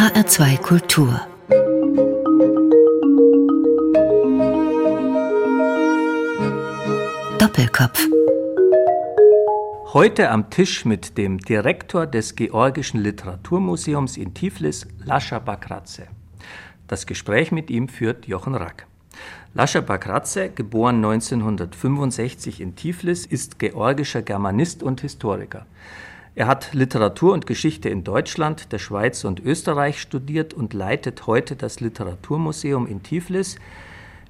HR2 0.00 0.56
Kultur 0.62 1.20
Doppelkopf 7.38 8.08
Heute 9.92 10.30
am 10.30 10.48
Tisch 10.48 10.86
mit 10.86 11.18
dem 11.18 11.36
Direktor 11.36 12.06
des 12.06 12.34
Georgischen 12.34 13.02
Literaturmuseums 13.02 14.16
in 14.16 14.32
Tiflis, 14.32 14.88
Lascha 15.04 15.38
Bakratze. 15.38 16.06
Das 16.88 17.04
Gespräch 17.04 17.52
mit 17.52 17.68
ihm 17.68 17.86
führt 17.88 18.26
Jochen 18.26 18.54
Rack. 18.54 18.86
Lascha 19.52 19.82
Bakratze, 19.82 20.48
geboren 20.48 21.04
1965 21.04 22.62
in 22.62 22.74
Tiflis, 22.74 23.26
ist 23.26 23.58
georgischer 23.58 24.22
Germanist 24.22 24.82
und 24.82 25.02
Historiker. 25.02 25.66
Er 26.36 26.46
hat 26.46 26.72
Literatur 26.74 27.32
und 27.32 27.46
Geschichte 27.46 27.88
in 27.88 28.04
Deutschland, 28.04 28.70
der 28.70 28.78
Schweiz 28.78 29.24
und 29.24 29.40
Österreich 29.40 30.00
studiert 30.00 30.54
und 30.54 30.74
leitet 30.74 31.26
heute 31.26 31.56
das 31.56 31.80
Literaturmuseum 31.80 32.86
in 32.86 33.02
Tiflis. 33.02 33.56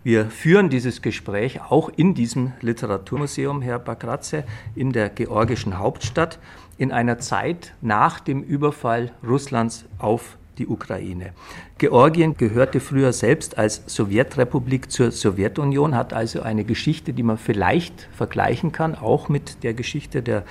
Wir 0.02 0.30
führen 0.30 0.70
dieses 0.70 1.02
Gespräch 1.02 1.60
auch 1.60 1.90
in 1.94 2.14
diesem 2.14 2.52
Literaturmuseum, 2.62 3.60
Herr 3.60 3.78
Bakratze, 3.78 4.44
in 4.74 4.92
der 4.92 5.10
georgischen 5.10 5.78
Hauptstadt, 5.78 6.38
in 6.78 6.90
einer 6.90 7.18
Zeit 7.18 7.74
nach 7.82 8.18
dem 8.18 8.42
Überfall 8.42 9.12
Russlands 9.22 9.84
auf 9.98 10.38
die 10.60 10.68
Ukraine. 10.68 11.32
Georgien 11.78 12.36
gehörte 12.36 12.78
früher 12.78 13.12
selbst 13.12 13.58
als 13.58 13.82
Sowjetrepublik 13.86 14.92
zur 14.92 15.10
Sowjetunion, 15.10 15.96
hat 15.96 16.12
also 16.12 16.42
eine 16.42 16.64
Geschichte, 16.64 17.12
die 17.12 17.22
man 17.22 17.38
vielleicht 17.38 18.08
vergleichen 18.12 18.70
kann, 18.70 18.94
auch 18.94 19.28
mit 19.28 19.64
der 19.64 19.74
Geschichte 19.74 20.22
der 20.22 20.44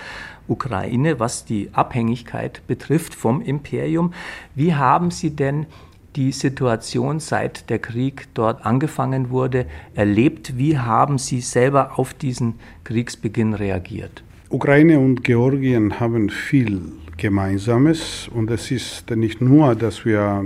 Ukraine, 0.48 1.20
was 1.20 1.46
die 1.46 1.70
Abhängigkeit 1.74 2.62
betrifft 2.68 3.14
vom 3.14 3.42
Imperium. 3.42 4.14
Wie 4.56 4.74
haben 4.74 5.12
Sie 5.12 5.30
denn 5.30 5.68
die 6.16 6.32
Situation, 6.32 7.20
seit 7.20 7.70
der 7.70 7.78
Krieg 7.78 8.28
dort 8.34 8.66
angefangen 8.66 9.30
wurde, 9.30 9.68
erlebt? 9.94 10.58
Wie 10.58 10.78
haben 10.78 11.20
Sie 11.20 11.42
selber 11.42 12.00
auf 12.00 12.16
diesen 12.16 12.56
Kriegsbeginn 12.84 13.54
reagiert? 13.54 14.24
Ukraine 14.50 15.00
und 15.00 15.24
Georgien 15.24 16.00
haben 16.00 16.32
viel 16.32 16.82
Gemeinsames 17.20 18.30
und 18.34 18.50
es 18.50 18.72
ist 18.72 19.10
nicht 19.12 19.42
nur, 19.42 19.76
dass 19.76 20.06
wir 20.06 20.44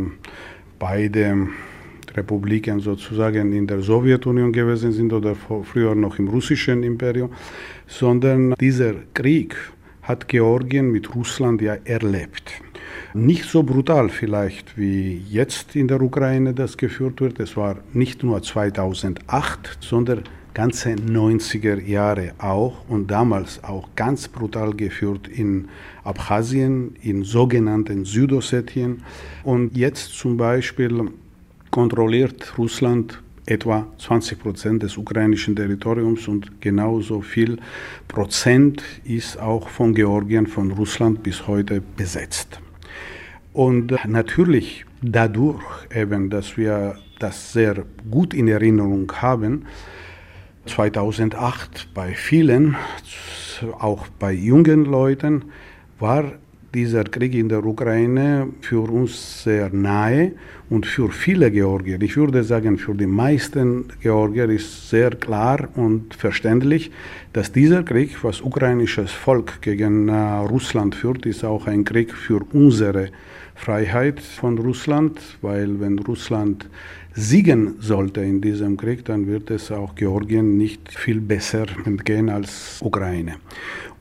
beide 0.80 1.48
Republiken 2.16 2.80
sozusagen 2.80 3.54
in 3.54 3.68
der 3.68 3.82
Sowjetunion 3.82 4.52
gewesen 4.52 4.92
sind 4.92 5.14
oder 5.14 5.36
früher 5.36 5.96
noch 5.96 6.20
im 6.20 6.28
russischen 6.28 6.84
Imperium, 6.84 7.30
sondern 7.88 8.56
dieser 8.60 8.94
Krieg 9.14 9.56
hat 10.02 10.28
Georgien 10.28 10.92
mit 10.92 11.16
Russland 11.16 11.62
ja 11.62 11.76
erlebt. 11.86 12.52
Nicht 13.14 13.46
so 13.46 13.64
brutal 13.64 14.10
vielleicht, 14.10 14.78
wie 14.78 15.24
jetzt 15.30 15.76
in 15.76 15.88
der 15.88 16.02
Ukraine 16.02 16.54
das 16.54 16.76
geführt 16.78 17.22
wird. 17.22 17.40
Es 17.40 17.56
war 17.56 17.78
nicht 17.94 18.24
nur 18.24 18.42
2008, 18.42 19.78
sondern 19.80 20.24
ganze 20.54 20.92
90er 20.92 21.82
Jahre 21.82 22.34
auch 22.38 22.88
und 22.88 23.10
damals 23.10 23.64
auch 23.64 23.90
ganz 23.96 24.28
brutal 24.28 24.74
geführt 24.74 25.28
in 25.28 25.70
Abchasien, 26.04 26.96
in 27.02 27.24
sogenannten 27.24 28.06
Südossetien. 28.06 29.04
Und 29.44 29.76
jetzt 29.76 30.14
zum 30.18 30.38
Beispiel 30.38 31.10
kontrolliert 31.72 32.58
Russland 32.58 33.22
etwa 33.46 33.88
20 33.98 34.40
Prozent 34.40 34.84
des 34.84 34.98
ukrainischen 34.98 35.56
Territoriums 35.56 36.28
und 36.28 36.62
genauso 36.62 37.22
viel 37.22 37.58
Prozent 38.08 38.84
ist 39.04 39.38
auch 39.40 39.68
von 39.68 39.94
Georgien, 39.94 40.48
von 40.48 40.72
Russland 40.72 41.24
bis 41.24 41.48
heute 41.48 41.82
besetzt. 41.98 42.60
Und 43.52 43.94
natürlich 44.08 44.86
dadurch 45.02 45.64
eben, 45.94 46.30
dass 46.30 46.58
wir 46.58 46.96
das 47.20 47.54
sehr 47.54 47.84
gut 48.10 48.34
in 48.34 48.48
Erinnerung 48.48 49.12
haben, 49.22 49.66
2008 50.66 51.90
bei 51.94 52.14
vielen, 52.14 52.76
auch 53.80 54.08
bei 54.20 54.32
jungen 54.32 54.86
Leuten, 54.86 55.46
war 56.00 56.34
dieser 56.74 57.04
Krieg 57.04 57.36
in 57.36 57.50
der 57.50 57.64
Ukraine 57.64 58.48
für 58.62 58.90
uns 58.90 59.44
sehr 59.44 59.70
nahe 59.70 60.32
und 60.70 60.88
für 60.88 61.10
viele 61.10 61.52
Georgier, 61.52 62.02
ich 62.02 62.18
würde 62.18 62.44
sagen 62.44 62.78
für 62.78 62.96
die 62.96 63.06
meisten 63.06 63.86
Georgier 64.02 64.50
ist 64.50 64.90
sehr 64.90 65.12
klar 65.12 65.70
und 65.76 66.16
verständlich, 66.16 66.92
dass 67.32 67.52
dieser 67.52 67.84
Krieg, 67.84 68.24
was 68.24 68.42
ukrainisches 68.42 69.12
Volk 69.12 69.62
gegen 69.62 70.10
äh, 70.10 70.14
Russland 70.14 70.96
führt, 70.96 71.26
ist 71.26 71.44
auch 71.44 71.68
ein 71.68 71.84
Krieg 71.84 72.12
für 72.12 72.42
unsere 72.54 73.10
Freiheit 73.56 74.20
von 74.20 74.58
Russland, 74.58 75.20
weil 75.42 75.80
wenn 75.80 76.00
Russland 76.00 76.68
siegen 77.16 77.76
sollte 77.80 78.22
in 78.22 78.42
diesem 78.42 78.78
Krieg, 78.78 79.06
dann 79.06 79.28
wird 79.28 79.52
es 79.52 79.72
auch 79.72 79.96
Georgien 79.96 80.58
nicht 80.58 80.92
viel 80.92 81.22
besser 81.22 81.66
entgehen 81.86 82.30
als 82.30 82.80
Ukraine. 82.82 83.36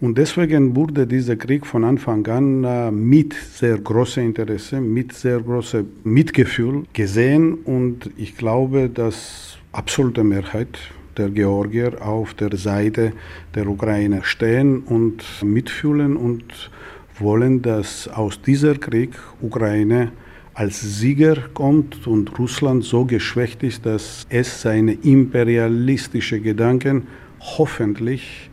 Und 0.00 0.18
deswegen 0.18 0.74
wurde 0.74 1.06
dieser 1.06 1.36
Krieg 1.36 1.64
von 1.64 1.84
Anfang 1.84 2.26
an 2.26 2.64
äh, 2.64 2.90
mit 2.90 3.34
sehr 3.34 3.78
großem 3.78 4.24
Interesse, 4.24 4.80
mit 4.80 5.12
sehr 5.12 5.40
großem 5.40 5.86
Mitgefühl 6.04 6.84
gesehen 6.92 7.54
und 7.54 8.10
ich 8.16 8.36
glaube, 8.36 8.88
dass 8.88 9.58
absolute 9.72 10.24
Mehrheit 10.24 10.78
der 11.16 11.28
Georgier 11.28 12.04
auf 12.04 12.34
der 12.34 12.56
Seite 12.56 13.12
der 13.54 13.66
Ukraine 13.68 14.20
stehen 14.24 14.80
und 14.80 15.22
mitfühlen 15.44 16.16
und 16.16 16.70
wollen, 17.18 17.62
dass 17.62 18.08
aus 18.08 18.40
dieser 18.40 18.74
Krieg 18.74 19.10
Ukraine 19.40 20.12
als 20.54 20.80
Sieger 20.80 21.36
kommt 21.54 22.06
und 22.06 22.38
Russland 22.38 22.84
so 22.84 23.04
geschwächt 23.04 23.62
ist, 23.62 23.86
dass 23.86 24.26
es 24.28 24.60
seine 24.60 24.92
imperialistischen 24.92 26.42
Gedanken 26.42 27.06
hoffentlich 27.40 28.50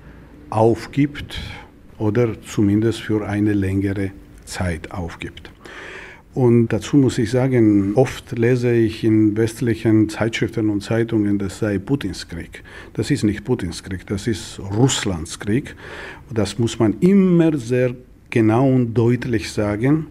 aufgibt 0.50 1.40
oder 1.98 2.42
zumindest 2.42 3.02
für 3.02 3.28
eine 3.28 3.54
längere 3.54 4.12
Zeit 4.46 4.92
aufgibt. 4.92 5.52
Und 6.34 6.70
dazu 6.70 6.96
muss 6.96 7.18
ich 7.18 7.32
sagen, 7.32 7.94
oft 7.96 8.38
lese 8.38 8.72
ich 8.72 9.04
in 9.04 9.36
westlichen 9.36 10.08
Zeitschriften 10.10 10.70
und 10.70 10.82
Zeitungen, 10.82 11.38
das 11.38 11.60
sei 11.60 11.80
Putins 11.80 12.28
Krieg. 12.28 12.64
Das 12.94 13.12
ist 13.12 13.24
nicht 13.24 13.44
Putins 13.44 13.84
Krieg, 13.84 14.06
das 14.08 14.28
ist 14.28 14.60
Russlands 14.60 15.40
Krieg. 15.40 15.76
Das 16.34 16.58
muss 16.58 16.80
man 16.80 16.96
immer 17.02 17.58
sehr 17.58 17.96
genau 18.30 18.70
und 18.70 18.94
deutlich 18.94 19.52
sagen 19.52 20.08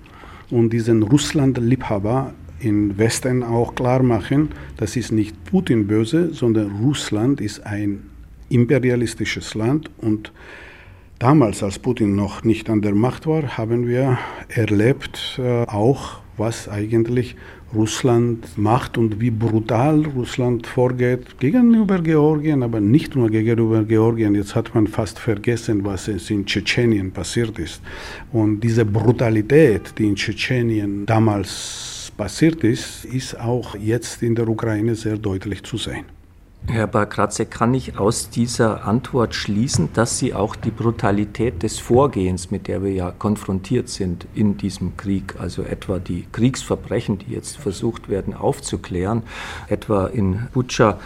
und 0.50 0.70
diesen 0.70 1.02
Russland-Liebhaber 1.02 2.32
im 2.60 2.98
Westen 2.98 3.42
auch 3.42 3.74
klar 3.74 4.02
machen, 4.02 4.50
das 4.76 4.96
ist 4.96 5.12
nicht 5.12 5.44
Putin 5.44 5.86
böse, 5.86 6.32
sondern 6.34 6.70
Russland 6.82 7.40
ist 7.40 7.64
ein 7.64 8.02
imperialistisches 8.48 9.54
Land. 9.54 9.90
Und 9.98 10.32
damals, 11.18 11.62
als 11.62 11.78
Putin 11.78 12.14
noch 12.14 12.44
nicht 12.44 12.68
an 12.70 12.82
der 12.82 12.94
Macht 12.94 13.26
war, 13.26 13.56
haben 13.56 13.86
wir 13.86 14.18
erlebt 14.48 15.38
äh, 15.42 15.64
auch, 15.64 16.20
was 16.38 16.68
eigentlich 16.68 17.36
Russland 17.74 18.56
macht 18.56 18.96
und 18.96 19.20
wie 19.20 19.30
brutal 19.30 20.04
Russland 20.16 20.66
vorgeht 20.66 21.38
gegenüber 21.38 21.98
Georgien, 21.98 22.62
aber 22.62 22.80
nicht 22.80 23.14
nur 23.14 23.28
gegenüber 23.28 23.84
Georgien. 23.84 24.34
Jetzt 24.34 24.54
hat 24.54 24.74
man 24.74 24.86
fast 24.86 25.18
vergessen, 25.18 25.84
was 25.84 26.08
in 26.08 26.46
Tschetschenien 26.46 27.10
passiert 27.12 27.58
ist. 27.58 27.82
Und 28.32 28.60
diese 28.60 28.84
Brutalität, 28.84 29.92
die 29.98 30.06
in 30.06 30.16
Tschetschenien 30.16 31.04
damals 31.04 32.10
passiert 32.16 32.64
ist, 32.64 33.04
ist 33.04 33.38
auch 33.38 33.74
jetzt 33.74 34.22
in 34.22 34.34
der 34.34 34.48
Ukraine 34.48 34.94
sehr 34.94 35.18
deutlich 35.18 35.62
zu 35.62 35.76
sehen. 35.76 36.17
Herr 36.70 36.86
Barkratze, 36.86 37.46
kann 37.46 37.72
ich 37.72 37.98
aus 37.98 38.28
dieser 38.28 38.84
Antwort 38.84 39.34
schließen, 39.34 39.88
dass 39.94 40.18
Sie 40.18 40.34
auch 40.34 40.54
die 40.54 40.70
Brutalität 40.70 41.62
des 41.62 41.78
Vorgehens, 41.78 42.50
mit 42.50 42.68
der 42.68 42.82
wir 42.82 42.92
ja 42.92 43.10
konfrontiert 43.10 43.88
sind 43.88 44.26
in 44.34 44.58
diesem 44.58 44.96
Krieg, 44.98 45.36
also 45.38 45.62
etwa 45.62 45.98
die 45.98 46.26
Kriegsverbrechen, 46.30 47.18
die 47.18 47.32
jetzt 47.32 47.56
versucht 47.56 48.10
werden 48.10 48.34
aufzuklären, 48.34 49.22
etwa 49.68 50.08
in 50.08 50.48
Butscha 50.52 50.98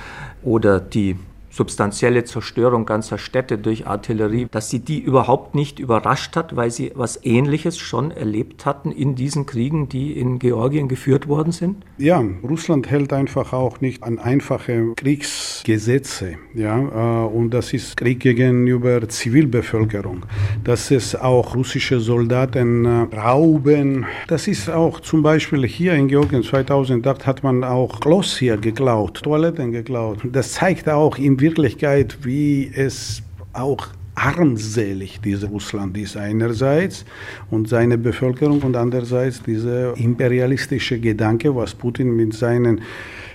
oder 0.42 0.80
die 0.80 1.16
substanzielle 1.52 2.24
Zerstörung 2.24 2.86
ganzer 2.86 3.18
Städte 3.18 3.58
durch 3.58 3.86
Artillerie, 3.86 4.48
dass 4.50 4.70
sie 4.70 4.80
die 4.80 5.00
überhaupt 5.00 5.54
nicht 5.54 5.78
überrascht 5.78 6.34
hat, 6.34 6.56
weil 6.56 6.70
sie 6.70 6.92
was 6.94 7.20
Ähnliches 7.24 7.78
schon 7.78 8.10
erlebt 8.10 8.64
hatten 8.64 8.90
in 8.90 9.14
diesen 9.14 9.44
Kriegen, 9.44 9.88
die 9.88 10.18
in 10.18 10.38
Georgien 10.38 10.88
geführt 10.88 11.28
worden 11.28 11.52
sind? 11.52 11.84
Ja, 11.98 12.24
Russland 12.42 12.90
hält 12.90 13.12
einfach 13.12 13.52
auch 13.52 13.80
nicht 13.80 14.02
an 14.02 14.18
einfache 14.18 14.94
Kriegsgesetze. 14.96 16.36
Ja, 16.54 17.24
äh, 17.24 17.26
und 17.26 17.50
das 17.50 17.72
ist 17.74 17.96
Krieg 17.98 18.20
gegenüber 18.20 19.06
Zivilbevölkerung. 19.08 20.24
Dass 20.64 20.90
es 20.90 21.14
auch 21.14 21.54
russische 21.54 22.00
Soldaten 22.00 22.86
äh, 22.86 23.14
rauben. 23.14 24.06
Das 24.28 24.48
ist 24.48 24.70
auch 24.70 25.00
zum 25.00 25.22
Beispiel 25.22 25.66
hier 25.66 25.94
in 25.94 26.08
Georgien 26.08 26.42
2008 26.42 27.26
hat 27.26 27.42
man 27.42 27.62
auch 27.62 28.00
Klos 28.00 28.38
hier 28.38 28.56
geklaut, 28.56 29.22
Toiletten 29.22 29.72
geklaut. 29.72 30.18
Das 30.24 30.52
zeigt 30.52 30.88
auch 30.88 31.18
im 31.18 31.41
Wirklichkeit, 31.42 32.16
wie 32.22 32.70
es 32.74 33.22
auch 33.52 33.88
armselig 34.14 35.20
dieses 35.20 35.48
Russland 35.50 35.96
ist 35.96 36.16
einerseits 36.16 37.04
und 37.50 37.68
seine 37.68 37.98
Bevölkerung 37.98 38.60
und 38.62 38.76
andererseits 38.76 39.42
dieser 39.42 39.96
imperialistische 39.96 41.00
Gedanke, 41.00 41.54
was 41.54 41.74
Putin 41.74 42.14
mit 42.14 42.34
seinen 42.34 42.82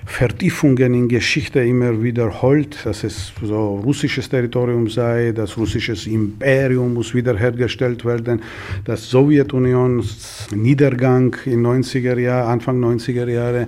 Vertiefungen 0.08 0.94
in 0.94 1.08
Geschichte 1.10 1.60
immer 1.60 2.02
wiederholt, 2.02 2.78
dass 2.86 3.04
es 3.04 3.34
so 3.44 3.76
russisches 3.76 4.30
Territorium 4.30 4.88
sei, 4.88 5.34
das 5.36 5.58
russisches 5.58 6.08
Imperium 6.08 6.94
muss 6.94 7.14
wiederhergestellt 7.14 8.06
werden, 8.06 8.42
das 8.86 9.10
Sowjetunions 9.10 10.48
Niedergang 10.56 11.36
in 11.46 11.62
90er 11.62 12.18
Jahren, 12.18 12.54
Anfang 12.54 12.80
90er 12.80 13.28
Jahre, 13.30 13.68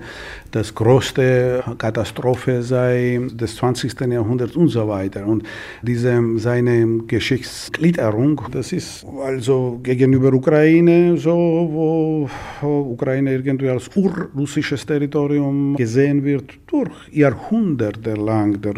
das 0.51 0.73
größte 0.73 1.61
Katastrophe 1.77 2.63
sei 2.63 3.19
des 3.31 3.57
20. 3.57 3.99
Jahrhunderts 4.09 4.55
und 4.55 4.69
so 4.69 4.87
weiter. 4.87 5.27
Und 5.27 5.43
diese 5.83 6.19
seine 6.37 7.03
Geschichtsgliederung, 7.05 8.41
das 8.51 8.71
ist 8.71 9.05
also 9.23 9.79
gegenüber 9.83 10.33
Ukraine 10.33 11.17
so, 11.17 11.35
wo 11.35 12.29
Ukraine 12.65 13.33
irgendwie 13.33 13.69
als 13.69 13.89
urrussisches 13.95 14.85
Territorium 14.85 15.75
gesehen 15.75 16.23
wird 16.23 16.28
durch 16.67 16.91
Jahrhunderte 17.11 18.13
lang 18.13 18.61
der 18.61 18.75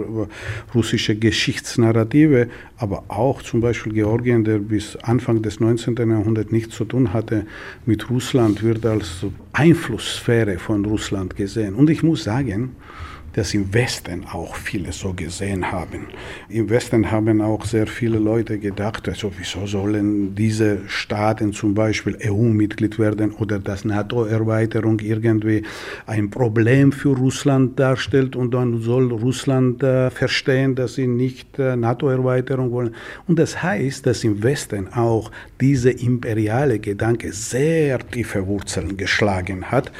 russische 0.74 1.16
Geschichtsnarrative, 1.16 2.48
aber 2.78 3.04
auch 3.08 3.42
zum 3.42 3.62
Beispiel 3.62 3.94
Georgien, 3.94 4.44
der 4.44 4.60
bis 4.60 4.96
Anfang 4.98 5.42
des 5.42 5.60
19. 5.60 5.96
Jahrhunderts 5.96 6.52
nichts 6.52 6.76
zu 6.76 6.86
tun 6.86 7.14
hatte 7.14 7.46
mit 7.86 8.10
Russland, 8.10 8.64
wird 8.64 8.86
als 8.86 9.26
Einflusssphäre 9.54 10.58
von 10.58 10.86
Russland 10.86 11.36
gesehen. 11.36 11.76
Und 11.76 11.90
ich 11.90 12.04
muss 12.04 12.24
sagen, 12.24 12.76
dass 13.34 13.54
im 13.54 13.74
Westen 13.74 14.26
auch 14.26 14.56
viele 14.56 14.92
so 14.92 15.14
gesehen 15.14 15.72
haben. 15.72 16.08
Im 16.50 16.70
Westen 16.70 17.12
haben 17.12 17.42
auch 17.42 17.66
sehr 17.66 17.88
viele 17.88 18.20
Leute 18.20 18.60
gedacht, 18.60 19.08
also 19.08 19.32
wieso 19.38 19.66
sollen 19.66 20.36
diese 20.36 20.80
Staaten 20.88 21.54
zum 21.54 21.74
Beispiel 21.74 22.18
EU-Mitglied 22.24 23.00
werden 23.00 23.32
oder 23.32 23.60
dass 23.60 23.86
NATO-Erweiterung 23.86 25.00
irgendwie 25.00 25.64
ein 26.06 26.30
Problem 26.30 26.92
für 26.92 27.16
Russland 27.16 27.80
darstellt 27.80 28.36
und 28.36 28.54
dann 28.54 28.82
soll 28.82 29.12
Russland 29.12 29.82
äh, 29.84 30.10
verstehen, 30.10 30.76
dass 30.76 30.96
sie 30.96 31.08
nicht 31.08 31.58
äh, 31.60 31.76
NATO-Erweiterung 31.76 32.72
wollen. 32.72 32.96
Und 33.28 33.40
das 33.40 33.62
heißt, 33.64 34.06
dass 34.06 34.24
im 34.24 34.44
Westen 34.44 34.92
auch 34.94 35.32
diese 35.60 35.92
imperiale 35.92 36.80
Gedanke 36.80 37.32
sehr 37.32 38.00
tiefe 38.00 38.48
Wurzeln 38.48 38.98
geschlagen 38.98 39.72
hat, 39.72 39.92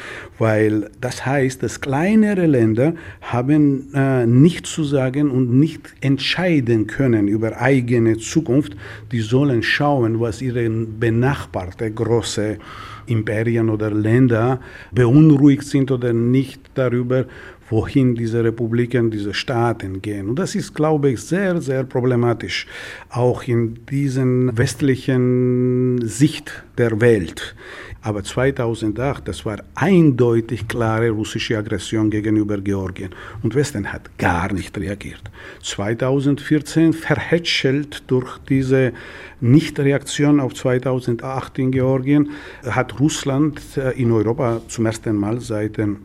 weil 0.42 0.90
das 1.00 1.24
heißt, 1.24 1.62
dass 1.62 1.82
kleinere 1.82 2.48
Länder 2.48 2.96
haben 3.22 3.94
äh, 3.94 4.26
nichts 4.26 4.72
zu 4.72 4.84
sagen 4.84 5.30
und 5.30 5.54
nicht 5.54 5.94
entscheiden 6.02 6.88
können 6.88 7.28
über 7.28 7.62
eigene 7.62 8.18
Zukunft. 8.18 8.76
Die 9.12 9.20
sollen 9.20 9.62
schauen, 9.62 10.20
was 10.20 10.42
ihre 10.42 10.68
benachbarte 10.68 11.92
große 11.92 12.58
Imperien 13.06 13.70
oder 13.70 13.92
Länder 13.92 14.60
beunruhigt 14.92 15.66
sind 15.66 15.92
oder 15.92 16.12
nicht 16.12 16.72
darüber, 16.74 17.26
wohin 17.70 18.16
diese 18.16 18.44
Republiken, 18.44 19.12
diese 19.12 19.36
Staaten 19.36 20.02
gehen. 20.02 20.28
Und 20.28 20.40
das 20.40 20.56
ist, 20.56 20.74
glaube 20.74 21.12
ich, 21.12 21.22
sehr, 21.22 21.62
sehr 21.62 21.84
problematisch, 21.84 22.66
auch 23.10 23.44
in 23.44 23.86
diesen 23.92 24.58
westlichen 24.58 26.00
Sicht 26.02 26.64
der 26.80 27.00
Welt. 27.00 27.56
Aber 28.04 28.24
2008, 28.24 29.28
das 29.28 29.46
war 29.46 29.58
eindeutig 29.76 30.68
klare 30.68 31.12
russische 31.12 31.58
Aggression 31.58 32.10
gegenüber 32.10 32.58
Georgien. 32.58 33.12
Und 33.44 33.54
Westen 33.54 33.94
hat 33.94 34.18
gar 34.18 34.52
nicht 34.52 34.76
reagiert. 34.78 35.22
2014 35.62 36.94
verhätschelt 36.94 38.04
durch 38.08 38.40
diese 38.50 38.94
Nichtreaktion 39.40 40.40
auf 40.40 40.56
2008 40.56 41.60
in 41.60 41.72
Georgien 41.72 42.32
hat 42.66 43.00
Russland 43.00 43.62
äh, 43.78 43.92
in 43.92 44.12
Europa 44.12 44.62
zum 44.68 44.88
ersten 44.88 45.16
Mal 45.16 45.40
seit 45.40 45.78
dem 45.78 45.98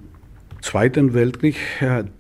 Zweiten 0.61 1.15
Weltkrieg 1.15 1.57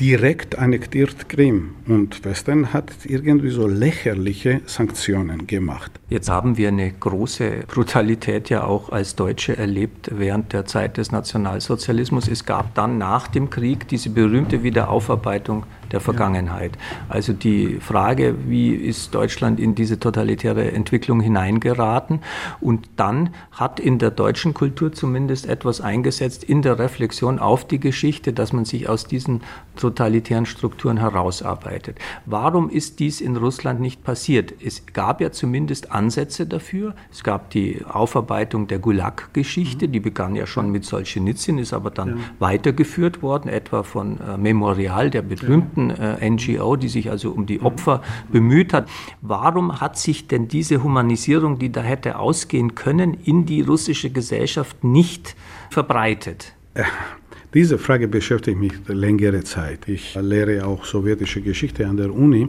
direkt 0.01 0.59
annektiert 0.59 1.29
Krim 1.29 1.75
und 1.87 2.25
Westen 2.25 2.73
hat 2.73 2.93
irgendwie 3.05 3.51
so 3.51 3.67
lächerliche 3.67 4.61
Sanktionen 4.67 5.47
gemacht. 5.47 5.91
Jetzt 6.09 6.29
haben 6.29 6.57
wir 6.57 6.69
eine 6.69 6.93
große 6.93 7.65
Brutalität 7.67 8.49
ja 8.49 8.65
auch 8.65 8.91
als 8.91 9.17
Deutsche 9.17 9.57
erlebt 9.57 10.11
während 10.13 10.53
der 10.53 10.65
Zeit 10.65 10.97
des 10.97 11.11
Nationalsozialismus. 11.13 12.29
Es 12.29 12.45
gab 12.45 12.75
dann 12.75 12.99
nach 12.99 13.27
dem 13.29 13.51
Krieg 13.51 13.89
diese 13.89 14.11
berühmte 14.11 14.63
Wiederaufarbeitung 14.63 15.65
der 15.93 16.01
Vergangenheit. 16.01 16.73
Also 17.09 17.33
die 17.33 17.79
Frage, 17.81 18.35
wie 18.47 18.75
ist 18.75 19.15
Deutschland 19.15 19.61
in 19.61 19.75
diese 19.75 19.99
totalitäre 19.99 20.73
Entwicklung 20.73 21.21
hineingeraten? 21.21 22.21
Und 22.61 22.89
dann 22.97 23.31
hat 23.53 23.81
in 23.81 23.99
der 23.99 24.11
deutschen 24.11 24.55
Kultur 24.55 24.93
zumindest 24.93 25.47
etwas 25.47 25.81
eingesetzt 25.81 26.45
in 26.45 26.63
der 26.63 26.79
Reflexion 26.79 27.39
auf 27.39 27.67
die 27.67 27.81
Geschichte, 27.81 28.33
dass 28.33 28.53
man 28.53 28.65
sich 28.65 28.89
aus 28.89 29.07
diesen 29.07 29.43
totalitären 29.77 30.47
Strukturen 30.47 30.99
herausarbeitet. 30.99 31.99
Warum 32.25 32.71
ist 32.71 32.99
dies 32.99 33.21
in 33.21 33.37
Russland 33.37 33.81
nicht 33.81 34.03
passiert? 34.03 34.55
Es 34.63 34.87
gab 34.93 35.21
ja 35.21 35.31
zumindest 35.31 35.93
Ansätze 35.93 36.47
dafür. 36.47 36.95
Es 37.11 37.23
gab 37.23 37.51
die 37.51 37.85
Aufarbeitung 37.89 38.67
der 38.67 38.79
Gulag-Geschichte, 38.79 39.89
die 39.89 40.01
begann 40.01 40.35
ja 40.35 40.47
schon 40.47 40.71
mit 40.71 40.85
Solzhenitsyn, 40.85 41.59
ist 41.59 41.73
aber 41.73 41.91
dann 41.91 42.09
ja. 42.09 42.25
weitergeführt 42.39 43.23
worden, 43.23 43.49
etwa 43.49 43.83
von 43.83 44.21
äh, 44.21 44.37
Memorial, 44.37 45.11
der 45.11 45.23
berühmten 45.23 45.91
äh, 45.91 46.29
NGO, 46.29 46.77
die 46.77 46.89
sich 46.89 47.11
also 47.11 47.31
um 47.31 47.47
die 47.47 47.61
Opfer 47.61 48.03
bemüht 48.31 48.73
hat. 48.73 48.89
Warum 49.21 49.81
hat 49.81 49.99
sich 49.99 50.29
denn 50.29 50.49
diese 50.49 50.83
Humanisierung, 50.83 51.59
die 51.59 51.71
da 51.71 51.83
hätte 51.83 52.19
ausgehen 52.19 52.75
können, 52.75 53.15
in 53.15 53.47
die 53.47 53.61
russische 53.61 54.11
Gesellschaft 54.11 54.85
nicht 54.85 55.37
verbreitet? 55.71 56.55
Diese 57.55 57.79
Frage 57.79 58.09
beschäftigt 58.09 58.59
mich 58.59 58.73
längere 58.89 59.43
Zeit. 59.45 59.89
Ich 59.89 60.15
lehre 60.21 60.67
auch 60.67 60.85
sowjetische 60.85 61.41
Geschichte 61.41 61.87
an 61.87 61.97
der 61.97 62.13
Uni 62.13 62.49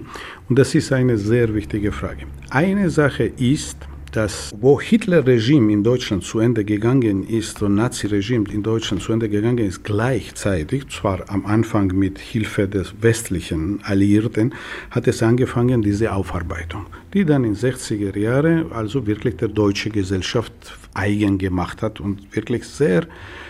und 0.49 0.57
das 0.57 0.73
ist 0.75 0.91
eine 0.91 1.17
sehr 1.17 1.53
wichtige 1.53 1.91
Frage. 1.91 2.23
Eine 2.49 2.89
Sache 2.89 3.25
ist, 3.37 3.77
dass 4.17 4.51
wo 4.59 4.81
Hitler-Regime 4.81 5.71
in 5.71 5.83
Deutschland 5.83 6.23
zu 6.23 6.39
Ende 6.39 6.65
gegangen 6.65 7.21
ist 7.27 7.61
und 7.61 7.75
Nazi-Regime 7.75 8.49
in 8.51 8.63
Deutschland 8.63 9.03
zu 9.03 9.13
Ende 9.13 9.29
gegangen 9.29 9.59
ist, 9.59 9.83
gleichzeitig, 9.83 10.87
zwar 10.89 11.29
am 11.29 11.45
Anfang 11.45 11.89
mit 11.89 12.17
Hilfe 12.17 12.67
des 12.67 12.95
westlichen 12.99 13.79
Alliierten, 13.83 14.55
hat 14.89 15.07
es 15.07 15.21
angefangen, 15.21 15.83
diese 15.83 16.11
Aufarbeitung, 16.13 16.87
die 17.13 17.25
dann 17.25 17.43
in 17.43 17.55
60er 17.55 18.17
Jahren 18.17 18.71
also 18.71 19.05
wirklich 19.05 19.37
der 19.37 19.49
deutsche 19.49 19.91
Gesellschaft 19.91 20.51
eigen 20.97 21.37
gemacht 21.37 21.81
hat 21.83 21.99
und 21.99 22.35
wirklich 22.35 22.65
sehr, 22.65 23.05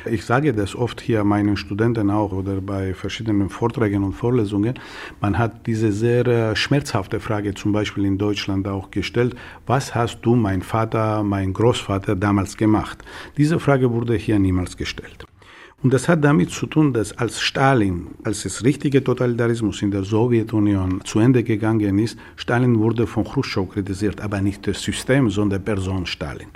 ich 0.05 0.25
sage 0.25 0.53
das 0.53 0.75
oft 0.75 0.99
hier 0.99 1.23
meinen 1.23 1.55
Studenten 1.55 2.11
auch 2.11 2.33
oder 2.33 2.59
bei 2.61 2.93
verschiedenen 2.93 3.49
Vorträgen 3.49 4.03
und 4.03 4.13
Vorlesungen, 4.13 4.75
man 5.21 5.37
hat 5.37 5.65
diese 5.65 5.91
sehr 5.91 6.27
äh, 6.27 6.55
schmerzhafte 6.55 7.19
Frage 7.19 7.53
zum 7.53 7.71
Beispiel 7.71 8.05
in 8.05 8.17
Deutschland 8.17 8.67
auch 8.67 8.91
gestellt, 8.91 9.35
was 9.65 9.95
hast 9.95 10.19
du, 10.23 10.35
mein 10.35 10.56
Vater, 10.61 11.23
mein 11.23 11.53
Großvater 11.53 12.15
damals 12.15 12.57
gemacht? 12.57 13.03
Diese 13.37 13.59
Frage 13.59 13.91
wurde 13.91 14.15
hier 14.15 14.39
niemals 14.39 14.77
gestellt. 14.77 15.25
Und 15.83 15.93
das 15.93 16.09
hat 16.09 16.23
damit 16.23 16.49
zu 16.49 16.65
tun, 16.65 16.91
dass 16.91 17.15
als 17.19 17.39
Stalin, 17.39 18.07
als 18.23 18.41
das 18.41 18.63
richtige 18.63 19.03
Totalitarismus 19.03 19.83
in 19.83 19.91
der 19.91 20.03
Sowjetunion 20.03 21.01
zu 21.05 21.19
Ende 21.19 21.43
gegangen 21.43 21.99
ist, 21.99 22.17
Stalin 22.35 22.79
wurde 22.79 23.05
von 23.05 23.23
Khrushchev 23.23 23.67
kritisiert, 23.71 24.19
aber 24.19 24.41
nicht 24.41 24.65
das 24.65 24.81
System, 24.81 25.29
sondern 25.29 25.63
Person 25.63 26.07
Stalin. 26.07 26.47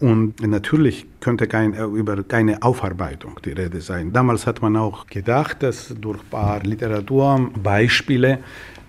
Und 0.00 0.40
natürlich 0.40 1.04
könnte 1.20 1.46
kein, 1.48 1.74
äh, 1.74 1.84
über 1.84 2.22
keine 2.22 2.62
Aufarbeitung 2.62 3.38
die 3.44 3.52
Rede 3.52 3.82
sein. 3.82 4.10
Damals 4.10 4.46
hat 4.46 4.62
man 4.62 4.74
auch 4.76 5.06
gedacht, 5.06 5.62
dass 5.62 5.94
durch 6.00 6.20
ein 6.20 6.30
paar 6.30 6.62
Literaturbeispiele 6.62 8.38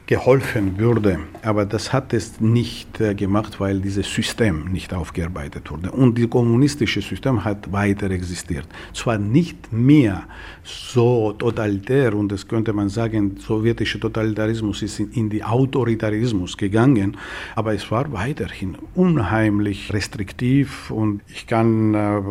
geholfen 0.05 0.77
würde. 0.77 1.19
Aber 1.43 1.65
das 1.65 1.93
hat 1.93 2.13
es 2.13 2.41
nicht 2.41 2.99
äh, 2.99 3.15
gemacht, 3.15 3.59
weil 3.59 3.79
dieses 3.79 4.13
System 4.13 4.65
nicht 4.71 4.93
aufgearbeitet 4.93 5.71
wurde. 5.71 5.91
Und 5.91 6.19
das 6.19 6.29
kommunistische 6.29 7.01
System 7.01 7.43
hat 7.43 7.71
weiter 7.71 8.11
existiert. 8.11 8.67
Zwar 8.93 9.17
nicht 9.17 9.71
mehr 9.71 10.23
so 10.63 11.31
totalitär, 11.33 12.13
und 12.13 12.31
das 12.31 12.47
könnte 12.47 12.73
man 12.73 12.89
sagen, 12.89 13.37
sowjetischer 13.37 13.99
Totalitarismus 13.99 14.81
ist 14.81 14.99
in, 14.99 15.11
in 15.11 15.29
die 15.29 15.43
Autoritarismus 15.43 16.57
gegangen, 16.57 17.15
aber 17.55 17.73
es 17.73 17.89
war 17.89 18.11
weiterhin 18.11 18.77
unheimlich 18.95 19.93
restriktiv. 19.93 20.91
Und 20.91 21.21
ich 21.27 21.47
kann 21.47 21.93
äh, 21.93 22.21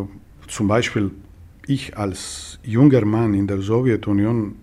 zum 0.48 0.68
Beispiel, 0.68 1.10
ich 1.66 1.96
als 1.96 2.58
junger 2.64 3.04
Mann 3.04 3.32
in 3.32 3.46
der 3.46 3.62
Sowjetunion, 3.62 4.56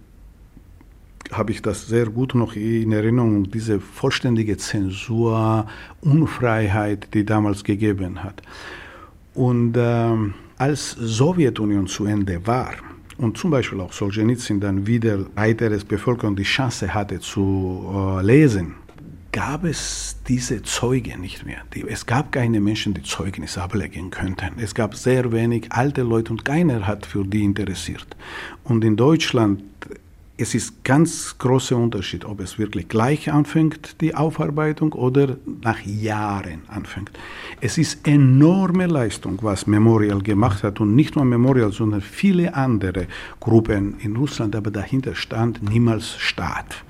habe 1.31 1.51
ich 1.51 1.61
das 1.61 1.87
sehr 1.87 2.07
gut 2.07 2.35
noch 2.35 2.55
in 2.55 2.91
Erinnerung, 2.91 3.49
diese 3.49 3.79
vollständige 3.79 4.57
Zensur, 4.57 5.67
Unfreiheit, 6.01 7.13
die 7.13 7.25
damals 7.25 7.63
gegeben 7.63 8.23
hat. 8.23 8.41
Und 9.33 9.77
äh, 9.77 10.15
als 10.57 10.91
Sowjetunion 10.91 11.87
zu 11.87 12.05
Ende 12.05 12.45
war 12.45 12.73
und 13.17 13.37
zum 13.37 13.51
Beispiel 13.51 13.79
auch 13.79 13.93
Solzhenitsyn 13.93 14.59
dann 14.59 14.87
wieder 14.87 15.25
weiteres 15.35 15.85
Bevölkerung 15.85 16.35
die 16.35 16.43
Chance 16.43 16.93
hatte 16.93 17.19
zu 17.19 18.17
äh, 18.19 18.25
lesen, 18.25 18.75
gab 19.31 19.63
es 19.63 20.17
diese 20.27 20.63
Zeugen 20.63 21.21
nicht 21.21 21.45
mehr. 21.45 21.61
Es 21.87 22.05
gab 22.05 22.31
keine 22.31 22.59
Menschen, 22.59 22.93
die 22.93 23.03
Zeugnis 23.03 23.57
ablegen 23.57 24.09
könnten. 24.09 24.57
Es 24.57 24.73
gab 24.73 24.95
sehr 24.95 25.31
wenig 25.31 25.71
alte 25.71 26.01
Leute 26.01 26.31
und 26.31 26.43
keiner 26.43 26.87
hat 26.87 27.05
für 27.05 27.23
die 27.23 27.43
interessiert. 27.43 28.07
Und 28.63 28.83
in 28.83 28.95
Deutschland 28.95 29.61
es 30.39 30.55
ist 30.55 30.85
ganz 30.85 31.37
großer 31.37 31.75
Unterschied, 31.75 32.23
ob 32.23 32.39
es 32.39 32.57
wirklich 32.57 32.87
gleich 32.87 33.29
anfängt, 33.29 33.99
die 33.99 34.15
Aufarbeitung, 34.15 34.93
oder 34.93 35.35
nach 35.61 35.81
Jahren 35.81 36.61
anfängt. 36.69 37.11
Es 37.59 37.77
ist 37.77 38.07
enorme 38.07 38.87
Leistung, 38.87 39.39
was 39.41 39.67
Memorial 39.67 40.21
gemacht 40.21 40.63
hat 40.63 40.79
und 40.79 40.95
nicht 40.95 41.17
nur 41.17 41.25
Memorial, 41.25 41.73
sondern 41.73 41.99
viele 41.99 42.53
andere 42.53 43.07
Gruppen 43.41 43.99
in 43.99 44.15
Russland, 44.15 44.55
aber 44.55 44.71
dahinter 44.71 45.13
stand 45.13 45.61
niemals 45.61 46.15
Staat. 46.17 46.83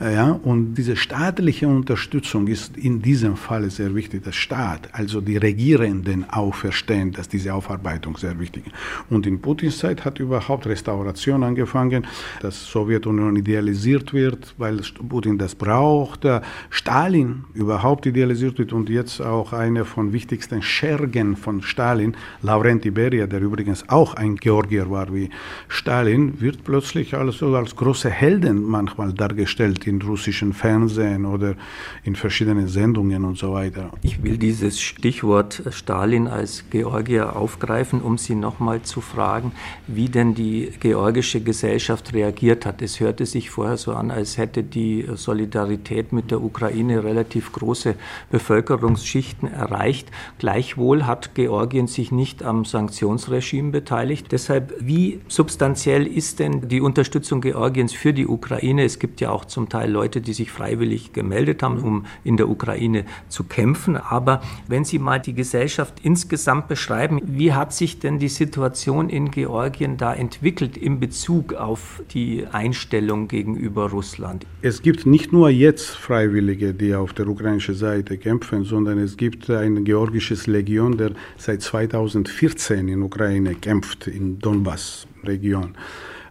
Ja, 0.00 0.32
und 0.42 0.74
diese 0.74 0.96
staatliche 0.96 1.68
Unterstützung 1.68 2.48
ist 2.48 2.76
in 2.76 3.00
diesem 3.00 3.36
Fall 3.36 3.70
sehr 3.70 3.94
wichtig. 3.94 4.24
Der 4.24 4.32
Staat, 4.32 4.88
also 4.92 5.20
die 5.20 5.36
Regierenden 5.36 6.26
auch 6.30 6.54
verstehen, 6.54 7.12
dass 7.12 7.28
diese 7.28 7.54
Aufarbeitung 7.54 8.16
sehr 8.16 8.38
wichtig 8.38 8.66
ist. 8.66 8.74
Und 9.08 9.26
in 9.26 9.40
Putins 9.40 9.78
Zeit 9.78 10.04
hat 10.04 10.18
überhaupt 10.18 10.66
Restauration 10.66 11.42
angefangen, 11.42 12.06
dass 12.40 12.66
Sowjetunion 12.70 13.36
idealisiert 13.36 14.12
wird, 14.12 14.54
weil 14.58 14.80
Putin 15.08 15.38
das 15.38 15.54
braucht. 15.54 16.26
Stalin 16.70 17.44
überhaupt 17.54 18.06
idealisiert 18.06 18.58
wird 18.58 18.72
und 18.72 18.88
jetzt 18.88 19.20
auch 19.20 19.52
einer 19.52 19.84
von 19.84 20.12
wichtigsten 20.12 20.62
Schergen 20.62 21.36
von 21.36 21.62
Stalin, 21.62 22.16
Laurenti 22.42 22.90
Beria, 22.90 23.26
der 23.26 23.40
übrigens 23.40 23.88
auch 23.88 24.14
ein 24.14 24.36
Georgier 24.36 24.90
war 24.90 25.14
wie 25.14 25.30
Stalin, 25.68 26.40
wird 26.40 26.64
plötzlich 26.64 27.14
also 27.14 27.54
als 27.54 27.76
große 27.76 28.10
Helden 28.10 28.62
manchmal 28.62 29.12
dargestellt 29.12 29.53
dargestellt 29.54 29.86
in 29.86 30.02
russischen 30.02 30.52
Fernsehen 30.52 31.24
oder 31.24 31.54
in 32.02 32.16
verschiedenen 32.16 32.68
Sendungen 32.68 33.24
und 33.24 33.38
so 33.38 33.52
weiter. 33.52 33.90
Ich 34.02 34.22
will 34.22 34.38
dieses 34.38 34.80
Stichwort 34.80 35.62
Stalin 35.70 36.26
als 36.26 36.64
Georgier 36.70 37.36
aufgreifen, 37.36 38.00
um 38.00 38.18
Sie 38.18 38.34
nochmal 38.34 38.82
zu 38.82 39.00
fragen, 39.00 39.52
wie 39.86 40.08
denn 40.08 40.34
die 40.34 40.70
georgische 40.80 41.40
Gesellschaft 41.40 42.12
reagiert 42.12 42.66
hat. 42.66 42.82
Es 42.82 43.00
hörte 43.00 43.26
sich 43.26 43.50
vorher 43.50 43.76
so 43.76 43.94
an, 43.94 44.10
als 44.10 44.38
hätte 44.38 44.62
die 44.62 45.06
Solidarität 45.14 46.12
mit 46.12 46.30
der 46.30 46.42
Ukraine 46.42 47.04
relativ 47.04 47.52
große 47.52 47.94
Bevölkerungsschichten 48.30 49.52
erreicht. 49.52 50.10
Gleichwohl 50.38 51.06
hat 51.06 51.34
Georgien 51.34 51.86
sich 51.86 52.10
nicht 52.12 52.42
am 52.42 52.64
Sanktionsregime 52.64 53.70
beteiligt. 53.70 54.32
Deshalb, 54.32 54.74
wie 54.80 55.20
substanziell 55.28 56.06
ist 56.06 56.38
denn 56.38 56.68
die 56.68 56.80
Unterstützung 56.80 57.40
Georgiens 57.40 57.92
für 57.92 58.12
die 58.12 58.26
Ukraine? 58.26 58.84
Es 58.84 58.98
gibt 58.98 59.20
ja 59.20 59.30
auch 59.30 59.43
auch 59.44 59.46
zum 59.46 59.68
Teil 59.68 59.90
Leute, 59.90 60.20
die 60.20 60.32
sich 60.32 60.50
freiwillig 60.50 61.12
gemeldet 61.12 61.62
haben, 61.62 61.78
um 61.78 62.06
in 62.24 62.36
der 62.36 62.48
Ukraine 62.48 63.04
zu 63.28 63.44
kämpfen. 63.44 63.96
Aber 63.96 64.40
wenn 64.68 64.84
Sie 64.84 64.98
mal 64.98 65.20
die 65.20 65.34
Gesellschaft 65.34 66.00
insgesamt 66.02 66.68
beschreiben, 66.68 67.20
wie 67.24 67.52
hat 67.52 67.72
sich 67.72 67.98
denn 67.98 68.18
die 68.18 68.28
Situation 68.28 69.08
in 69.10 69.30
Georgien 69.30 69.96
da 69.96 70.14
entwickelt 70.14 70.76
in 70.76 71.00
Bezug 71.00 71.54
auf 71.54 72.02
die 72.12 72.46
Einstellung 72.50 73.28
gegenüber 73.28 73.90
Russland? 73.90 74.46
Es 74.62 74.82
gibt 74.82 75.06
nicht 75.06 75.32
nur 75.32 75.50
jetzt 75.50 75.90
Freiwillige, 75.90 76.74
die 76.74 76.94
auf 76.94 77.12
der 77.12 77.28
ukrainischen 77.28 77.74
Seite 77.74 78.16
kämpfen, 78.18 78.64
sondern 78.64 78.98
es 78.98 79.16
gibt 79.16 79.50
ein 79.50 79.84
georgisches 79.84 80.46
Legion, 80.46 80.96
der 80.96 81.12
seit 81.36 81.62
2014 81.62 82.88
in 82.88 83.02
Ukraine 83.02 83.54
kämpft, 83.54 84.06
in 84.06 84.38
Donbass-Region. 84.38 85.74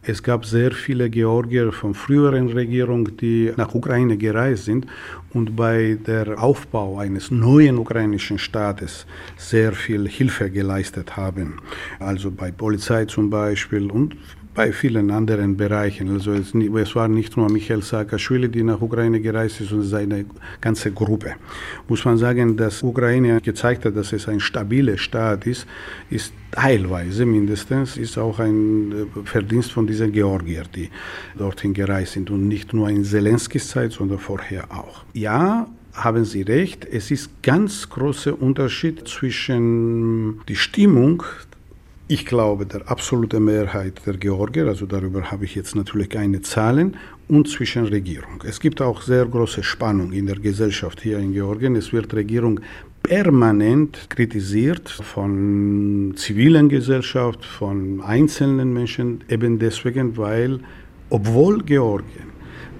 Es 0.05 0.21
gab 0.21 0.45
sehr 0.45 0.73
viele 0.73 1.09
Georgier 1.09 1.71
von 1.71 1.93
früheren 1.93 2.49
Regierungen, 2.49 3.15
die 3.15 3.53
nach 3.55 3.73
Ukraine 3.73 4.17
gereist 4.17 4.65
sind 4.65 4.85
und 5.33 5.55
bei 5.55 5.97
der 6.05 6.43
Aufbau 6.43 6.97
eines 6.97 7.31
neuen 7.31 7.77
ukrainischen 7.77 8.37
Staates 8.37 9.05
sehr 9.37 9.71
viel 9.71 10.09
Hilfe 10.09 10.49
geleistet 10.51 11.15
haben. 11.15 11.61
Also 11.99 12.31
bei 12.31 12.51
Polizei 12.51 13.05
zum 13.05 13.29
Beispiel 13.29 13.89
und 13.89 14.17
bei 14.53 14.71
vielen 14.71 15.11
anderen 15.11 15.57
Bereichen. 15.57 16.09
Also 16.09 16.33
es, 16.33 16.53
es, 16.53 16.95
war 16.95 17.07
nicht 17.07 17.35
nur 17.37 17.49
Michael 17.51 17.81
Saakashvili, 17.81 18.49
die 18.49 18.63
nach 18.63 18.81
Ukraine 18.81 19.19
gereist 19.19 19.61
ist, 19.61 19.69
sondern 19.69 19.87
seine 19.87 20.25
ganze 20.61 20.91
Gruppe. 20.91 21.35
Muss 21.87 22.05
man 22.05 22.17
sagen, 22.17 22.55
dass 22.55 22.83
Ukraine 22.83 23.41
gezeigt 23.41 23.85
hat, 23.85 23.95
dass 23.95 24.13
es 24.13 24.27
ein 24.27 24.39
stabiler 24.39 24.97
Staat 24.97 25.47
ist, 25.47 25.65
ist 26.09 26.33
teilweise 26.51 27.25
mindestens, 27.25 27.97
ist 27.97 28.17
auch 28.17 28.39
ein 28.39 28.91
äh, 28.91 29.25
Verdienst 29.25 29.71
von 29.71 29.87
diesen 29.87 30.11
Georgier, 30.11 30.63
die 30.75 30.89
dorthin 31.37 31.73
gereist 31.73 32.13
sind 32.13 32.29
und 32.29 32.47
nicht 32.47 32.73
nur 32.73 32.89
in 32.89 33.03
Zelenskis 33.03 33.69
Zeit, 33.69 33.91
sondern 33.91 34.19
vorher 34.19 34.71
auch. 34.71 35.03
Ja, 35.13 35.67
haben 35.93 36.25
Sie 36.25 36.41
recht, 36.41 36.85
es 36.85 37.11
ist 37.11 37.43
ganz 37.43 37.89
großer 37.89 38.39
Unterschied 38.41 39.07
zwischen 39.07 40.41
die 40.47 40.55
Stimmung 40.55 41.23
ich 42.07 42.25
glaube, 42.25 42.65
der 42.65 42.89
absolute 42.89 43.39
Mehrheit 43.39 44.01
der 44.05 44.17
Georgier, 44.17 44.67
also 44.67 44.85
darüber 44.85 45.31
habe 45.31 45.45
ich 45.45 45.55
jetzt 45.55 45.75
natürlich 45.75 46.09
keine 46.09 46.41
Zahlen, 46.41 46.97
und 47.29 47.47
zwischen 47.47 47.85
Regierung. 47.85 48.43
Es 48.45 48.59
gibt 48.59 48.81
auch 48.81 49.01
sehr 49.01 49.25
große 49.25 49.63
Spannung 49.63 50.11
in 50.11 50.25
der 50.25 50.35
Gesellschaft 50.35 51.01
hier 51.01 51.17
in 51.19 51.31
Georgien. 51.33 51.75
Es 51.75 51.93
wird 51.93 52.13
Regierung 52.13 52.59
permanent 53.01 54.09
kritisiert 54.09 54.89
von 54.89 56.13
zivilen 56.15 56.69
Gesellschaft, 56.69 57.43
von 57.45 58.01
einzelnen 58.01 58.73
Menschen, 58.73 59.23
eben 59.29 59.57
deswegen, 59.57 60.17
weil 60.17 60.59
obwohl 61.09 61.63
Georgien 61.63 62.32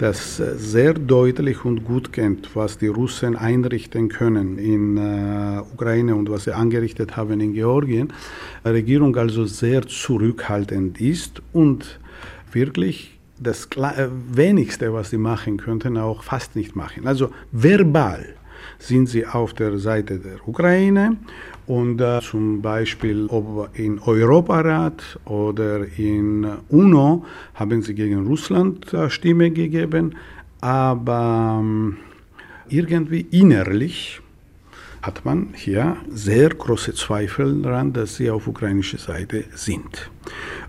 das 0.04 0.36
sehr 0.36 0.94
deutlich 0.94 1.64
und 1.64 1.86
gut 1.86 2.12
kennt, 2.12 2.58
was 2.58 2.78
die 2.78 2.88
Russen 2.88 3.38
einrichten 3.38 4.10
können 4.10 4.58
in 4.58 4.98
äh, 4.98 5.62
Ukraine 5.74 6.14
und 6.14 6.30
was 6.30 6.44
sie 6.44 6.54
angerichtet 6.54 7.16
haben 7.16 7.40
in 7.40 7.54
Georgien, 7.54 8.12
die 8.66 8.70
Regierung 8.70 9.16
also 9.16 9.46
sehr 9.46 9.88
zurückhaltend 9.88 11.00
ist 11.00 11.42
und 11.54 12.02
wirklich 12.52 13.18
das 13.40 13.70
äh, 13.78 14.10
wenigste, 14.30 14.94
was 14.94 15.12
sie 15.12 15.18
machen 15.18 15.56
könnten, 15.56 15.98
auch 15.98 16.22
fast 16.22 16.58
nicht 16.58 16.76
machen. 16.76 17.08
Also 17.08 17.30
verbal 17.54 18.26
sind 18.80 19.08
sie 19.08 19.26
auf 19.26 19.54
der 19.54 19.78
Seite 19.78 20.20
der 20.20 20.46
Ukraine 20.46 21.16
und 21.68 22.02
äh, 22.02 22.20
zum 22.22 22.62
Beispiel 22.62 23.28
ob 23.28 23.70
in 23.78 24.00
Europarat 24.00 25.20
oder 25.26 25.86
in 25.98 26.46
UNO 26.70 27.26
haben 27.54 27.82
sie 27.82 27.96
gegen 27.96 28.28
Russland 28.28 28.94
äh, 28.94 29.10
Stimme 29.10 29.52
gegeben, 29.52 30.16
aber 30.62 31.60
ähm, 31.62 31.98
irgendwie 32.70 33.22
innerlich 33.32 34.22
hat 35.02 35.26
man 35.26 35.50
hier 35.54 35.98
sehr 36.10 36.50
große 36.50 36.94
Zweifel 36.94 37.62
daran, 37.62 37.92
dass 37.92 38.16
sie 38.16 38.30
auf 38.30 38.48
ukrainischer 38.48 38.98
Seite 38.98 39.44
sind. 39.54 40.10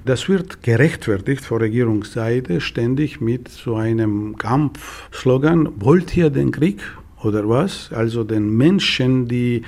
Das 0.05 0.29
wird 0.29 0.63
gerechtfertigt 0.63 1.45
von 1.45 1.59
Regierungsseite 1.59 2.61
ständig 2.61 3.21
mit 3.21 3.49
so 3.49 3.77
einem 3.77 4.37
Kampfslogan, 4.37 5.69
wollt 5.77 6.17
ihr 6.17 6.31
den 6.31 6.51
Krieg 6.51 6.81
oder 7.25 7.49
was? 7.49 7.91
Also 7.93 8.25
den 8.25 8.57
Menschen, 8.57 9.27
die 9.29 9.63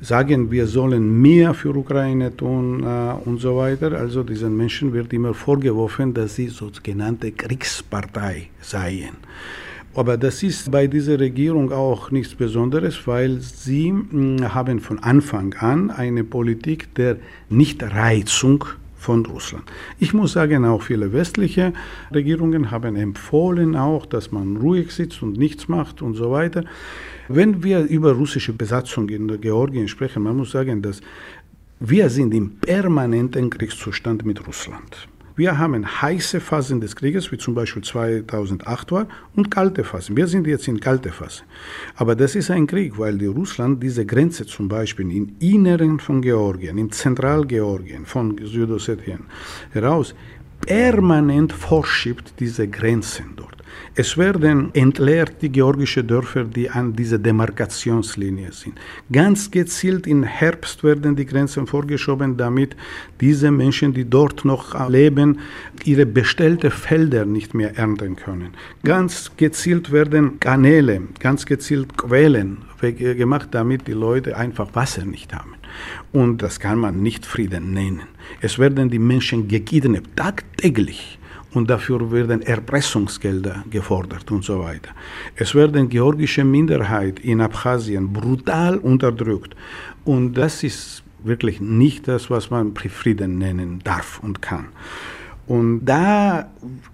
sagen, 0.00 0.50
wir 0.50 0.66
sollen 0.66 1.20
mehr 1.20 1.54
für 1.54 1.74
Ukraine 1.74 2.36
tun 2.36 2.82
äh, 2.84 3.28
und 3.28 3.40
so 3.40 3.56
weiter. 3.56 3.92
Also 3.92 4.22
diesen 4.22 4.56
Menschen 4.56 4.92
wird 4.92 5.12
immer 5.12 5.34
vorgeworfen, 5.34 6.12
dass 6.12 6.36
sie 6.36 6.48
sogenannte 6.48 7.32
Kriegspartei 7.32 8.48
seien. 8.60 9.16
Aber 9.94 10.16
das 10.16 10.42
ist 10.42 10.70
bei 10.70 10.86
dieser 10.86 11.20
Regierung 11.20 11.70
auch 11.70 12.10
nichts 12.10 12.34
Besonderes, 12.34 13.06
weil 13.06 13.40
sie 13.40 13.92
mh, 13.92 14.54
haben 14.54 14.80
von 14.80 14.98
Anfang 15.00 15.54
an 15.54 15.90
eine 15.90 16.24
Politik 16.24 16.94
der 16.94 17.16
Nichtreizung 17.50 18.64
von 19.02 19.26
Russland. 19.26 19.64
Ich 19.98 20.14
muss 20.14 20.32
sagen, 20.32 20.64
auch 20.64 20.82
viele 20.82 21.12
westliche 21.12 21.72
Regierungen 22.14 22.70
haben 22.70 22.94
empfohlen 22.94 23.74
auch, 23.74 24.06
dass 24.06 24.30
man 24.30 24.56
ruhig 24.56 24.92
sitzt 24.92 25.22
und 25.22 25.36
nichts 25.36 25.68
macht 25.68 26.02
und 26.02 26.14
so 26.14 26.30
weiter. 26.30 26.64
Wenn 27.28 27.62
wir 27.64 27.80
über 27.80 28.12
russische 28.12 28.52
Besatzung 28.52 29.08
in 29.08 29.40
Georgien 29.40 29.88
sprechen, 29.88 30.22
man 30.22 30.36
muss 30.36 30.52
sagen, 30.52 30.82
dass 30.82 31.00
wir 31.80 32.08
sind 32.10 32.32
im 32.32 32.60
permanenten 32.60 33.50
Kriegszustand 33.50 34.24
mit 34.24 34.46
Russland. 34.46 35.08
Wir 35.34 35.56
haben 35.56 35.86
heiße 35.86 36.40
Phasen 36.40 36.80
des 36.82 36.94
Krieges, 36.94 37.32
wie 37.32 37.38
zum 37.38 37.54
Beispiel 37.54 37.82
2008 37.82 38.92
war, 38.92 39.06
und 39.34 39.50
kalte 39.50 39.82
Phasen. 39.82 40.14
Wir 40.14 40.26
sind 40.26 40.46
jetzt 40.46 40.68
in 40.68 40.78
kalte 40.78 41.10
Phase. 41.10 41.42
Aber 41.96 42.14
das 42.14 42.34
ist 42.34 42.50
ein 42.50 42.66
Krieg, 42.66 42.98
weil 42.98 43.16
die 43.16 43.26
Russland 43.26 43.82
diese 43.82 44.04
Grenze 44.04 44.44
zum 44.44 44.68
Beispiel 44.68 45.10
im 45.10 45.36
Inneren 45.38 45.98
von 46.00 46.20
Georgien, 46.20 46.76
im 46.76 46.92
Zentralgeorgien, 46.92 48.04
von 48.04 48.36
Südossetien 48.44 49.20
heraus, 49.70 50.14
permanent 50.60 51.52
vorschiebt 51.52 52.34
diese 52.38 52.68
Grenzen 52.68 53.32
dort. 53.36 53.61
Es 53.94 54.16
werden 54.16 54.70
entleert 54.74 55.42
die 55.42 55.50
georgischen 55.50 56.06
Dörfer, 56.06 56.44
die 56.44 56.70
an 56.70 56.94
dieser 56.94 57.18
Demarkationslinie 57.18 58.50
sind. 58.52 58.78
Ganz 59.10 59.50
gezielt 59.50 60.06
im 60.06 60.22
Herbst 60.22 60.82
werden 60.82 61.14
die 61.14 61.26
Grenzen 61.26 61.66
vorgeschoben, 61.66 62.36
damit 62.36 62.74
diese 63.20 63.50
Menschen, 63.50 63.92
die 63.92 64.08
dort 64.08 64.44
noch 64.44 64.88
leben, 64.88 65.40
ihre 65.84 66.06
bestellten 66.06 66.70
Felder 66.70 67.26
nicht 67.26 67.52
mehr 67.54 67.76
ernten 67.76 68.16
können. 68.16 68.54
Ganz 68.82 69.30
gezielt 69.36 69.92
werden 69.92 70.40
Kanäle, 70.40 71.02
ganz 71.18 71.44
gezielt 71.44 71.96
Quellen 71.98 72.58
gemacht, 72.80 73.48
damit 73.52 73.86
die 73.86 73.92
Leute 73.92 74.36
einfach 74.36 74.74
Wasser 74.74 75.04
nicht 75.04 75.34
haben. 75.34 75.54
Und 76.12 76.42
das 76.42 76.58
kann 76.60 76.78
man 76.78 77.02
nicht 77.02 77.26
Frieden 77.26 77.72
nennen. 77.72 78.08
Es 78.40 78.58
werden 78.58 78.90
die 78.90 78.98
Menschen 78.98 79.48
gekidnappt, 79.48 80.16
tagtäglich 80.16 81.18
und 81.54 81.68
dafür 81.70 82.10
werden 82.10 82.42
Erpressungsgelder 82.42 83.64
gefordert 83.70 84.30
und 84.30 84.44
so 84.44 84.60
weiter. 84.60 84.90
Es 85.36 85.54
werden 85.54 85.88
georgische 85.88 86.44
Minderheit 86.44 87.20
in 87.20 87.40
Abchasien 87.40 88.12
brutal 88.12 88.78
unterdrückt 88.78 89.54
und 90.04 90.34
das 90.34 90.62
ist 90.62 91.02
wirklich 91.24 91.60
nicht 91.60 92.08
das, 92.08 92.30
was 92.30 92.50
man 92.50 92.74
Frieden 92.74 93.38
nennen 93.38 93.80
darf 93.84 94.20
und 94.22 94.42
kann. 94.42 94.66
Und 95.46 95.84
da 95.84 96.50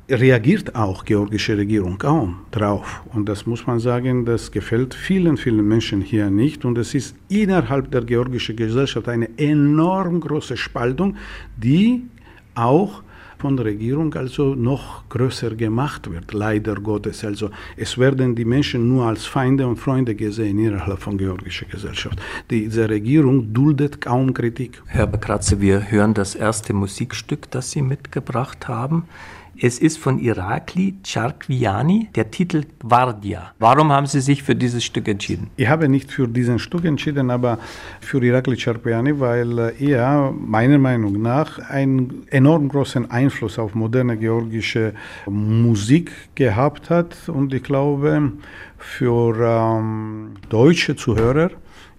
reagiert 0.09 0.75
auch 0.75 1.03
die 1.03 1.13
georgische 1.13 1.57
Regierung 1.57 1.99
kaum 1.99 2.41
drauf. 2.51 3.03
Und 3.13 3.29
das 3.29 3.47
muss 3.47 3.67
man 3.67 3.79
sagen, 3.79 4.25
das 4.25 4.51
gefällt 4.51 4.95
vielen, 4.95 5.37
vielen 5.37 5.69
Menschen 5.69 6.01
hier 6.01 6.31
nicht. 6.31 6.65
Und 6.65 6.79
es 6.79 6.95
ist 6.95 7.15
innerhalb 7.29 7.91
der 7.91 8.03
georgischen 8.03 8.57
Gesellschaft 8.57 9.09
eine 9.09 9.29
enorm 9.39 10.21
große 10.21 10.57
Spaltung, 10.57 11.17
die 11.57 12.05
auch 12.55 13.03
von 13.39 13.57
der 13.57 13.67
Regierung 13.67 14.13
also 14.15 14.55
noch 14.55 15.09
größer 15.09 15.55
gemacht 15.55 16.11
wird, 16.11 16.33
leider 16.33 16.75
Gottes. 16.75 17.25
Also 17.25 17.51
es 17.77 17.97
werden 17.97 18.35
die 18.35 18.45
Menschen 18.45 18.89
nur 18.89 19.07
als 19.07 19.27
Feinde 19.27 19.67
und 19.67 19.77
Freunde 19.77 20.15
gesehen 20.15 20.59
innerhalb 20.59 20.99
von 21.01 21.17
georgischer 21.17 21.67
Gesellschaft. 21.67 22.21
Diese 22.51 22.89
Regierung 22.89 23.53
duldet 23.53 24.01
kaum 24.01 24.35
Kritik. 24.35 24.83
Herr 24.87 25.07
Bekratze, 25.07 25.61
wir 25.61 25.91
hören 25.91 26.15
das 26.15 26.35
erste 26.35 26.73
Musikstück, 26.73 27.51
das 27.51 27.71
Sie 27.71 27.83
mitgebracht 27.83 28.67
haben. 28.69 29.05
Es 29.61 29.81
ist 29.81 29.99
von 29.99 30.21
Irakli 30.21 30.95
Charkviani, 31.05 32.11
der 32.15 32.31
Titel 32.31 32.63
Guardia. 32.79 33.55
Warum 33.59 33.91
haben 33.91 34.07
Sie 34.07 34.21
sich 34.21 34.45
für 34.45 34.55
dieses 34.55 34.85
Stück 34.85 35.09
entschieden? 35.09 35.51
Ich 35.57 35.67
habe 35.67 35.89
nicht 35.89 36.13
für 36.13 36.29
diesen 36.29 36.61
Stück 36.61 36.85
entschieden, 36.85 37.29
aber 37.29 37.59
für 38.01 38.23
Irakli 38.23 38.57
Charkviani, 38.57 39.19
weil 39.19 39.75
er 39.81 40.33
meiner 40.33 40.79
Meinung 40.79 41.21
nach 41.21 41.59
einen 41.71 42.23
enorm 42.31 42.69
großen 42.69 43.11
Einfluss 43.11 43.59
auf 43.59 43.75
moderne 43.75 44.17
georgische 44.17 44.95
Musik 45.27 46.13
gehabt 46.37 46.89
hat 46.89 47.17
und 47.29 47.53
ich 47.53 47.65
glaube 47.65 48.31
für 48.79 49.35
ähm, 49.41 50.35
deutsche 50.51 50.95
Zuhörer 50.95 51.51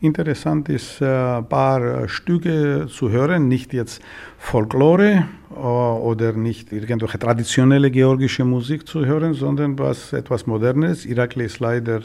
interessant 0.02 0.70
ist, 0.70 1.02
ein 1.02 1.48
paar 1.48 2.08
Stücke 2.08 2.88
zu 2.90 3.10
hören, 3.10 3.48
nicht 3.48 3.74
jetzt 3.74 4.02
Folklore 4.38 5.28
äh, 5.52 5.58
oder 5.58 6.34
nicht 6.34 6.72
irgendwelche 6.72 7.20
traditionelle 7.20 7.92
georgische 7.92 8.46
Musik 8.46 8.88
zu 8.88 9.06
hören, 9.06 9.34
sondern 9.34 9.78
was 9.78 10.14
etwas 10.14 10.48
Modernes. 10.48 11.06
Irakli 11.06 11.46
ist 11.46 11.60
leider 11.60 12.02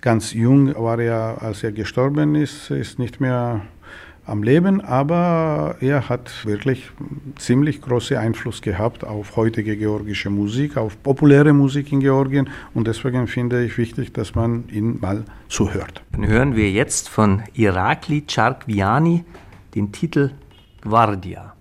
ganz 0.00 0.32
jung, 0.32 0.74
war 0.74 0.98
er, 0.98 1.42
als 1.42 1.62
er 1.62 1.72
gestorben 1.72 2.34
ist, 2.34 2.70
ist 2.70 2.98
nicht 2.98 3.20
mehr 3.20 3.62
am 4.28 4.42
Leben, 4.42 4.80
aber 4.80 5.76
er 5.80 6.08
hat 6.08 6.44
wirklich 6.44 6.90
ziemlich 7.36 7.80
großen 7.80 8.16
Einfluss 8.16 8.62
gehabt 8.62 9.04
auf 9.04 9.36
heutige 9.36 9.76
georgische 9.76 10.30
Musik, 10.30 10.76
auf 10.76 11.02
populäre 11.02 11.52
Musik 11.52 11.92
in 11.92 12.00
Georgien 12.00 12.48
und 12.74 12.86
deswegen 12.86 13.26
finde 13.26 13.64
ich 13.64 13.78
wichtig, 13.78 14.12
dass 14.12 14.34
man 14.34 14.64
ihn 14.70 14.98
mal 15.00 15.24
zuhört. 15.48 16.02
Dann 16.12 16.26
hören 16.26 16.56
wir 16.56 16.70
jetzt 16.70 17.08
von 17.08 17.42
Irakli 17.54 18.24
Charkviani 18.28 19.24
den 19.74 19.92
Titel 19.92 20.30
Guardia. 20.82 21.57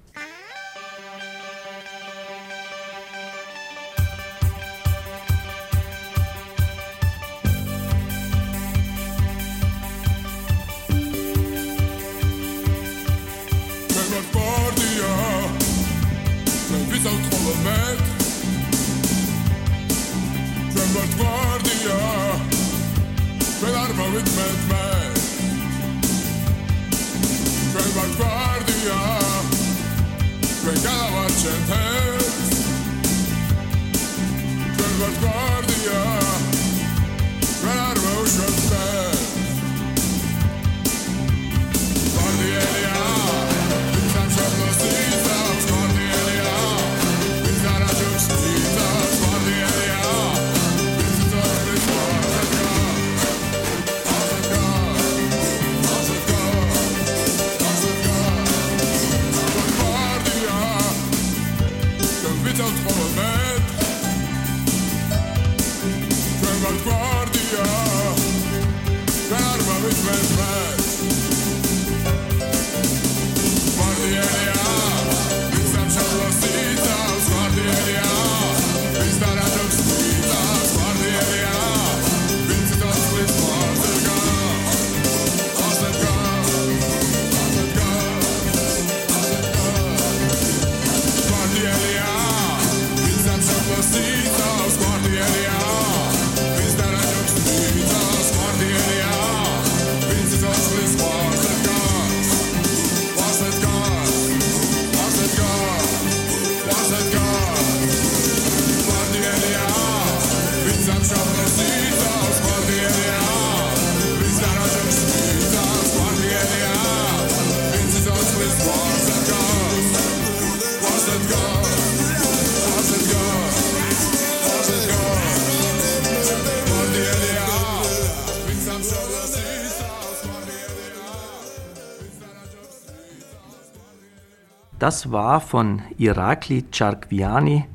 Das 134.87 135.11
war 135.11 135.41
von 135.41 135.81
Irakli 135.97 136.63
Charkviani 136.71 137.65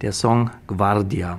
der 0.00 0.12
Song 0.12 0.50
Guardia. 0.66 1.38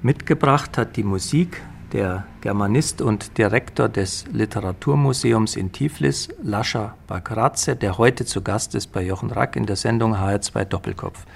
Mitgebracht 0.00 0.78
hat 0.78 0.96
die 0.96 1.02
Musik 1.02 1.60
der 1.92 2.24
Germanist 2.40 3.02
und 3.02 3.36
Direktor 3.36 3.90
des 3.90 4.24
Literaturmuseums 4.32 5.56
in 5.56 5.72
Tiflis, 5.72 6.30
Lascha 6.42 6.94
Bakratze, 7.06 7.76
der 7.76 7.98
heute 7.98 8.24
zu 8.24 8.40
Gast 8.40 8.74
ist 8.74 8.92
bei 8.92 9.02
Jochen 9.02 9.30
Rack 9.30 9.56
in 9.56 9.66
der 9.66 9.76
Sendung 9.76 10.14
HR2 10.14 10.64
Doppelkopf. 10.64 11.26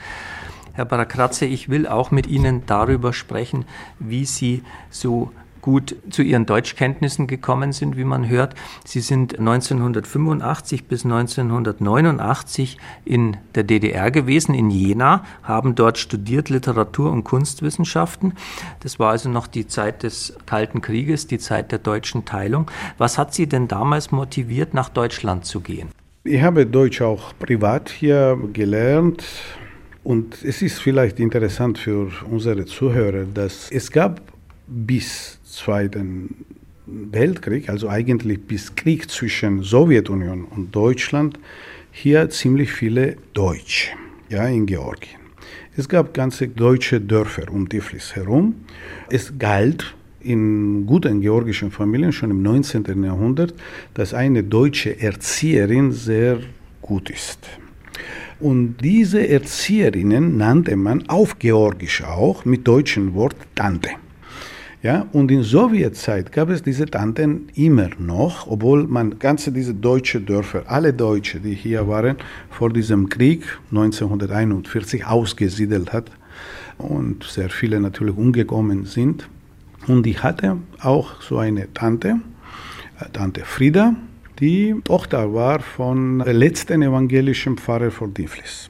Herr 0.72 0.86
Bakratze, 0.86 1.44
ich 1.44 1.68
will 1.68 1.86
auch 1.86 2.10
mit 2.10 2.26
Ihnen 2.26 2.64
darüber 2.64 3.12
sprechen, 3.12 3.66
wie 3.98 4.24
Sie 4.24 4.62
so 4.88 5.30
gut 5.60 5.96
zu 6.10 6.22
ihren 6.22 6.46
Deutschkenntnissen 6.46 7.26
gekommen 7.26 7.72
sind, 7.72 7.96
wie 7.96 8.04
man 8.04 8.28
hört. 8.28 8.54
Sie 8.84 9.00
sind 9.00 9.38
1985 9.38 10.84
bis 10.84 11.04
1989 11.04 12.78
in 13.04 13.36
der 13.54 13.64
DDR 13.64 14.10
gewesen, 14.10 14.54
in 14.54 14.70
Jena, 14.70 15.24
haben 15.42 15.74
dort 15.74 15.98
studiert 15.98 16.48
Literatur- 16.48 17.10
und 17.10 17.24
Kunstwissenschaften. 17.24 18.34
Das 18.80 18.98
war 18.98 19.10
also 19.10 19.28
noch 19.28 19.46
die 19.46 19.66
Zeit 19.66 20.02
des 20.02 20.36
Kalten 20.46 20.80
Krieges, 20.80 21.26
die 21.26 21.38
Zeit 21.38 21.72
der 21.72 21.78
deutschen 21.78 22.24
Teilung. 22.24 22.70
Was 22.98 23.18
hat 23.18 23.34
Sie 23.34 23.46
denn 23.46 23.68
damals 23.68 24.10
motiviert, 24.10 24.74
nach 24.74 24.88
Deutschland 24.88 25.44
zu 25.44 25.60
gehen? 25.60 25.88
Ich 26.24 26.42
habe 26.42 26.66
Deutsch 26.66 27.00
auch 27.00 27.32
privat 27.38 27.88
hier 27.88 28.38
gelernt. 28.52 29.24
Und 30.02 30.42
es 30.44 30.62
ist 30.62 30.78
vielleicht 30.80 31.20
interessant 31.20 31.78
für 31.78 32.10
unsere 32.30 32.64
Zuhörer, 32.64 33.24
dass 33.24 33.70
es 33.70 33.90
gab 33.90 34.20
bis 34.66 35.39
Zweiten 35.50 36.46
Weltkrieg, 36.86 37.68
also 37.68 37.88
eigentlich 37.88 38.40
bis 38.40 38.74
Krieg 38.74 39.10
zwischen 39.10 39.62
Sowjetunion 39.62 40.44
und 40.44 40.74
Deutschland, 40.74 41.38
hier 41.92 42.30
ziemlich 42.30 42.72
viele 42.72 43.16
Deutsche 43.32 43.90
ja, 44.28 44.46
in 44.46 44.66
Georgien. 44.66 45.20
Es 45.76 45.88
gab 45.88 46.14
ganze 46.14 46.48
deutsche 46.48 47.00
Dörfer 47.00 47.50
um 47.50 47.68
Tiflis 47.68 48.14
herum. 48.14 48.54
Es 49.08 49.32
galt 49.38 49.94
in 50.20 50.86
guten 50.86 51.20
georgischen 51.20 51.70
Familien 51.70 52.12
schon 52.12 52.30
im 52.30 52.42
19. 52.42 53.02
Jahrhundert, 53.02 53.54
dass 53.94 54.14
eine 54.14 54.42
deutsche 54.42 55.00
Erzieherin 55.00 55.92
sehr 55.92 56.40
gut 56.82 57.10
ist. 57.10 57.38
Und 58.38 58.76
diese 58.82 59.26
Erzieherinnen 59.26 60.36
nannte 60.36 60.76
man 60.76 61.08
auf 61.08 61.38
Georgisch 61.38 62.02
auch 62.02 62.44
mit 62.44 62.66
deutschem 62.66 63.14
Wort 63.14 63.36
Tante. 63.54 63.90
Ja, 64.82 65.06
und 65.12 65.30
in 65.30 65.42
Sowjetzeit 65.42 66.32
gab 66.32 66.48
es 66.48 66.62
diese 66.62 66.86
Tanten 66.86 67.48
immer 67.54 67.90
noch, 67.98 68.46
obwohl 68.46 68.86
man 68.86 69.18
ganze 69.18 69.52
diese 69.52 69.74
deutsche 69.74 70.22
Dörfer, 70.22 70.62
alle 70.68 70.94
Deutsche, 70.94 71.38
die 71.38 71.54
hier 71.54 71.86
waren, 71.86 72.16
vor 72.48 72.72
diesem 72.72 73.10
Krieg 73.10 73.44
1941 73.72 75.06
ausgesiedelt 75.06 75.92
hat 75.92 76.10
und 76.78 77.24
sehr 77.24 77.50
viele 77.50 77.78
natürlich 77.78 78.16
umgekommen 78.16 78.86
sind. 78.86 79.28
Und 79.86 80.06
ich 80.06 80.22
hatte 80.22 80.56
auch 80.80 81.20
so 81.20 81.36
eine 81.36 81.70
Tante, 81.74 82.20
äh, 83.00 83.04
Tante 83.12 83.42
Frieda, 83.44 83.94
die 84.38 84.74
Tochter 84.84 85.34
war 85.34 85.60
von 85.60 86.20
letzten 86.20 86.80
evangelischen 86.80 87.58
Pfarrer 87.58 87.90
von 87.90 88.14
Tiflis. 88.14 88.69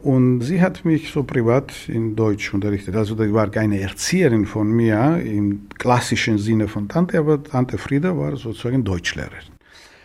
Und 0.00 0.42
sie 0.42 0.60
hat 0.62 0.84
mich 0.84 1.10
so 1.10 1.24
privat 1.24 1.72
in 1.88 2.14
Deutsch 2.14 2.54
unterrichtet. 2.54 2.94
Also 2.94 3.16
die 3.16 3.32
war 3.32 3.50
keine 3.50 3.80
Erzieherin 3.80 4.46
von 4.46 4.70
mir 4.70 5.20
im 5.24 5.68
klassischen 5.76 6.38
Sinne 6.38 6.68
von 6.68 6.88
Tante, 6.88 7.18
aber 7.18 7.42
Tante 7.42 7.78
Frieda 7.78 8.16
war 8.16 8.36
sozusagen 8.36 8.84
Deutschlehrerin. 8.84 9.58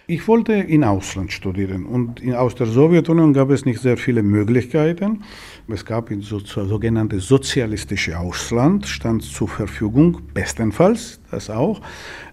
Ich 0.06 0.28
wollte 0.28 0.52
in 0.52 0.84
Ausland 0.84 1.32
studieren 1.32 1.86
und 1.86 2.20
in, 2.20 2.34
aus 2.34 2.56
der 2.56 2.68
Sowjetunion 2.68 3.32
gab 3.32 3.52
es 3.52 3.64
nicht 3.64 3.80
sehr 3.80 3.96
viele 3.96 4.22
Möglichkeiten. 4.22 5.24
Es 5.70 5.86
gab 5.86 6.12
ein 6.12 6.20
so, 6.20 6.40
sogenanntes 6.40 7.26
sozialistische 7.26 8.20
Ausland, 8.20 8.86
stand 8.86 9.24
zur 9.24 9.48
Verfügung, 9.48 10.22
bestenfalls 10.34 11.22
das 11.32 11.50
auch, 11.50 11.80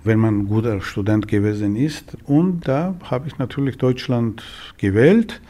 wenn 0.03 0.19
man 0.19 0.41
ein 0.41 0.49
guter 0.49 0.81
Student 0.81 1.29
gewesen 1.29 1.77
ist. 1.77 2.17
Und 2.25 2.67
da 2.67 2.97
habe 3.05 3.29
ich 3.29 3.39
natürlich 3.39 3.79
Deutschland 3.79 4.43
gewählt. 4.79 5.41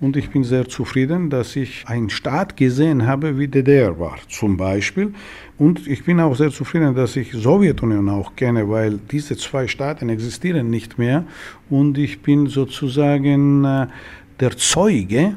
Und 0.00 0.16
ich 0.16 0.30
bin 0.30 0.44
sehr 0.44 0.66
zufrieden, 0.66 1.28
dass 1.28 1.56
ich 1.56 1.84
einen 1.86 2.08
Staat 2.08 2.56
gesehen 2.56 3.06
habe, 3.06 3.38
wie 3.38 3.48
DDR 3.48 3.98
war, 3.98 4.16
zum 4.28 4.56
Beispiel. 4.56 5.12
Und 5.58 5.86
ich 5.86 6.04
bin 6.04 6.20
auch 6.20 6.34
sehr 6.34 6.50
zufrieden, 6.50 6.94
dass 6.94 7.16
ich 7.16 7.32
Sowjetunion 7.32 8.08
auch 8.08 8.34
kenne, 8.34 8.66
weil 8.70 8.98
diese 9.10 9.36
zwei 9.36 9.68
Staaten 9.68 10.08
existieren 10.08 10.70
nicht 10.70 10.98
mehr. 10.98 11.24
Und 11.68 11.98
ich 11.98 12.22
bin 12.22 12.46
sozusagen 12.46 13.64
äh, 13.64 13.86
der 14.40 14.56
Zeuge 14.56 15.36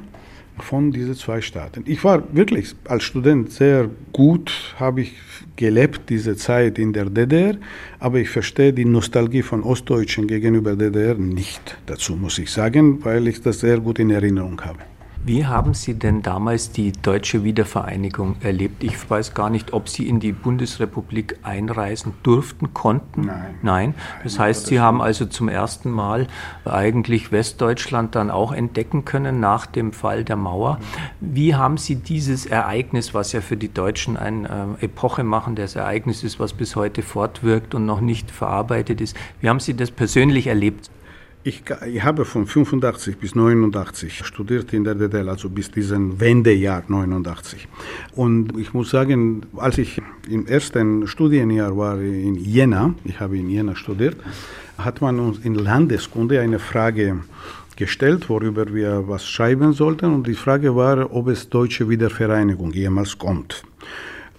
von 0.60 0.92
diesen 0.92 1.16
zwei 1.16 1.42
Staaten. 1.42 1.84
Ich 1.86 2.04
war 2.04 2.24
wirklich 2.36 2.76
als 2.86 3.04
Student 3.04 3.52
sehr 3.52 3.90
gut, 4.12 4.76
habe 4.78 5.02
ich 5.02 5.14
gelebt 5.56 6.10
diese 6.10 6.36
Zeit 6.36 6.80
in 6.80 6.94
der 6.94 7.06
DDR, 7.06 7.56
aber 8.00 8.20
ich 8.20 8.30
verstehe 8.30 8.74
die 8.74 8.86
Nostalgie 8.86 9.42
von 9.42 9.64
Ostdeutschen 9.64 10.28
gegenüber 10.28 10.76
DDR 10.76 11.16
nicht. 11.16 11.78
Dazu 11.86 12.16
muss 12.16 12.40
ich 12.40 12.52
sagen, 12.52 13.04
weil 13.04 13.28
ich 13.28 13.42
das 13.42 13.60
sehr 13.60 13.80
gut 13.80 14.00
in 14.00 14.10
Erinnerung 14.10 14.60
habe. 14.62 14.80
Wie 15.26 15.46
haben 15.46 15.74
Sie 15.74 15.94
denn 15.94 16.22
damals 16.22 16.72
die 16.72 16.92
deutsche 16.92 17.46
Wiedervereinigung 17.46 18.36
erlebt? 18.42 18.84
Ich 18.84 19.10
weiß 19.10 19.34
gar 19.34 19.50
nicht, 19.50 19.72
ob 19.72 19.88
Sie 19.88 20.10
in 20.10 20.20
die 20.20 20.34
Bundesrepublik 20.34 21.38
einreisen 21.44 22.14
durften, 22.24 22.74
konnten. 22.74 23.28
Nein. 23.28 23.56
Nein. 23.62 23.96
Das 24.24 24.38
heißt, 24.38 24.66
Sie 24.66 24.82
haben 24.82 25.02
also 25.02 25.26
zum 25.26 25.48
ersten 25.48 25.92
Mal 25.92 26.28
eigentlich 26.66 27.32
Westdeutschland 27.32 28.16
dann 28.16 28.32
auch 28.32 28.52
entdecken 28.52 29.06
können 29.06 29.40
nach 29.40 29.66
dem 29.66 29.94
Fall 29.94 30.26
der 30.26 30.36
Mauer. 30.36 30.80
Wie 31.22 31.56
haben 31.56 31.78
Sie 31.78 31.96
dieses 31.96 32.46
Ereignis, 32.46 33.14
was 33.14 33.32
ja 33.32 33.40
für 33.40 33.56
die 33.56 33.74
Deutschen 33.74 34.18
ein 34.18 34.44
äh, 34.46 34.84
epochemachendes 34.84 35.78
Ereignis 35.78 36.26
ist, 36.26 36.38
was 36.42 36.52
bis 36.52 36.76
heute 36.76 37.02
fortwirkt 37.02 37.74
und 37.76 37.86
noch 37.86 38.02
nicht 38.02 38.30
verarbeitet 38.30 39.00
ist, 39.00 39.16
wie 39.40 39.48
haben 39.48 39.62
Sie 39.62 39.74
das 39.74 39.90
persönlich 39.90 40.48
erlebt? 40.48 40.90
Ich, 41.46 41.62
ich, 41.86 42.02
habe 42.02 42.24
von 42.24 42.48
85 42.48 43.18
bis 43.18 43.36
89 43.36 44.26
studiert 44.26 44.72
in 44.72 44.86
der 44.86 44.96
DDR, 44.96 45.28
also 45.28 45.50
bis 45.50 45.70
diesem 45.70 46.18
Wendejahr 46.18 46.84
89. 46.88 47.68
Und 48.16 48.58
ich 48.58 48.74
muss 48.74 48.92
sagen, 48.92 49.42
als 49.58 49.78
ich 49.78 50.02
im 50.30 50.48
ersten 50.48 51.06
Studienjahr 51.06 51.76
war 51.76 52.00
in 52.00 52.36
Jena, 52.36 52.96
ich 53.04 53.20
habe 53.20 53.38
in 53.38 53.50
Jena 53.50 53.76
studiert, 53.76 54.16
hat 54.78 55.02
man 55.02 55.20
uns 55.20 55.40
in 55.40 55.56
Landeskunde 55.56 56.40
eine 56.40 56.60
Frage 56.60 57.20
gestellt, 57.76 58.30
worüber 58.30 58.74
wir 58.74 59.08
was 59.10 59.28
schreiben 59.28 59.74
sollten. 59.74 60.14
Und 60.14 60.28
die 60.28 60.36
Frage 60.36 60.74
war, 60.78 61.14
ob 61.14 61.28
es 61.28 61.50
deutsche 61.50 61.90
Wiedervereinigung 61.90 62.72
jemals 62.72 63.18
kommt. 63.18 63.64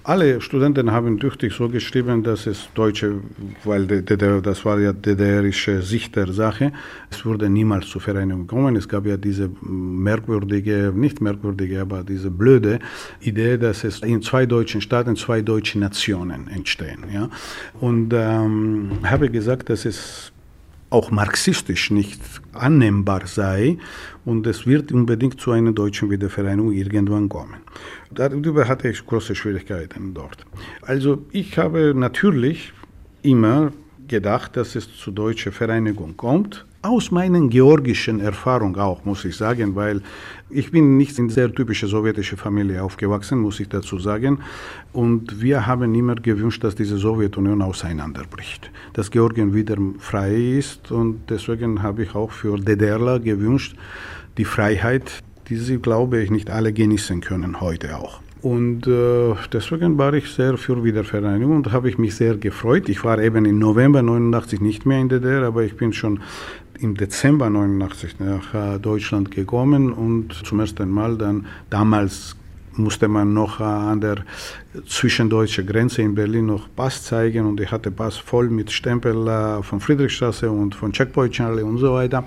Alle 0.07 0.39
Studenten 0.43 0.93
haben 0.93 1.19
tüchtig 1.19 1.55
so 1.55 1.67
geschrieben, 1.67 2.23
dass 2.23 2.47
es 2.47 2.69
deutsche, 2.75 3.23
weil 3.65 3.87
das 3.87 4.63
war 4.67 4.79
ja 4.79 4.93
DDRische 4.93 5.81
Sicht 5.81 6.15
der 6.15 6.31
Sache, 6.31 6.73
es 7.11 7.25
würde 7.25 7.49
niemals 7.49 7.89
zur 7.89 8.03
Vereinigung 8.03 8.47
kommen. 8.47 8.77
Es 8.77 8.87
gab 8.87 9.07
ja 9.07 9.17
diese 9.17 9.49
merkwürdige, 9.63 10.93
nicht 10.95 11.23
merkwürdige, 11.23 11.81
aber 11.81 12.05
diese 12.05 12.31
blöde 12.31 12.81
Idee, 13.23 13.57
dass 13.57 13.83
es 13.83 14.01
in 14.01 14.21
zwei 14.21 14.45
deutschen 14.45 14.83
Staaten 14.83 15.17
zwei 15.17 15.41
deutsche 15.41 15.79
Nationen 15.79 16.49
entstehen. 16.49 17.05
Ja? 17.11 17.31
Und 17.81 18.13
ähm, 18.13 18.99
habe 19.05 19.31
gesagt, 19.31 19.71
dass 19.71 19.87
es 19.87 20.33
auch 20.91 21.11
marxistisch 21.11 21.91
nicht 21.91 22.21
annehmbar 22.55 23.27
sei 23.27 23.79
und 24.25 24.47
es 24.47 24.67
wird 24.67 24.93
unbedingt 24.93 25.41
zu 25.41 25.51
einer 25.51 25.73
deutschen 25.73 26.11
Wiedervereinigung 26.11 26.73
irgendwann 26.73 27.29
kommen. 27.29 27.57
Darüber 28.11 28.69
hatte 28.69 28.89
ich 28.89 29.05
große 29.05 29.35
Schwierigkeiten 29.35 30.15
dort. 30.15 30.45
Also 30.83 31.25
ich 31.33 31.59
habe 31.59 31.95
natürlich 31.95 32.73
immer 33.23 33.73
gedacht, 34.17 34.57
dass 34.57 34.77
es 34.77 34.85
zu 35.03 35.11
deutscher 35.11 35.53
Vereinigung 35.53 36.17
kommt, 36.17 36.65
aus 36.83 37.11
meinen 37.11 37.49
georgischen 37.49 38.21
Erfahrungen 38.21 38.79
auch, 38.79 39.05
muss 39.05 39.25
ich 39.25 39.37
sagen, 39.37 39.75
weil 39.75 40.03
ich 40.51 40.71
bin 40.71 40.97
nicht 40.97 41.19
in 41.19 41.31
sehr 41.31 41.51
typischer 41.53 41.89
sowjetischer 41.89 42.37
Familie 42.37 42.83
aufgewachsen, 42.83 43.39
muss 43.39 43.59
ich 43.59 43.69
dazu 43.69 43.99
sagen. 43.99 44.33
Und 44.93 45.41
wir 45.41 45.67
haben 45.67 45.95
immer 45.95 46.15
gewünscht, 46.15 46.63
dass 46.63 46.75
diese 46.75 46.99
Sowjetunion 46.99 47.63
auseinanderbricht, 47.63 48.71
dass 48.93 49.11
Georgien 49.11 49.55
wieder 49.55 49.79
frei 49.99 50.35
ist. 50.61 50.93
Und 50.93 51.31
deswegen 51.31 51.83
habe 51.83 52.03
ich 52.05 52.15
auch 52.15 52.31
für 52.31 52.59
DDRler 52.59 53.19
gewünscht, 53.19 53.75
die 54.37 54.45
Freiheit, 54.45 55.07
die 55.49 55.57
sie, 55.57 55.79
glaube 55.79 56.23
ich, 56.23 56.31
nicht 56.31 56.51
alle 56.51 56.73
genießen 56.73 57.21
können 57.21 57.61
heute 57.61 57.97
auch. 57.97 58.21
Und 58.45 58.87
äh, 58.87 59.35
deswegen 59.55 59.97
war 59.97 60.13
ich 60.13 60.29
sehr 60.29 60.59
für 60.59 60.85
Wiedervereinigung 60.85 61.57
und 61.57 61.73
habe 61.73 61.89
ich 61.89 61.97
mich 61.97 62.15
sehr 62.15 62.37
gefreut. 62.37 62.91
Ich 62.91 63.03
war 63.03 63.19
eben 63.19 63.47
im 63.47 63.59
November 63.59 64.03
89 64.03 64.61
nicht 64.61 64.85
mehr 64.85 65.01
in 65.01 65.09
DDR, 65.09 65.45
aber 65.45 65.63
ich 65.63 65.79
bin 65.79 65.95
schon 65.95 66.21
im 66.79 66.95
Dezember 66.95 67.49
89 67.49 68.17
nach 68.21 68.53
äh, 68.53 68.79
Deutschland 68.79 69.31
gekommen 69.31 69.95
und 69.95 70.35
zum 70.45 70.61
ersten 70.61 70.91
Mal 70.91 71.17
dann 71.17 71.47
damals 71.71 72.37
musste 72.77 73.09
man 73.09 73.33
noch 73.33 73.61
äh, 73.61 73.65
an 73.65 74.03
der 74.03 74.17
zwischendeutschen 74.87 75.67
Grenze 75.67 76.03
in 76.03 76.15
Berlin 76.15 76.45
noch 76.45 76.69
Pass 76.77 77.03
zeigen 77.03 77.47
und 77.47 77.59
ich 77.63 77.73
hatte 77.73 77.91
Pass 77.91 78.19
voll 78.19 78.51
mit 78.51 78.71
Stempel 78.71 79.27
äh, 79.27 79.63
von 79.63 79.81
Friedrichstraße 79.81 80.51
und 80.51 80.75
von 80.75 80.93
Checkpoint 80.93 81.33
Charlie 81.33 81.63
und 81.63 81.79
so 81.79 81.95
weiter 81.95 82.25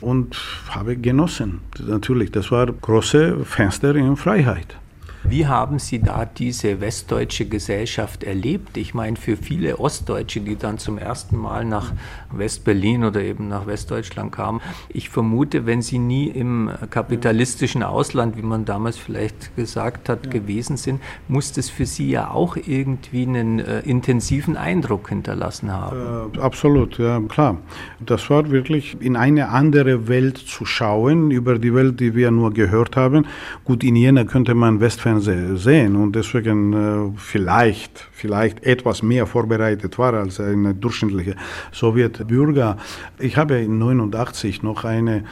und 0.00 0.36
habe 0.70 0.96
genossen. 0.96 1.60
Natürlich, 1.86 2.32
das 2.32 2.50
war 2.50 2.66
große 2.66 3.44
Fenster 3.44 3.94
in 3.94 4.16
Freiheit. 4.16 4.80
Wie 5.22 5.46
haben 5.46 5.78
Sie 5.78 6.00
da 6.00 6.24
diese 6.24 6.80
westdeutsche 6.80 7.46
Gesellschaft 7.46 8.24
erlebt? 8.24 8.76
Ich 8.76 8.94
meine, 8.94 9.16
für 9.16 9.36
viele 9.36 9.78
Ostdeutsche, 9.78 10.40
die 10.40 10.56
dann 10.56 10.78
zum 10.78 10.96
ersten 10.96 11.36
Mal 11.36 11.64
nach 11.64 11.92
West-Berlin 12.32 13.04
oder 13.04 13.20
eben 13.20 13.48
nach 13.48 13.66
Westdeutschland 13.66 14.32
kamen, 14.32 14.60
ich 14.88 15.10
vermute, 15.10 15.66
wenn 15.66 15.82
sie 15.82 15.98
nie 15.98 16.28
im 16.28 16.70
kapitalistischen 16.88 17.82
Ausland, 17.82 18.36
wie 18.38 18.42
man 18.42 18.64
damals 18.64 18.96
vielleicht 18.96 19.54
gesagt 19.56 20.08
hat, 20.08 20.26
ja. 20.26 20.32
gewesen 20.32 20.76
sind, 20.78 21.00
muss 21.28 21.52
das 21.52 21.68
für 21.68 21.86
sie 21.86 22.10
ja 22.10 22.30
auch 22.30 22.56
irgendwie 22.56 23.22
einen 23.24 23.58
äh, 23.58 23.80
intensiven 23.80 24.56
Eindruck 24.56 25.10
hinterlassen 25.10 25.70
haben. 25.70 26.32
Äh, 26.34 26.40
absolut, 26.40 26.98
ja, 26.98 27.20
klar. 27.20 27.58
Das 28.04 28.30
war 28.30 28.50
wirklich 28.50 28.96
in 29.00 29.16
eine 29.16 29.50
andere 29.50 30.08
Welt 30.08 30.38
zu 30.38 30.64
schauen, 30.64 31.30
über 31.30 31.58
die 31.58 31.74
Welt, 31.74 32.00
die 32.00 32.14
wir 32.14 32.30
nur 32.30 32.52
gehört 32.52 32.96
haben. 32.96 33.26
Gut, 33.64 33.84
in 33.84 33.96
Jena 33.96 34.24
könnte 34.24 34.54
man 34.54 34.80
Westfernsehen 34.80 35.09
Fernsehen 35.10 35.56
sehen 35.56 35.96
und 35.96 36.14
deswegen 36.14 36.72
äh, 36.72 37.12
vielleicht, 37.16 38.08
vielleicht 38.12 38.62
etwas 38.64 39.02
mehr 39.02 39.26
vorbereitet 39.26 39.98
war 39.98 40.14
als 40.14 40.38
ein 40.38 40.80
durchschnittlicher 40.80 41.34
Sowjetbürger. 41.72 42.76
Ich 43.18 43.36
habe 43.36 43.58
in 43.58 43.78
89 43.78 44.62
noch 44.62 44.84
eine 44.84 45.24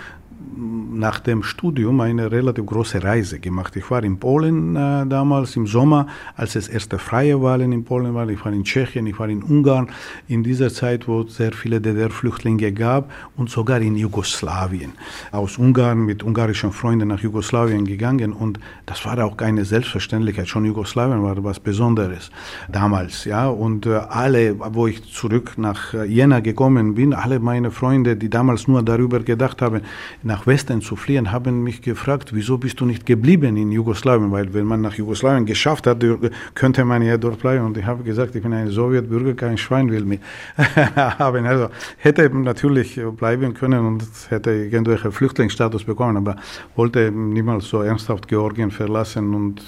nach 0.56 1.20
dem 1.20 1.42
Studium 1.42 2.00
eine 2.00 2.30
relativ 2.30 2.66
große 2.66 3.02
Reise 3.02 3.38
gemacht. 3.38 3.76
Ich 3.76 3.90
war 3.90 4.02
in 4.02 4.18
Polen 4.18 4.74
äh, 4.76 5.06
damals 5.06 5.56
im 5.56 5.66
Sommer, 5.66 6.06
als 6.36 6.56
es 6.56 6.68
erste 6.68 6.98
freie 6.98 7.40
Wahlen 7.40 7.72
in 7.72 7.84
Polen 7.84 8.14
waren. 8.14 8.28
Ich 8.30 8.44
war 8.44 8.52
in 8.52 8.64
Tschechien, 8.64 9.06
ich 9.06 9.18
war 9.18 9.28
in 9.28 9.42
Ungarn, 9.42 9.88
in 10.26 10.42
dieser 10.42 10.70
Zeit, 10.72 11.06
wo 11.06 11.22
es 11.22 11.36
sehr 11.36 11.52
viele 11.52 11.80
DDR-Flüchtlinge 11.80 12.72
gab 12.72 13.10
und 13.36 13.50
sogar 13.50 13.80
in 13.80 13.96
Jugoslawien. 13.96 14.92
Aus 15.32 15.58
Ungarn 15.58 16.04
mit 16.04 16.22
ungarischen 16.22 16.72
Freunden 16.72 17.08
nach 17.08 17.20
Jugoslawien 17.20 17.84
gegangen 17.84 18.32
und 18.32 18.58
das 18.86 19.04
war 19.04 19.22
auch 19.24 19.36
keine 19.36 19.64
Selbstverständlichkeit. 19.64 20.48
Schon 20.48 20.64
Jugoslawien 20.64 21.22
war 21.22 21.42
was 21.44 21.60
Besonderes 21.60 22.30
damals, 22.68 23.24
ja. 23.24 23.48
Und 23.48 23.86
äh, 23.86 24.00
alle, 24.08 24.58
wo 24.58 24.86
ich 24.86 25.04
zurück 25.12 25.54
nach 25.56 25.94
äh, 25.94 26.04
Jena 26.04 26.40
gekommen 26.40 26.94
bin, 26.94 27.14
alle 27.14 27.38
meine 27.38 27.70
Freunde, 27.70 28.16
die 28.16 28.30
damals 28.30 28.66
nur 28.66 28.82
darüber 28.82 29.20
gedacht 29.20 29.62
haben, 29.62 29.82
nach 30.28 30.46
Westen 30.46 30.80
zu 30.80 30.94
fliehen, 30.94 31.32
haben 31.32 31.64
mich 31.64 31.82
gefragt, 31.82 32.32
wieso 32.32 32.58
bist 32.58 32.78
du 32.80 32.84
nicht 32.84 33.04
geblieben 33.04 33.56
in 33.56 33.72
Jugoslawien? 33.72 34.30
Weil 34.30 34.54
wenn 34.54 34.66
man 34.66 34.80
nach 34.82 34.94
Jugoslawien 34.94 35.46
geschafft 35.46 35.86
hat, 35.88 36.04
könnte 36.54 36.84
man 36.84 37.02
ja 37.02 37.16
dort 37.16 37.40
bleiben. 37.40 37.64
Und 37.64 37.76
ich 37.76 37.84
habe 37.84 38.04
gesagt, 38.04 38.36
ich 38.36 38.42
bin 38.42 38.52
ein 38.52 38.68
Sowjetbürger, 38.68 39.34
kein 39.34 39.58
Schwein 39.58 39.90
will 39.90 40.04
mich 40.04 40.20
haben. 40.96 41.46
Also 41.46 41.70
hätte 41.96 42.28
natürlich 42.30 43.00
bleiben 43.16 43.54
können 43.54 43.84
und 43.84 44.04
hätte 44.28 44.50
irgendwelche 44.50 45.10
Flüchtlingsstatus 45.10 45.82
bekommen, 45.84 46.16
aber 46.18 46.36
wollte 46.76 47.10
niemals 47.10 47.68
so 47.68 47.82
ernsthaft 47.82 48.28
Georgien 48.28 48.70
verlassen 48.70 49.34
und 49.34 49.62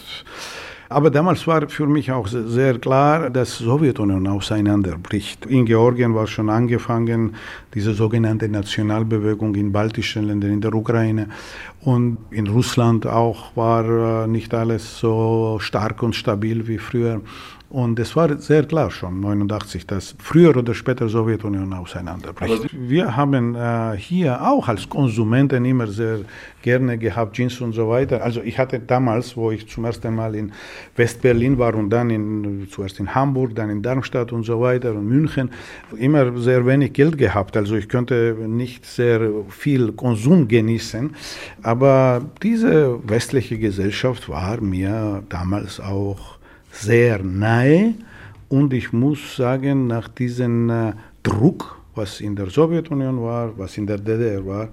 aber 0.90 1.08
damals 1.08 1.46
war 1.46 1.68
für 1.68 1.86
mich 1.86 2.10
auch 2.10 2.26
sehr 2.26 2.80
klar, 2.80 3.30
dass 3.30 3.58
Sowjetunion 3.58 4.26
auseinanderbricht. 4.26 5.46
In 5.46 5.64
Georgien 5.64 6.16
war 6.16 6.26
schon 6.26 6.50
angefangen, 6.50 7.36
diese 7.72 7.94
sogenannte 7.94 8.48
Nationalbewegung 8.48 9.54
in 9.54 9.70
baltischen 9.70 10.24
Ländern, 10.24 10.50
in 10.50 10.60
der 10.60 10.74
Ukraine. 10.74 11.28
Und 11.82 12.18
in 12.32 12.48
Russland 12.48 13.06
auch 13.06 13.56
war 13.56 14.24
äh, 14.24 14.26
nicht 14.26 14.52
alles 14.52 14.98
so 14.98 15.58
stark 15.60 16.02
und 16.02 16.16
stabil 16.16 16.66
wie 16.66 16.78
früher. 16.78 17.20
Und 17.70 18.00
es 18.00 18.16
war 18.16 18.36
sehr 18.40 18.64
klar 18.64 18.90
schon 18.90 19.20
89, 19.20 19.86
dass 19.86 20.16
früher 20.18 20.56
oder 20.56 20.74
später 20.74 21.08
Sowjetunion 21.08 21.72
auseinanderbricht. 21.72 22.68
Wir 22.72 23.16
haben 23.16 23.54
äh, 23.54 23.96
hier 23.96 24.42
auch 24.44 24.66
als 24.66 24.88
Konsumenten 24.88 25.64
immer 25.64 25.86
sehr 25.86 26.18
gerne 26.62 26.98
gehabt 26.98 27.36
Jeans 27.36 27.60
und 27.60 27.72
so 27.72 27.88
weiter. 27.88 28.24
Also 28.24 28.42
ich 28.42 28.58
hatte 28.58 28.80
damals, 28.80 29.36
wo 29.36 29.52
ich 29.52 29.68
zum 29.68 29.84
ersten 29.84 30.12
Mal 30.16 30.34
in 30.34 30.50
Westberlin 30.96 31.58
war 31.58 31.76
und 31.76 31.90
dann 31.90 32.10
in, 32.10 32.66
zuerst 32.68 32.98
in 32.98 33.14
Hamburg, 33.14 33.54
dann 33.54 33.70
in 33.70 33.82
Darmstadt 33.82 34.32
und 34.32 34.42
so 34.42 34.60
weiter 34.60 34.90
und 34.90 35.06
München, 35.06 35.50
immer 35.96 36.36
sehr 36.38 36.66
wenig 36.66 36.92
Geld 36.92 37.18
gehabt. 37.18 37.56
Also 37.56 37.76
ich 37.76 37.88
könnte 37.88 38.36
nicht 38.48 38.84
sehr 38.84 39.30
viel 39.48 39.92
Konsum 39.92 40.48
genießen. 40.48 41.14
Aber 41.62 42.22
diese 42.42 42.98
westliche 43.08 43.58
Gesellschaft 43.58 44.28
war 44.28 44.60
mir 44.60 45.22
damals 45.28 45.78
auch 45.78 46.39
sehr 46.70 47.22
nahe 47.22 47.94
und 48.48 48.72
ich 48.72 48.92
muss 48.92 49.36
sagen, 49.36 49.86
nach 49.86 50.08
diesem 50.08 50.70
äh, 50.70 50.92
Druck, 51.22 51.80
was 51.94 52.20
in 52.20 52.36
der 52.36 52.50
Sowjetunion 52.50 53.22
war, 53.22 53.56
was 53.58 53.76
in 53.76 53.86
der 53.86 53.98
DDR 53.98 54.44
war, 54.44 54.68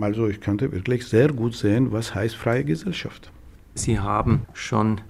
also 0.00 0.28
ich 0.28 0.40
könnte 0.40 0.72
wirklich 0.72 1.06
sehr 1.06 1.32
gut 1.32 1.54
sehen, 1.54 1.92
was 1.92 2.14
heißt 2.14 2.36
freie 2.36 2.64
Gesellschaft. 2.64 3.30
Sie 3.74 3.98
haben 3.98 4.42
schon 4.54 5.00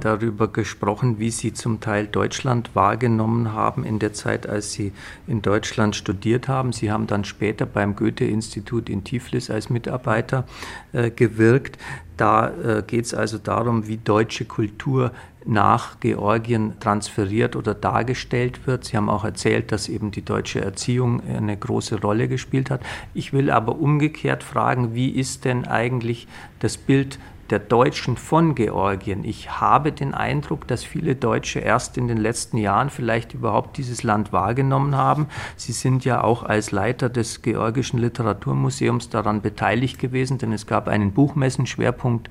darüber 0.00 0.48
gesprochen, 0.48 1.18
wie 1.18 1.30
Sie 1.30 1.52
zum 1.52 1.80
Teil 1.80 2.06
Deutschland 2.06 2.74
wahrgenommen 2.74 3.52
haben 3.52 3.84
in 3.84 3.98
der 3.98 4.12
Zeit, 4.12 4.48
als 4.48 4.72
Sie 4.72 4.92
in 5.26 5.42
Deutschland 5.42 5.94
studiert 5.94 6.48
haben. 6.48 6.72
Sie 6.72 6.90
haben 6.90 7.06
dann 7.06 7.24
später 7.24 7.66
beim 7.66 7.96
Goethe-Institut 7.96 8.88
in 8.88 9.04
Tiflis 9.04 9.50
als 9.50 9.70
Mitarbeiter 9.70 10.44
äh, 10.92 11.10
gewirkt. 11.10 11.78
Da 12.16 12.48
äh, 12.48 12.82
geht 12.86 13.06
es 13.06 13.14
also 13.14 13.38
darum, 13.38 13.86
wie 13.86 13.98
deutsche 13.98 14.44
Kultur 14.44 15.12
nach 15.46 16.00
Georgien 16.00 16.78
transferiert 16.80 17.56
oder 17.56 17.74
dargestellt 17.74 18.66
wird. 18.66 18.84
Sie 18.84 18.96
haben 18.96 19.08
auch 19.08 19.24
erzählt, 19.24 19.72
dass 19.72 19.88
eben 19.88 20.10
die 20.10 20.24
deutsche 20.24 20.60
Erziehung 20.60 21.22
eine 21.26 21.56
große 21.56 22.00
Rolle 22.00 22.28
gespielt 22.28 22.70
hat. 22.70 22.82
Ich 23.14 23.32
will 23.32 23.50
aber 23.50 23.78
umgekehrt 23.78 24.42
fragen, 24.42 24.94
wie 24.94 25.10
ist 25.10 25.44
denn 25.44 25.66
eigentlich 25.66 26.28
das 26.60 26.76
Bild 26.76 27.18
der 27.50 27.58
Deutschen 27.58 28.16
von 28.16 28.54
Georgien. 28.54 29.24
Ich 29.24 29.60
habe 29.60 29.92
den 29.92 30.14
Eindruck, 30.14 30.68
dass 30.68 30.84
viele 30.84 31.16
Deutsche 31.16 31.58
erst 31.58 31.98
in 31.98 32.06
den 32.06 32.16
letzten 32.16 32.56
Jahren 32.56 32.90
vielleicht 32.90 33.34
überhaupt 33.34 33.76
dieses 33.76 34.02
Land 34.02 34.32
wahrgenommen 34.32 34.96
haben. 34.96 35.26
Sie 35.56 35.72
sind 35.72 36.04
ja 36.04 36.22
auch 36.22 36.44
als 36.44 36.70
Leiter 36.70 37.08
des 37.08 37.42
Georgischen 37.42 37.98
Literaturmuseums 37.98 39.10
daran 39.10 39.42
beteiligt 39.42 39.98
gewesen, 39.98 40.38
denn 40.38 40.52
es 40.52 40.66
gab 40.66 40.86
einen 40.86 41.12
Buchmessenschwerpunkt 41.12 42.30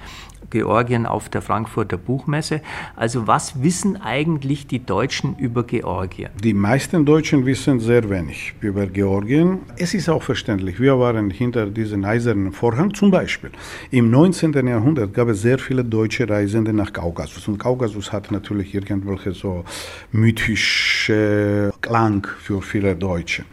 Georgien 0.49 1.05
auf 1.05 1.29
der 1.29 1.41
Frankfurter 1.41 1.97
Buchmesse. 1.97 2.61
Also 2.95 3.27
was 3.27 3.61
wissen 3.61 3.97
eigentlich 4.01 4.67
die 4.67 4.85
Deutschen 4.85 5.35
über 5.37 5.63
Georgien? 5.63 6.29
Die 6.43 6.53
meisten 6.53 7.05
Deutschen 7.05 7.45
wissen 7.45 7.79
sehr 7.79 8.09
wenig 8.09 8.53
über 8.61 8.87
Georgien. 8.87 9.59
Es 9.77 9.93
ist 9.93 10.09
auch 10.09 10.23
verständlich. 10.23 10.79
Wir 10.79 10.99
waren 10.99 11.29
hinter 11.29 11.67
diesem 11.67 12.03
eisernen 12.03 12.51
Vorhang. 12.51 12.93
Zum 12.93 13.11
Beispiel 13.11 13.51
im 13.91 14.09
19. 14.09 14.53
Jahrhundert 14.67 15.13
gab 15.13 15.29
es 15.29 15.41
sehr 15.41 15.59
viele 15.59 15.83
deutsche 15.83 16.29
Reisende 16.29 16.73
nach 16.73 16.91
Kaukasus. 16.91 17.47
Und 17.47 17.57
Kaukasus 17.57 18.11
hat 18.11 18.31
natürlich 18.31 18.73
irgendwelche 18.73 19.31
so 19.31 19.63
mythische 20.11 21.71
Klang 21.81 22.27
für 22.39 22.61
viele 22.61 22.95
Deutsche. 22.95 23.43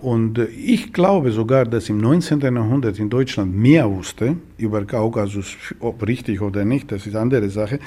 Und 0.00 0.38
ich 0.38 0.92
glaube 0.92 1.32
sogar, 1.32 1.64
dass 1.64 1.88
im 1.88 1.98
19. 1.98 2.40
Jahrhundert 2.40 2.98
in 3.00 3.10
Deutschland 3.10 3.54
mehr 3.54 3.90
wusste 3.90 4.36
über 4.56 4.84
Kaukasus, 4.84 5.56
ob 5.80 6.06
richtig 6.06 6.40
oder 6.40 6.64
nicht, 6.64 6.92
das 6.92 7.04
ist 7.06 7.16
eine 7.16 7.22
andere 7.22 7.50
Sache, 7.50 7.80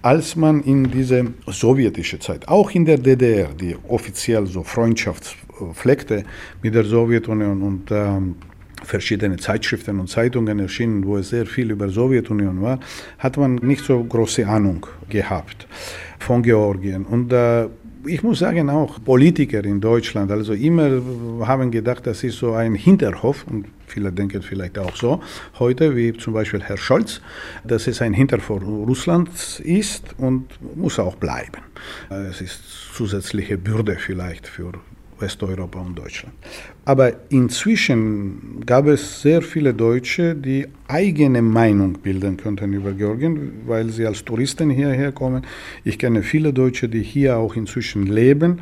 als 0.00 0.36
man 0.36 0.62
in 0.62 0.88
diese 0.88 1.24
sowjetische 1.46 2.20
Zeit, 2.20 2.46
auch 2.46 2.70
in 2.70 2.84
der 2.84 2.98
DDR, 2.98 3.48
die 3.48 3.76
offiziell 3.88 4.46
so 4.46 4.62
Freundschaftspflegte 4.62 6.24
mit 6.62 6.74
der 6.74 6.84
Sowjetunion 6.84 7.60
und 7.62 7.90
ähm, 7.90 8.36
verschiedene 8.84 9.36
Zeitschriften 9.36 9.98
und 9.98 10.08
Zeitungen 10.08 10.60
erschienen, 10.60 11.04
wo 11.04 11.16
es 11.16 11.30
sehr 11.30 11.46
viel 11.46 11.72
über 11.72 11.88
Sowjetunion 11.88 12.62
war, 12.62 12.78
hat 13.18 13.36
man 13.36 13.56
nicht 13.56 13.84
so 13.84 14.04
große 14.04 14.46
Ahnung 14.46 14.86
gehabt 15.08 15.66
von 16.20 16.42
Georgien. 16.42 17.04
Und 17.04 17.32
äh, 17.32 17.66
ich 18.08 18.22
muss 18.22 18.38
sagen, 18.40 18.70
auch 18.70 19.02
Politiker 19.04 19.64
in 19.64 19.80
Deutschland, 19.80 20.30
also 20.30 20.52
immer 20.52 21.00
haben 21.46 21.70
gedacht, 21.70 22.06
das 22.06 22.24
ist 22.24 22.38
so 22.38 22.52
ein 22.52 22.74
Hinterhof 22.74 23.46
und 23.48 23.66
viele 23.86 24.12
denken 24.12 24.42
vielleicht 24.42 24.78
auch 24.78 24.96
so 24.96 25.20
heute, 25.58 25.96
wie 25.96 26.12
zum 26.12 26.34
Beispiel 26.34 26.62
Herr 26.62 26.76
Scholz, 26.76 27.20
dass 27.64 27.86
es 27.86 28.02
ein 28.02 28.12
Hinterhof 28.12 28.62
Russlands 28.62 29.60
ist 29.60 30.14
und 30.18 30.46
muss 30.76 30.98
auch 30.98 31.16
bleiben. 31.16 31.62
Es 32.10 32.40
ist 32.40 32.60
zusätzliche 32.94 33.58
Bürde 33.58 33.96
vielleicht 33.96 34.46
für 34.46 34.72
Westeuropa 35.18 35.80
und 35.80 35.98
Deutschland. 35.98 36.34
Aber 36.84 37.12
inzwischen 37.30 38.62
gab 38.64 38.86
es 38.86 39.22
sehr 39.22 39.42
viele 39.42 39.74
Deutsche, 39.74 40.34
die 40.34 40.66
eigene 40.88 41.42
Meinung 41.42 41.94
bilden 41.94 42.36
könnten 42.36 42.72
über 42.72 42.92
Georgien, 42.92 43.62
weil 43.66 43.90
sie 43.90 44.06
als 44.06 44.24
Touristen 44.24 44.70
hierher 44.70 45.12
kommen. 45.12 45.42
Ich 45.84 45.98
kenne 45.98 46.22
viele 46.22 46.52
Deutsche, 46.52 46.88
die 46.88 47.02
hier 47.02 47.38
auch 47.38 47.56
inzwischen 47.56 48.06
leben. 48.06 48.60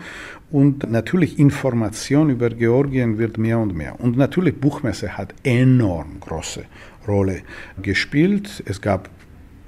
Und 0.50 0.88
natürlich 0.90 1.38
Information 1.38 2.30
über 2.30 2.48
Georgien 2.50 3.18
wird 3.18 3.38
mehr 3.38 3.58
und 3.58 3.74
mehr. 3.74 3.98
Und 4.00 4.16
natürlich 4.16 4.54
Buchmesse 4.54 5.16
hat 5.16 5.34
enorm 5.42 6.20
große 6.20 6.64
Rolle 7.08 7.42
gespielt. 7.82 8.62
Es 8.66 8.80
gab 8.80 9.10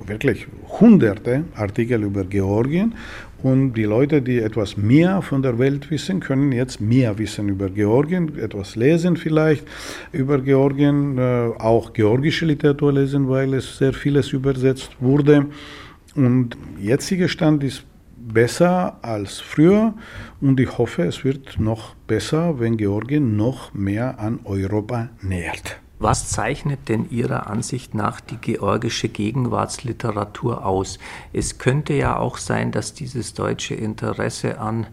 wirklich 0.04 0.46
hunderte 0.80 1.44
Artikel 1.54 2.02
über 2.02 2.24
Georgien 2.24 2.94
und 3.42 3.74
die 3.74 3.84
Leute, 3.84 4.22
die 4.22 4.38
etwas 4.38 4.76
mehr 4.76 5.22
von 5.22 5.42
der 5.42 5.58
Welt 5.58 5.90
wissen, 5.90 6.20
können 6.20 6.52
jetzt 6.52 6.80
mehr 6.80 7.18
wissen 7.18 7.48
über 7.48 7.68
Georgien, 7.68 8.38
etwas 8.38 8.76
lesen 8.76 9.16
vielleicht 9.16 9.66
über 10.12 10.38
Georgien, 10.40 11.18
äh, 11.18 11.50
auch 11.58 11.92
georgische 11.92 12.46
Literatur 12.46 12.92
lesen, 12.92 13.28
weil 13.28 13.54
es 13.54 13.78
sehr 13.78 13.92
vieles 13.92 14.32
übersetzt 14.32 14.96
wurde. 15.00 15.46
Und 16.14 16.56
jetziger 16.80 17.28
Stand 17.28 17.62
ist 17.62 17.84
besser 18.16 18.98
als 19.02 19.38
früher 19.38 19.94
und 20.40 20.58
ich 20.58 20.78
hoffe, 20.78 21.04
es 21.04 21.24
wird 21.24 21.60
noch 21.60 21.94
besser, 22.06 22.58
wenn 22.58 22.76
Georgien 22.76 23.36
noch 23.36 23.72
mehr 23.74 24.18
an 24.18 24.40
Europa 24.44 25.10
nähert. 25.22 25.80
Was 25.98 26.28
zeichnet 26.28 26.90
denn 26.90 27.08
Ihrer 27.08 27.46
Ansicht 27.46 27.94
nach 27.94 28.20
die 28.20 28.36
georgische 28.36 29.08
Gegenwartsliteratur 29.08 30.66
aus? 30.66 30.98
Es 31.32 31.56
könnte 31.56 31.94
ja 31.94 32.18
auch 32.18 32.36
sein, 32.36 32.70
dass 32.70 32.92
dieses 32.92 33.32
deutsche 33.32 33.74
Interesse 33.74 34.60
an 34.60 34.86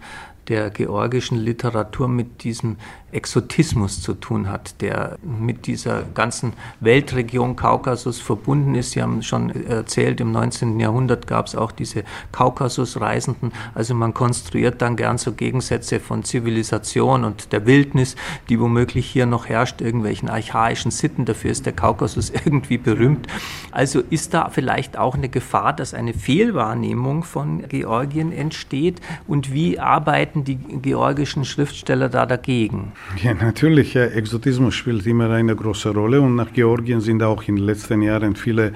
der 0.48 0.70
georgischen 0.70 1.38
Literatur 1.38 2.08
mit 2.08 2.44
diesem 2.44 2.78
Exotismus 3.14 4.02
zu 4.02 4.14
tun 4.14 4.50
hat, 4.50 4.82
der 4.82 5.18
mit 5.24 5.68
dieser 5.68 6.04
ganzen 6.04 6.54
Weltregion 6.80 7.56
Kaukasus 7.56 8.20
verbunden 8.20 8.76
ist. 8.76 8.92
Sie 8.92 9.02
haben 9.02 9.22
schon 9.22 9.50
erzählt, 9.50 10.20
im 10.22 10.32
19. 10.32 10.80
Jahrhundert 10.80 11.28
gab 11.28 11.48
es 11.48 11.56
auch 11.56 11.72
diese 11.72 12.04
Kaukasusreisenden. 12.32 13.52
Also 13.74 13.94
man 13.94 14.14
konstruiert 14.14 14.82
dann 14.82 14.96
gern 14.96 15.18
so 15.18 15.34
Gegensätze 15.34 16.00
von 16.00 16.24
Zivilisation 16.24 17.24
und 17.24 17.52
der 17.52 17.66
Wildnis, 17.66 18.16
die 18.50 18.60
womöglich 18.60 19.06
hier 19.06 19.26
noch 19.26 19.48
herrscht, 19.48 19.82
irgendwelchen 19.82 20.30
archaischen 20.30 20.92
Sitten. 20.92 21.26
Dafür 21.26 21.52
ist 21.52 21.66
der 21.66 21.74
Kaukasus 21.74 22.30
irgendwie 22.46 22.78
berühmt. 22.78 23.28
Also 23.72 24.02
ist 24.10 24.34
da 24.34 24.50
vielleicht 24.50 24.98
auch 24.98 25.16
eine 25.16 25.30
Gefahr, 25.30 25.74
dass 25.74 25.94
eine 25.94 26.14
Fehlwahrnehmung 26.14 27.24
von 27.24 27.68
Georgien 27.68 28.32
entsteht? 28.32 29.02
Und 29.28 29.54
wie 29.54 29.80
arbeiten 29.80 30.44
die 30.44 30.56
georgischen 30.56 31.46
Schriftsteller 31.46 32.10
da 32.10 32.26
dagegen? 32.26 32.94
Ja, 33.22 33.34
natürlich, 33.34 33.96
Exotismus 33.96 34.74
spielt 34.74 35.06
immer 35.06 35.30
eine 35.30 35.56
große 35.56 35.90
Rolle 35.90 36.20
und 36.20 36.36
nach 36.36 36.52
Georgien 36.52 37.00
sind 37.00 37.22
auch 37.22 37.44
in 37.44 37.58
den 37.58 37.66
letzten 37.66 38.02
Jahren 38.02 38.36
viele 38.36 38.74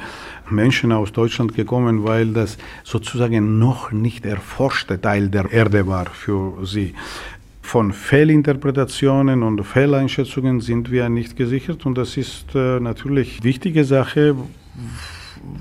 Menschen 0.49 0.91
aus 0.91 1.11
Deutschland 1.11 1.55
gekommen, 1.55 2.03
weil 2.03 2.27
das 2.33 2.57
sozusagen 2.83 3.57
noch 3.57 3.91
nicht 3.91 4.25
erforschte 4.25 5.01
Teil 5.01 5.29
der 5.29 5.51
Erde 5.51 5.87
war 5.87 6.05
für 6.05 6.65
sie. 6.65 6.93
Von 7.61 7.91
Fehlinterpretationen 7.91 9.43
und 9.43 9.63
Fehleinschätzungen 9.63 10.61
sind 10.61 10.91
wir 10.91 11.09
nicht 11.09 11.35
gesichert 11.35 11.85
und 11.85 11.97
das 11.97 12.15
ist 12.15 12.55
äh, 12.55 12.79
natürlich 12.79 13.43
wichtige 13.43 13.83
Sache, 13.83 14.35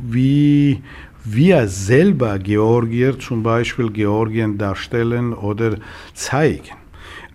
wie 0.05 0.83
wir 1.25 1.67
selber 1.67 2.39
Georgier 2.39 3.19
zum 3.19 3.43
Beispiel 3.43 3.91
Georgien 3.91 4.57
darstellen 4.57 5.33
oder 5.33 5.79
zeigen. 6.15 6.86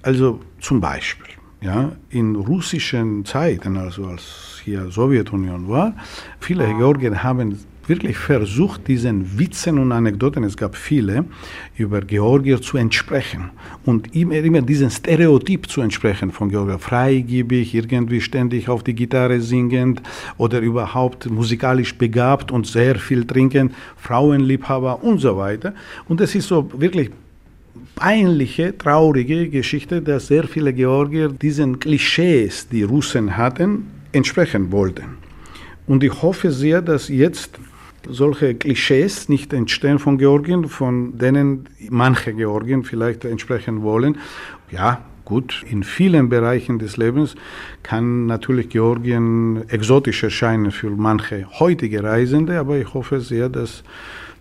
Also 0.03 0.39
zum 0.59 0.81
Beispiel, 0.81 1.35
ja, 1.61 1.91
in 2.09 2.35
russischen 2.35 3.23
Zeiten, 3.25 3.77
also 3.77 4.05
als 4.05 4.59
hier 4.63 4.89
Sowjetunion 4.89 5.67
war, 5.69 5.93
viele 6.39 6.65
Georgier 6.75 7.23
haben 7.23 7.57
wirklich 7.87 8.17
versucht, 8.17 8.87
diesen 8.87 9.37
Witzen 9.37 9.77
und 9.77 9.91
Anekdoten, 9.91 10.43
es 10.43 10.55
gab 10.55 10.75
viele, 10.75 11.25
über 11.75 12.01
Georgier 12.01 12.61
zu 12.61 12.77
entsprechen 12.77 13.51
und 13.85 14.15
immer, 14.15 14.35
immer 14.35 14.61
diesen 14.61 14.89
Stereotyp 14.89 15.69
zu 15.69 15.81
entsprechen 15.81 16.31
von 16.31 16.49
Georgier. 16.49 16.79
Freigebig, 16.79 17.75
irgendwie 17.75 18.21
ständig 18.21 18.69
auf 18.69 18.83
die 18.83 18.95
Gitarre 18.95 19.41
singend 19.41 20.01
oder 20.37 20.59
überhaupt 20.59 21.29
musikalisch 21.29 21.95
begabt 21.97 22.51
und 22.51 22.65
sehr 22.65 22.95
viel 22.95 23.25
trinkend, 23.25 23.73
Frauenliebhaber 23.97 25.03
und 25.03 25.19
so 25.19 25.37
weiter. 25.37 25.73
Und 26.07 26.21
es 26.21 26.33
ist 26.35 26.47
so 26.47 26.69
wirklich 26.73 27.11
peinliche, 28.01 28.75
traurige 28.75 29.47
Geschichte, 29.49 30.01
dass 30.01 30.25
sehr 30.25 30.45
viele 30.45 30.73
Georgier 30.73 31.29
diesen 31.29 31.77
Klischees, 31.79 32.67
die 32.67 32.81
Russen 32.81 33.37
hatten, 33.37 33.91
entsprechen 34.11 34.71
wollten. 34.71 35.17
Und 35.85 36.03
ich 36.03 36.23
hoffe 36.23 36.51
sehr, 36.51 36.81
dass 36.81 37.09
jetzt 37.09 37.59
solche 38.09 38.55
Klischees 38.55 39.29
nicht 39.29 39.53
entstehen 39.53 39.99
von 39.99 40.17
Georgien, 40.17 40.67
von 40.67 41.15
denen 41.19 41.69
manche 41.91 42.33
Georgien 42.33 42.83
vielleicht 42.83 43.23
entsprechen 43.23 43.83
wollen. 43.83 44.17
Ja, 44.71 45.03
gut, 45.23 45.63
in 45.69 45.83
vielen 45.83 46.27
Bereichen 46.27 46.79
des 46.79 46.97
Lebens 46.97 47.35
kann 47.83 48.25
natürlich 48.25 48.69
Georgien 48.69 49.69
exotisch 49.69 50.23
erscheinen 50.23 50.71
für 50.71 50.89
manche 50.89 51.45
heutige 51.59 52.03
Reisende, 52.03 52.57
aber 52.57 52.79
ich 52.79 52.91
hoffe 52.95 53.19
sehr, 53.21 53.47
dass 53.47 53.83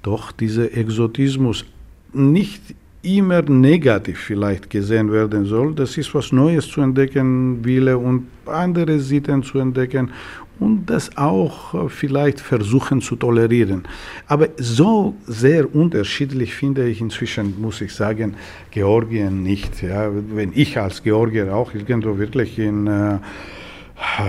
doch 0.02 0.32
dieser 0.32 0.74
Exotismus 0.74 1.66
nicht 2.14 2.62
immer 3.02 3.42
negativ 3.42 4.18
vielleicht 4.18 4.68
gesehen 4.68 5.10
werden 5.10 5.44
soll. 5.46 5.74
Das 5.74 5.96
ist 5.96 6.14
was 6.14 6.32
Neues 6.32 6.68
zu 6.68 6.80
entdecken, 6.82 7.64
Wille 7.64 7.96
und 7.96 8.26
andere 8.46 8.98
Sitten 8.98 9.42
zu 9.42 9.58
entdecken 9.58 10.10
und 10.58 10.84
das 10.86 11.16
auch 11.16 11.74
äh, 11.74 11.88
vielleicht 11.88 12.40
versuchen 12.40 13.00
zu 13.00 13.16
tolerieren. 13.16 13.84
Aber 14.26 14.48
so 14.58 15.14
sehr 15.26 15.74
unterschiedlich 15.74 16.54
finde 16.54 16.86
ich 16.88 17.00
inzwischen, 17.00 17.60
muss 17.60 17.80
ich 17.80 17.94
sagen, 17.94 18.36
Georgien 18.70 19.42
nicht. 19.42 19.82
Ja, 19.82 20.10
wenn 20.12 20.52
ich 20.54 20.78
als 20.78 21.02
Georgier 21.02 21.54
auch 21.54 21.74
irgendwo 21.74 22.18
wirklich 22.18 22.58
in 22.58 22.86
äh, 22.86 23.18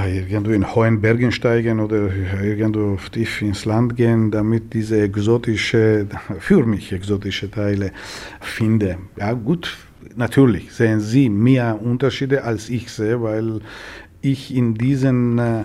irgendwo 0.05 0.51
in 0.51 0.75
hohen 0.75 1.01
Bergen 1.01 1.31
steigen 1.31 1.79
oder 1.79 2.10
irgendwo 2.41 2.97
tief 3.12 3.41
ins 3.41 3.65
Land 3.65 3.95
gehen, 3.95 4.31
damit 4.31 4.73
diese 4.73 5.01
exotische, 5.01 6.07
für 6.39 6.65
mich 6.65 6.91
exotische 6.91 7.49
Teile 7.49 7.91
finde. 8.39 8.97
Ja 9.17 9.34
gut, 9.34 9.77
natürlich 10.15 10.71
sehen 10.73 10.99
Sie 10.99 11.29
mehr 11.29 11.81
Unterschiede 11.81 12.43
als 12.43 12.69
ich 12.69 12.91
sehe, 12.91 13.21
weil 13.21 13.62
ich 14.21 14.53
in 14.55 14.75
diesen 14.75 15.39
äh, 15.39 15.63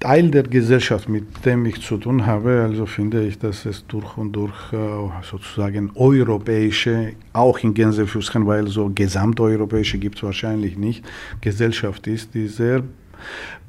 Teil 0.00 0.32
der 0.32 0.42
Gesellschaft, 0.42 1.08
mit 1.08 1.44
dem 1.44 1.64
ich 1.64 1.80
zu 1.80 1.96
tun 1.96 2.26
habe, 2.26 2.62
also 2.62 2.86
finde 2.86 3.24
ich, 3.24 3.38
dass 3.38 3.64
es 3.66 3.86
durch 3.86 4.16
und 4.16 4.32
durch 4.32 4.72
äh, 4.72 4.76
sozusagen 5.22 5.92
europäische, 5.94 7.12
auch 7.32 7.58
in 7.60 7.72
Gänsefüßchen, 7.72 8.44
weil 8.44 8.66
so 8.66 8.90
gesamteuropäische 8.92 9.98
gibt 9.98 10.16
es 10.16 10.24
wahrscheinlich 10.24 10.76
nicht, 10.76 11.04
Gesellschaft 11.40 12.08
ist, 12.08 12.34
die 12.34 12.48
sehr 12.48 12.82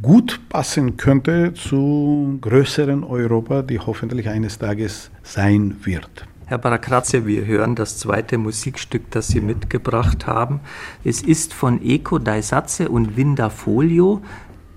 gut 0.01 0.41
passen 0.49 0.97
könnte 0.97 1.53
zu 1.53 2.37
größeren 2.41 3.03
Europa, 3.03 3.61
die 3.61 3.79
hoffentlich 3.79 4.29
eines 4.29 4.59
Tages 4.59 5.11
sein 5.23 5.77
wird. 5.83 6.25
Herr 6.45 6.57
Barakratze, 6.57 7.25
wir 7.25 7.45
hören 7.45 7.75
das 7.75 7.97
zweite 7.97 8.37
Musikstück, 8.37 9.09
das 9.11 9.27
Sie 9.27 9.41
mitgebracht 9.41 10.27
haben. 10.27 10.59
Es 11.03 11.21
ist 11.21 11.53
von 11.53 11.81
Eko 11.83 12.19
Daisatze 12.19 12.89
und 12.89 13.15
Winda 13.15 13.49
Folio 13.49 14.21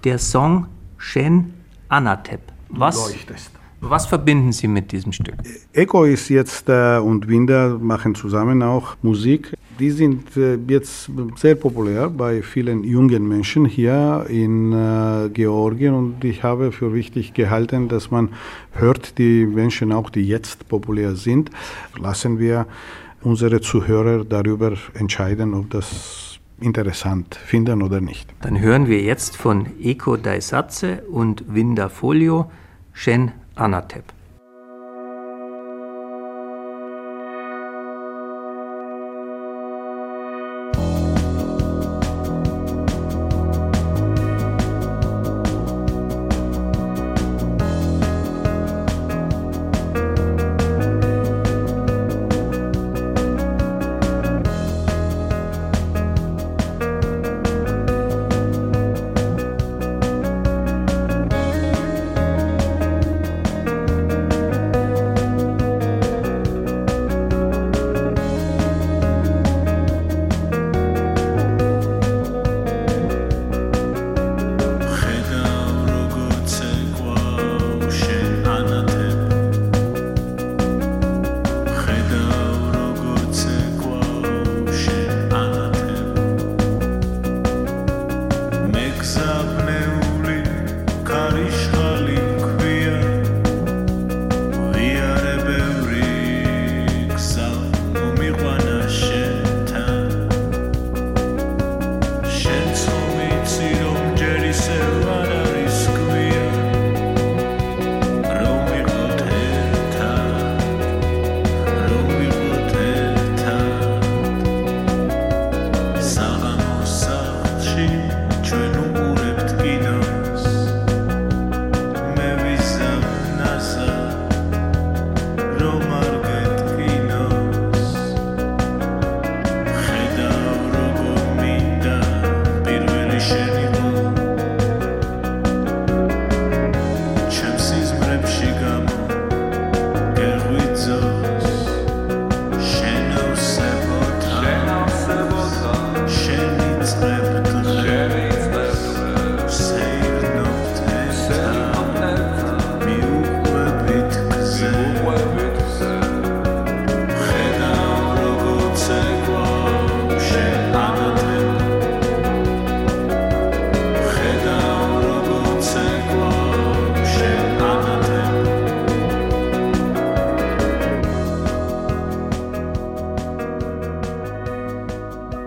der 0.05 0.19
Song 0.19 0.69
Shen 0.97 1.55
Anatep. 1.89 2.41
Was, 2.69 3.13
was 3.91 4.07
verbinden 4.07 4.53
Sie 4.53 4.69
mit 4.69 4.93
diesem 4.93 5.13
Stück? 5.13 5.35
Eko 5.73 6.05
ist 6.05 6.29
jetzt 6.29 6.69
äh, 6.69 6.99
und 6.99 7.29
Winda 7.29 7.77
machen 7.81 8.15
zusammen 8.15 8.63
auch 8.63 8.97
Musik. 9.03 9.53
Die 9.79 9.91
sind 9.91 10.37
äh, 10.37 10.59
jetzt 10.69 11.11
sehr 11.37 11.55
populär 11.55 12.09
bei 12.09 12.43
vielen 12.43 12.85
jungen 12.85 13.29
Menschen 13.29 13.65
hier 13.67 14.27
in 14.29 14.73
äh, 14.73 15.29
Georgien 15.31 15.95
und 15.95 16.25
ich 16.25 16.43
habe 16.43 16.73
für 16.73 16.95
wichtig 16.95 17.35
gehalten, 17.35 17.89
dass 17.89 18.11
man 18.11 18.31
hört 18.73 19.19
die 19.19 19.45
Menschen 19.45 19.93
auch, 19.93 20.11
die 20.11 20.27
jetzt 20.27 20.69
populär 20.69 21.15
sind. 21.15 21.51
Lassen 21.99 22.39
wir 22.39 22.67
unsere 23.23 23.61
Zuhörer 23.61 24.25
darüber 24.25 24.75
entscheiden, 24.95 25.55
ob 25.55 25.71
das 25.71 26.39
interessant 26.61 27.35
finden 27.35 27.83
oder 27.83 28.01
nicht. 28.01 28.33
Dann 28.41 28.61
hören 28.61 28.87
wir 28.87 29.03
jetzt 29.03 29.37
von 29.37 29.67
Eko 29.81 30.17
Daisatze 30.17 31.03
und 31.11 31.45
Winda 31.55 31.89
Folio 31.89 32.51
Shen 32.93 33.33
ანათებ. 33.57 34.16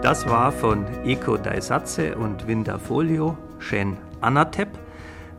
Das 0.09 0.27
war 0.27 0.51
von 0.51 0.87
Eko 1.05 1.37
Daisatze 1.37 2.15
und 2.15 2.47
Windafolio, 2.47 3.37
Shen 3.59 3.95
Anatep. 4.21 4.69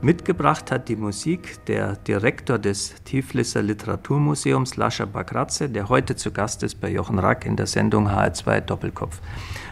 Mitgebracht 0.00 0.70
hat 0.70 0.88
die 0.88 0.94
Musik 0.94 1.64
der 1.64 1.96
Direktor 1.96 2.56
des 2.56 2.94
Tiflisser 3.02 3.62
Literaturmuseums, 3.62 4.76
Lascha 4.76 5.06
Bakratze, 5.06 5.68
der 5.68 5.88
heute 5.88 6.14
zu 6.14 6.30
Gast 6.30 6.62
ist 6.62 6.80
bei 6.80 6.88
Jochen 6.88 7.18
Rack 7.18 7.46
in 7.46 7.56
der 7.56 7.66
Sendung 7.66 8.06
HR2 8.06 8.60
Doppelkopf. 8.60 9.20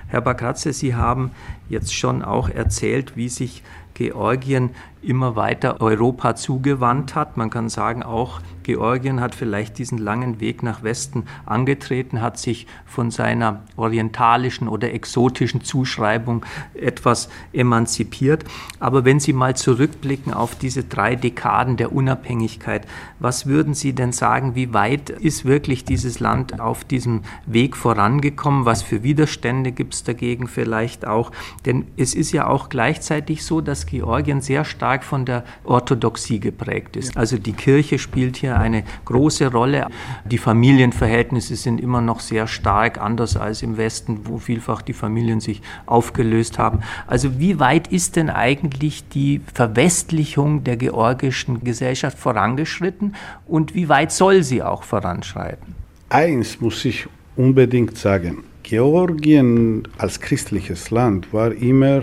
Herr 0.08 0.20
Bakratze, 0.20 0.72
Sie 0.72 0.96
haben 0.96 1.30
jetzt 1.68 1.94
schon 1.94 2.24
auch 2.24 2.48
erzählt, 2.48 3.16
wie 3.16 3.28
sich 3.28 3.62
Georgien 3.94 4.70
immer 5.02 5.36
weiter 5.36 5.80
Europa 5.80 6.34
zugewandt 6.34 7.14
hat. 7.14 7.36
Man 7.36 7.50
kann 7.50 7.68
sagen, 7.68 8.02
auch 8.02 8.40
Georgien 8.68 9.22
hat 9.22 9.34
vielleicht 9.34 9.78
diesen 9.78 9.96
langen 9.96 10.40
Weg 10.40 10.62
nach 10.62 10.82
Westen 10.82 11.24
angetreten, 11.46 12.20
hat 12.20 12.38
sich 12.38 12.66
von 12.84 13.10
seiner 13.10 13.62
orientalischen 13.76 14.68
oder 14.68 14.92
exotischen 14.92 15.62
Zuschreibung 15.62 16.44
etwas 16.74 17.30
emanzipiert. 17.54 18.44
Aber 18.78 19.06
wenn 19.06 19.20
Sie 19.20 19.32
mal 19.32 19.56
zurückblicken 19.56 20.34
auf 20.34 20.54
diese 20.54 20.84
drei 20.84 21.16
Dekaden 21.16 21.78
der 21.78 21.92
Unabhängigkeit, 21.92 22.86
was 23.18 23.46
würden 23.46 23.72
Sie 23.72 23.94
denn 23.94 24.12
sagen, 24.12 24.54
wie 24.54 24.74
weit 24.74 25.08
ist 25.08 25.46
wirklich 25.46 25.86
dieses 25.86 26.20
Land 26.20 26.60
auf 26.60 26.84
diesem 26.84 27.22
Weg 27.46 27.74
vorangekommen? 27.74 28.66
Was 28.66 28.82
für 28.82 29.02
Widerstände 29.02 29.72
gibt 29.72 29.94
es 29.94 30.04
dagegen 30.04 30.46
vielleicht 30.46 31.06
auch? 31.06 31.32
Denn 31.64 31.86
es 31.96 32.14
ist 32.14 32.32
ja 32.32 32.46
auch 32.46 32.68
gleichzeitig 32.68 33.46
so, 33.46 33.62
dass 33.62 33.86
Georgien 33.86 34.42
sehr 34.42 34.66
stark 34.66 34.87
von 35.04 35.24
der 35.24 35.44
Orthodoxie 35.64 36.40
geprägt 36.40 36.96
ist. 36.96 37.16
Also 37.16 37.38
die 37.38 37.52
Kirche 37.52 37.98
spielt 37.98 38.36
hier 38.36 38.58
eine 38.58 38.84
große 39.04 39.52
Rolle. 39.52 39.86
Die 40.24 40.38
Familienverhältnisse 40.38 41.56
sind 41.56 41.80
immer 41.80 42.00
noch 42.00 42.20
sehr 42.20 42.46
stark, 42.46 43.00
anders 43.00 43.36
als 43.36 43.62
im 43.62 43.76
Westen, 43.76 44.20
wo 44.24 44.38
vielfach 44.38 44.82
die 44.82 44.92
Familien 44.92 45.40
sich 45.40 45.62
aufgelöst 45.86 46.58
haben. 46.58 46.80
Also 47.06 47.38
wie 47.38 47.60
weit 47.60 47.88
ist 47.88 48.16
denn 48.16 48.30
eigentlich 48.30 49.08
die 49.08 49.40
Verwestlichung 49.52 50.64
der 50.64 50.76
georgischen 50.76 51.62
Gesellschaft 51.62 52.18
vorangeschritten 52.18 53.14
und 53.46 53.74
wie 53.74 53.88
weit 53.88 54.12
soll 54.12 54.42
sie 54.42 54.62
auch 54.62 54.82
voranschreiten? 54.82 55.74
Eins 56.08 56.60
muss 56.60 56.84
ich 56.84 57.06
unbedingt 57.36 57.96
sagen. 57.98 58.44
Georgien 58.62 59.88
als 59.96 60.20
christliches 60.20 60.90
Land 60.90 61.32
war 61.32 61.52
immer 61.52 62.02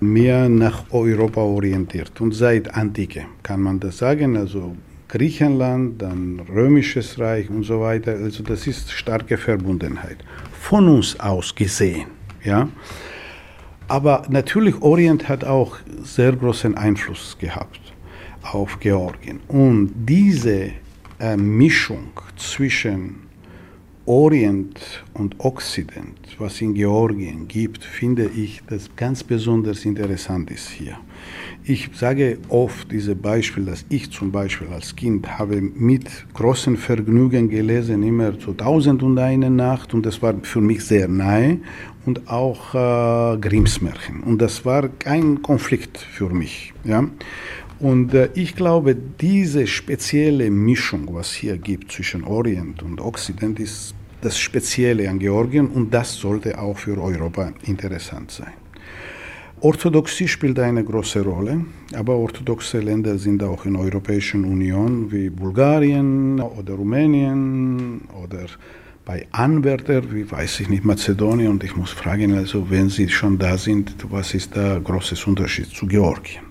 mehr 0.00 0.48
nach 0.48 0.84
Europa 0.90 1.40
orientiert 1.40 2.20
und 2.20 2.32
seit 2.32 2.74
Antike 2.74 3.26
kann 3.42 3.60
man 3.60 3.78
das 3.80 3.98
sagen, 3.98 4.36
also 4.36 4.76
Griechenland, 5.08 6.00
dann 6.00 6.40
Römisches 6.48 7.18
Reich 7.18 7.50
und 7.50 7.64
so 7.64 7.80
weiter, 7.80 8.12
also 8.12 8.42
das 8.42 8.66
ist 8.66 8.92
starke 8.92 9.36
Verbundenheit. 9.36 10.18
Von 10.52 10.88
uns 10.88 11.18
aus 11.18 11.54
gesehen, 11.54 12.06
ja. 12.44 12.68
Aber 13.88 14.22
natürlich 14.28 14.80
Orient 14.82 15.28
hat 15.28 15.42
auch 15.42 15.76
sehr 16.04 16.32
großen 16.32 16.76
Einfluss 16.76 17.36
gehabt 17.40 17.80
auf 18.42 18.78
Georgien. 18.78 19.40
Und 19.48 19.92
diese 19.96 20.70
äh, 21.18 21.36
Mischung 21.36 22.12
zwischen 22.36 23.29
Orient 24.10 25.04
und 25.14 25.36
Occident, 25.38 26.18
was 26.40 26.60
in 26.60 26.74
Georgien 26.74 27.46
gibt, 27.46 27.84
finde 27.84 28.28
ich, 28.36 28.60
das 28.68 28.90
ganz 28.96 29.22
besonders 29.22 29.84
interessant 29.84 30.50
ist 30.50 30.68
hier. 30.68 30.96
Ich 31.62 31.90
sage 31.94 32.38
oft 32.48 32.90
diese 32.90 33.14
Beispiel, 33.14 33.66
dass 33.66 33.84
ich 33.88 34.10
zum 34.10 34.32
Beispiel 34.32 34.66
als 34.66 34.96
Kind 34.96 35.38
habe 35.38 35.60
mit 35.60 36.08
großem 36.34 36.76
Vergnügen 36.76 37.48
gelesen, 37.48 38.02
immer 38.02 38.36
zu 38.36 38.52
Tausend 38.52 39.04
und 39.04 39.16
eine 39.16 39.48
Nacht 39.48 39.94
und 39.94 40.04
das 40.04 40.20
war 40.20 40.34
für 40.42 40.60
mich 40.60 40.84
sehr 40.84 41.06
nahe 41.06 41.58
und 42.04 42.28
auch 42.28 42.74
äh, 42.74 43.38
Grimms 43.38 43.80
Märchen 43.80 44.24
und 44.24 44.42
das 44.42 44.64
war 44.64 44.88
kein 44.88 45.40
Konflikt 45.40 45.98
für 45.98 46.30
mich. 46.30 46.72
Ja? 46.82 47.04
Und 47.78 48.12
äh, 48.12 48.28
ich 48.34 48.56
glaube, 48.56 48.96
diese 48.96 49.68
spezielle 49.68 50.50
Mischung, 50.50 51.08
was 51.12 51.32
hier 51.32 51.56
gibt 51.56 51.92
zwischen 51.92 52.24
Orient 52.24 52.82
und 52.82 53.00
Occident, 53.00 53.60
ist 53.60 53.94
das 54.20 54.38
Spezielle 54.38 55.08
an 55.08 55.18
Georgien 55.18 55.66
und 55.68 55.92
das 55.92 56.14
sollte 56.14 56.58
auch 56.58 56.78
für 56.78 57.00
Europa 57.00 57.52
interessant 57.64 58.30
sein. 58.30 58.52
Orthodoxie 59.62 60.26
spielt 60.26 60.58
eine 60.58 60.82
große 60.82 61.20
Rolle, 61.20 61.66
aber 61.94 62.16
orthodoxe 62.16 62.80
Länder 62.80 63.18
sind 63.18 63.42
auch 63.42 63.66
in 63.66 63.74
der 63.74 63.82
Europäischen 63.82 64.44
Union 64.44 65.12
wie 65.12 65.28
Bulgarien 65.28 66.40
oder 66.40 66.74
Rumänien 66.74 68.00
oder 68.24 68.46
bei 69.04 69.26
Anwärter, 69.32 70.02
wie 70.12 70.30
weiß 70.30 70.60
ich 70.60 70.68
nicht, 70.70 70.84
Mazedonien. 70.84 71.48
Und 71.48 71.64
ich 71.64 71.76
muss 71.76 71.90
fragen, 71.90 72.32
also 72.34 72.70
wenn 72.70 72.88
sie 72.88 73.08
schon 73.08 73.38
da 73.38 73.58
sind, 73.58 73.94
was 74.08 74.32
ist 74.34 74.56
der 74.56 74.80
große 74.80 75.16
Unterschied 75.28 75.66
zu 75.66 75.86
Georgien? 75.86 76.49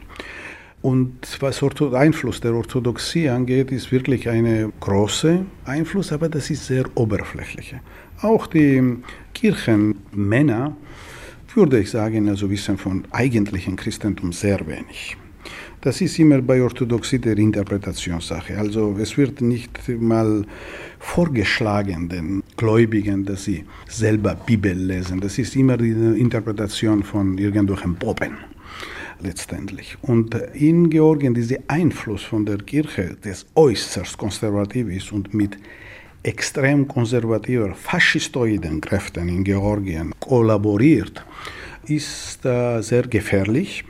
Und 0.82 1.38
was 1.42 1.62
Einfluss 1.62 2.40
der 2.40 2.54
Orthodoxie 2.54 3.28
angeht, 3.28 3.72
ist 3.72 3.92
wirklich 3.92 4.30
ein 4.30 4.72
großer 4.80 5.44
Einfluss, 5.66 6.14
aber 6.14 6.30
das 6.30 6.50
ist 6.50 6.68
sehr 6.68 6.86
oberflächlich. 6.96 7.76
Auch 8.22 8.48
die 8.48 8.98
Kirchenmänner, 9.34 10.78
würde 11.54 11.80
ich 11.80 11.90
sagen, 11.90 12.30
also 12.30 12.50
wissen 12.50 12.78
von 12.78 13.04
eigentlichen 13.12 13.76
Christentum 13.76 14.32
sehr 14.32 14.66
wenig. 14.68 15.18
Das 15.82 16.00
ist 16.02 16.20
immer 16.20 16.42
bei 16.42 16.62
Orthodoxie 16.62 17.20
der 17.20 17.38
Interpretationssache. 17.38 18.58
Also 18.58 18.98
es 19.00 19.18
wird 19.18 19.42
nicht 19.42 19.88
mal 20.00 20.46
vorgeschlagen 21.00 22.10
den 22.10 22.44
Gläubigen, 22.58 23.26
dass 23.26 23.46
sie 23.46 23.66
selber 23.88 24.36
Bibel 24.36 24.78
lesen. 24.78 25.20
Das 25.22 25.38
ist 25.38 25.56
immer 25.56 25.78
die 25.78 25.92
Interpretation 25.92 27.04
von 27.04 27.38
irgendwelchen 27.38 27.96
Popen 27.96 28.49
letztendlich. 29.22 29.98
Und 30.02 30.34
in 30.54 30.90
Georgien 30.90 31.34
dieser 31.34 31.58
Einfluss 31.68 32.24
von 32.24 32.46
der 32.46 32.58
Kirche, 32.58 33.16
des 33.24 33.46
äußerst 33.56 34.18
konservativ 34.18 34.90
ist 34.90 35.12
und 35.12 35.34
mit 35.34 35.58
extrem 36.24 36.88
konservativer 36.88 37.74
faschistoiden 37.74 38.82
Kräften 38.82 39.30
in 39.30 39.44
Georgien 39.44 40.14
kollaboriert, 40.20 41.26
ist 41.86 42.46
äh, 42.46 42.82
sehr 42.82 43.04
gefährlich. 43.04 43.84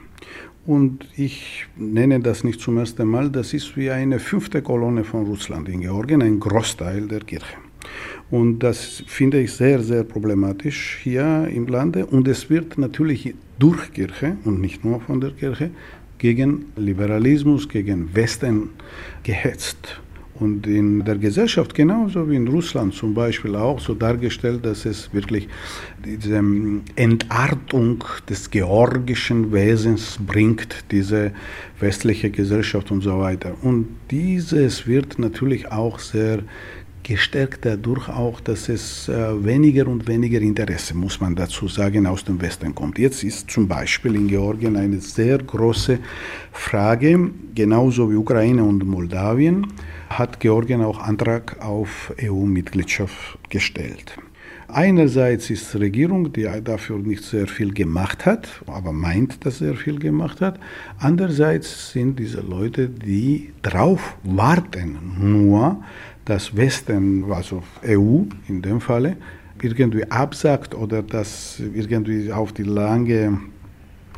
Und 0.65 1.07
ich 1.17 1.65
nenne 1.75 2.19
das 2.19 2.43
nicht 2.43 2.59
zum 2.59 2.77
ersten 2.77 3.07
Mal, 3.07 3.29
das 3.29 3.53
ist 3.53 3.75
wie 3.75 3.89
eine 3.89 4.19
fünfte 4.19 4.61
Kolonne 4.61 5.03
von 5.03 5.25
Russland 5.25 5.67
in 5.67 5.81
Georgien, 5.81 6.21
ein 6.21 6.39
Großteil 6.39 7.07
der 7.07 7.21
Kirche. 7.21 7.57
Und 8.31 8.59
das 8.59 9.03
finde 9.07 9.41
ich 9.41 9.53
sehr, 9.53 9.79
sehr 9.81 10.03
problematisch 10.03 10.99
hier 11.03 11.47
im 11.51 11.67
Lande. 11.67 12.05
Und 12.05 12.27
es 12.27 12.49
wird 12.49 12.77
natürlich 12.77 13.33
durch 13.57 13.91
Kirche 13.93 14.37
und 14.45 14.61
nicht 14.61 14.85
nur 14.85 15.01
von 15.01 15.19
der 15.19 15.31
Kirche 15.31 15.71
gegen 16.19 16.65
Liberalismus, 16.75 17.67
gegen 17.67 18.13
Westen 18.13 18.69
gehetzt. 19.23 19.99
Und 20.39 20.65
in 20.67 21.03
der 21.03 21.17
Gesellschaft 21.17 21.73
genauso 21.73 22.29
wie 22.29 22.37
in 22.37 22.47
Russland 22.47 22.93
zum 22.93 23.13
Beispiel 23.13 23.55
auch 23.57 23.77
so 23.79 23.93
dargestellt, 23.93 24.65
dass 24.65 24.85
es 24.85 25.13
wirklich 25.13 25.49
diese 26.05 26.37
ähm, 26.37 26.81
Entartung 26.95 28.05
des 28.29 28.49
georgischen 28.49 29.51
Wesens 29.51 30.17
bringt, 30.25 30.85
diese 30.91 31.31
westliche 31.81 32.29
Gesellschaft 32.29 32.89
und 32.89 33.01
so 33.01 33.19
weiter. 33.19 33.53
Und 33.63 33.87
dieses 34.11 34.87
wird 34.87 35.19
natürlich 35.19 35.69
auch 35.73 35.99
sehr 35.99 36.39
gestärkt 37.09 37.65
dadurch 37.65 38.07
auch, 38.07 38.39
dass 38.39 38.69
es 38.69 39.09
äh, 39.09 39.43
weniger 39.43 39.87
und 39.87 40.07
weniger 40.07 40.39
Interesse, 40.41 40.95
muss 40.95 41.19
man 41.19 41.35
dazu 41.35 41.67
sagen, 41.67 42.05
aus 42.05 42.23
dem 42.23 42.39
Westen 42.39 42.75
kommt. 42.75 42.99
Jetzt 42.99 43.23
ist 43.23 43.49
zum 43.49 43.67
Beispiel 43.67 44.13
in 44.13 44.27
Georgien 44.27 44.75
eine 44.77 44.99
sehr 45.01 45.39
große 45.39 45.97
Frage, 46.51 47.31
genauso 47.55 48.11
wie 48.11 48.15
Ukraine 48.15 48.63
und 48.63 48.85
Moldawien, 48.85 49.65
hat 50.09 50.39
Georgien 50.39 50.83
auch 50.83 50.99
Antrag 50.99 51.57
auf 51.65 52.13
EU-Mitgliedschaft 52.21 53.39
gestellt. 53.49 54.15
Einerseits 54.71 55.49
ist 55.49 55.73
die 55.73 55.77
Regierung, 55.79 56.31
die 56.31 56.47
dafür 56.63 56.99
nicht 56.99 57.23
sehr 57.23 57.47
viel 57.47 57.73
gemacht 57.73 58.27
hat, 58.27 58.47
aber 58.67 58.93
meint, 58.93 59.43
dass 59.43 59.57
sehr 59.57 59.73
viel 59.73 59.97
gemacht 59.97 60.41
hat. 60.41 60.59
Andererseits 60.99 61.91
sind 61.91 62.19
diese 62.19 62.41
Leute, 62.41 62.87
die 62.87 63.51
drauf 63.63 64.15
warten, 64.23 64.99
nur 65.19 65.83
das 66.29 66.55
Westen, 66.55 67.25
also 67.31 67.63
EU 67.83 68.21
in 68.47 68.61
dem 68.61 68.79
Falle, 68.79 69.17
irgendwie 69.61 70.09
absagt 70.09 70.73
oder 70.75 71.01
das 71.01 71.59
irgendwie 71.59 72.31
auf 72.31 72.53
die 72.53 72.63
lange 72.63 73.39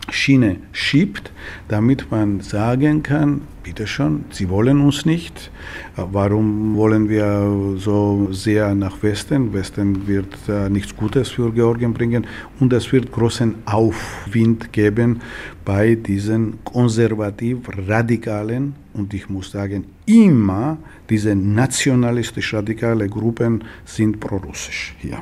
Schiene 0.10 0.58
schiebt, 0.74 1.32
damit 1.70 2.12
man 2.12 2.42
sagen 2.42 3.02
kann, 3.02 3.42
bitte 3.64 3.88
schon, 3.88 4.26
Sie 4.32 4.50
wollen 4.50 4.82
uns 4.82 5.06
nicht. 5.06 5.52
Warum 5.96 6.76
wollen 6.76 7.08
wir 7.08 7.78
so 7.78 8.28
sehr 8.32 8.76
nach 8.76 9.02
Westen? 9.04 9.54
Westen 9.54 10.08
wird 10.08 10.36
äh, 10.50 10.70
nichts 10.70 10.96
Gutes 10.96 11.30
für 11.30 11.52
Georgien 11.54 11.94
bringen 11.94 12.28
und 12.60 12.74
es 12.74 12.92
wird 12.92 13.12
großen 13.12 13.56
Aufwind 13.66 14.74
geben 14.74 15.22
bei 15.64 15.96
diesen 15.96 16.64
konservativ 16.66 17.60
radikalen 17.88 18.81
und 18.94 19.14
ich 19.14 19.30
muss 19.30 19.52
sagen, 19.52 19.86
immer 20.06 20.78
diese 21.10 21.36
nationalistisch 21.36 22.54
radikale 22.54 23.08
Gruppen 23.08 23.64
sind 23.86 24.20
prorussisch 24.20 24.96
hier. 25.00 25.22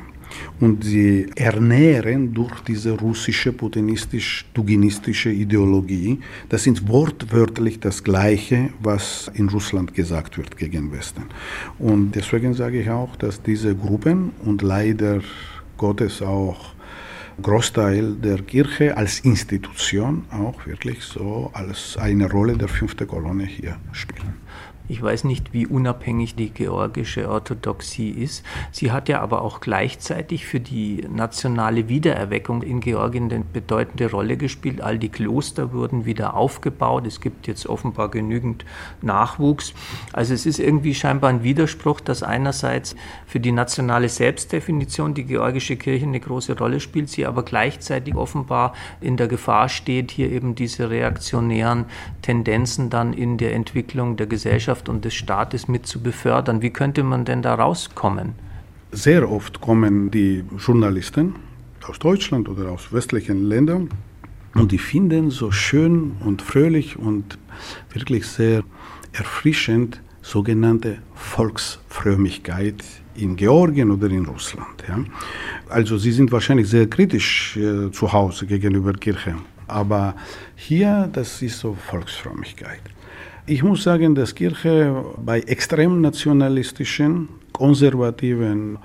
Und 0.60 0.84
sie 0.84 1.26
ernähren 1.34 2.32
durch 2.32 2.60
diese 2.60 2.92
russische 2.92 3.52
putinistisch-duginistische 3.52 5.30
Ideologie. 5.30 6.20
Das 6.48 6.62
sind 6.62 6.88
wortwörtlich 6.88 7.80
das 7.80 8.04
Gleiche, 8.04 8.70
was 8.80 9.30
in 9.34 9.48
Russland 9.48 9.92
gesagt 9.94 10.38
wird 10.38 10.56
gegen 10.56 10.92
Westen. 10.92 11.24
Und 11.78 12.12
deswegen 12.14 12.54
sage 12.54 12.80
ich 12.80 12.90
auch, 12.90 13.16
dass 13.16 13.42
diese 13.42 13.74
Gruppen 13.74 14.30
und 14.44 14.62
leider 14.62 15.20
Gottes 15.76 16.22
auch 16.22 16.74
Großteil 17.42 18.14
der 18.14 18.42
Kirche 18.42 18.96
als 18.96 19.20
Institution 19.20 20.24
auch 20.30 20.66
wirklich 20.66 21.02
so 21.02 21.50
als 21.54 21.96
eine 21.96 22.30
Rolle 22.30 22.56
der 22.56 22.68
fünften 22.68 23.06
Kolonne 23.06 23.44
hier 23.44 23.76
spielen. 23.92 24.34
Ich 24.90 25.00
weiß 25.00 25.22
nicht, 25.22 25.52
wie 25.52 25.68
unabhängig 25.68 26.34
die 26.34 26.50
georgische 26.50 27.30
Orthodoxie 27.30 28.10
ist. 28.10 28.44
Sie 28.72 28.90
hat 28.90 29.08
ja 29.08 29.20
aber 29.20 29.42
auch 29.42 29.60
gleichzeitig 29.60 30.46
für 30.46 30.58
die 30.58 31.06
nationale 31.08 31.88
Wiedererweckung 31.88 32.62
in 32.62 32.80
Georgien 32.80 33.30
eine 33.30 33.44
bedeutende 33.44 34.10
Rolle 34.10 34.36
gespielt. 34.36 34.80
All 34.80 34.98
die 34.98 35.08
Kloster 35.08 35.72
wurden 35.72 36.06
wieder 36.06 36.34
aufgebaut. 36.34 37.06
Es 37.06 37.20
gibt 37.20 37.46
jetzt 37.46 37.68
offenbar 37.68 38.10
genügend 38.10 38.64
Nachwuchs. 39.00 39.74
Also 40.12 40.34
es 40.34 40.44
ist 40.44 40.58
irgendwie 40.58 40.96
scheinbar 40.96 41.30
ein 41.30 41.44
Widerspruch, 41.44 42.00
dass 42.00 42.24
einerseits 42.24 42.96
für 43.28 43.38
die 43.38 43.52
nationale 43.52 44.08
Selbstdefinition 44.08 45.14
die 45.14 45.24
georgische 45.24 45.76
Kirche 45.76 46.06
eine 46.06 46.18
große 46.18 46.58
Rolle 46.58 46.80
spielt, 46.80 47.10
sie 47.10 47.26
aber 47.26 47.44
gleichzeitig 47.44 48.16
offenbar 48.16 48.74
in 49.00 49.16
der 49.16 49.28
Gefahr 49.28 49.68
steht, 49.68 50.10
hier 50.10 50.32
eben 50.32 50.56
diese 50.56 50.90
reaktionären 50.90 51.84
Tendenzen 52.22 52.90
dann 52.90 53.12
in 53.12 53.38
der 53.38 53.54
Entwicklung 53.54 54.16
der 54.16 54.26
Gesellschaft 54.26 54.79
Gesellschaft 54.80 54.88
und 54.88 55.04
des 55.04 55.14
Staates 55.14 55.68
mit 55.68 55.86
zu 55.86 56.00
befördern. 56.00 56.62
Wie 56.62 56.70
könnte 56.70 57.02
man 57.02 57.24
denn 57.24 57.42
da 57.42 57.54
rauskommen? 57.54 58.34
Sehr 58.92 59.30
oft 59.30 59.60
kommen 59.60 60.10
die 60.10 60.44
Journalisten 60.58 61.34
aus 61.86 61.98
Deutschland 61.98 62.48
oder 62.48 62.70
aus 62.70 62.92
westlichen 62.92 63.48
Ländern 63.48 63.88
und 64.54 64.72
die 64.72 64.78
finden 64.78 65.30
so 65.30 65.50
schön 65.52 66.16
und 66.24 66.42
fröhlich 66.42 66.96
und 66.98 67.38
wirklich 67.92 68.26
sehr 68.26 68.62
erfrischend 69.12 70.00
sogenannte 70.22 70.98
Volksfrömmigkeit 71.14 72.82
in 73.14 73.36
Georgien 73.36 73.90
oder 73.90 74.08
in 74.10 74.26
Russland. 74.26 74.84
Ja. 74.88 74.98
Also 75.68 75.98
sie 75.98 76.12
sind 76.12 76.30
wahrscheinlich 76.32 76.68
sehr 76.68 76.86
kritisch 76.86 77.56
äh, 77.56 77.90
zu 77.90 78.12
Hause 78.12 78.46
gegenüber 78.46 78.92
Kirche, 78.92 79.34
aber 79.66 80.14
hier, 80.56 81.08
das 81.12 81.42
ist 81.42 81.58
so 81.60 81.76
Volksfrömmigkeit. 81.90 82.82
Ich 83.50 83.64
muss 83.64 83.82
sagen, 83.82 84.14
dass 84.14 84.32
Kirche 84.32 85.04
bei 85.26 85.40
extrem 85.40 86.00
nationalistischen, 86.00 87.28
konservativen 87.50 88.78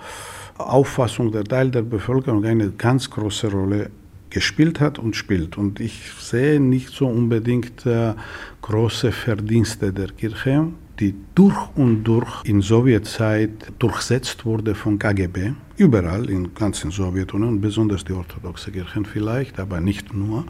Auffassung 0.58 1.32
der 1.32 1.44
Teil 1.44 1.70
der 1.70 1.84
Bevölkerung 1.84 2.44
eine 2.46 2.72
ganz 2.72 3.08
große 3.12 3.52
Rolle 3.52 3.92
gespielt 4.32 4.80
hat 4.80 4.98
und 4.98 5.16
spielt. 5.16 5.60
Und 5.60 5.80
ich 5.80 6.12
sehe 6.20 6.60
nicht 6.60 6.90
so 6.90 7.06
unbedingt 7.06 7.86
äh, 7.86 8.16
große 8.64 9.12
Verdienste 9.12 9.94
der 9.94 10.08
Kirche 10.08 10.70
die 11.00 11.14
durch 11.34 11.58
und 11.76 12.04
durch 12.04 12.44
in 12.46 12.62
Sowjetzeit 12.62 13.74
durchsetzt 13.80 14.46
wurde 14.46 14.76
von 14.76 14.98
KGB, 14.98 15.52
überall 15.78 16.30
in 16.30 16.54
ganzen 16.54 16.92
Sowjetunion, 16.92 17.60
besonders 17.60 18.06
die 18.06 18.14
orthodoxe 18.14 18.72
Kirchen 18.72 19.06
vielleicht, 19.06 19.60
aber 19.60 19.82
nicht 19.82 20.14
nur. 20.14 20.46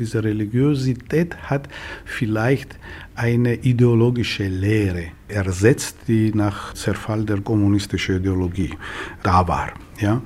Diese 0.00 0.24
Religiosität 0.24 1.36
hat 1.36 1.68
vielleicht 2.04 2.78
eine 3.14 3.54
ideologische 3.56 4.48
Lehre 4.48 5.08
ersetzt, 5.28 5.96
die 6.08 6.32
nach 6.34 6.72
Zerfall 6.74 7.24
der 7.24 7.40
kommunistischen 7.40 8.16
Ideologie 8.16 8.70
da 9.22 9.46
war. 9.46 9.72
Ja? 10.00 10.22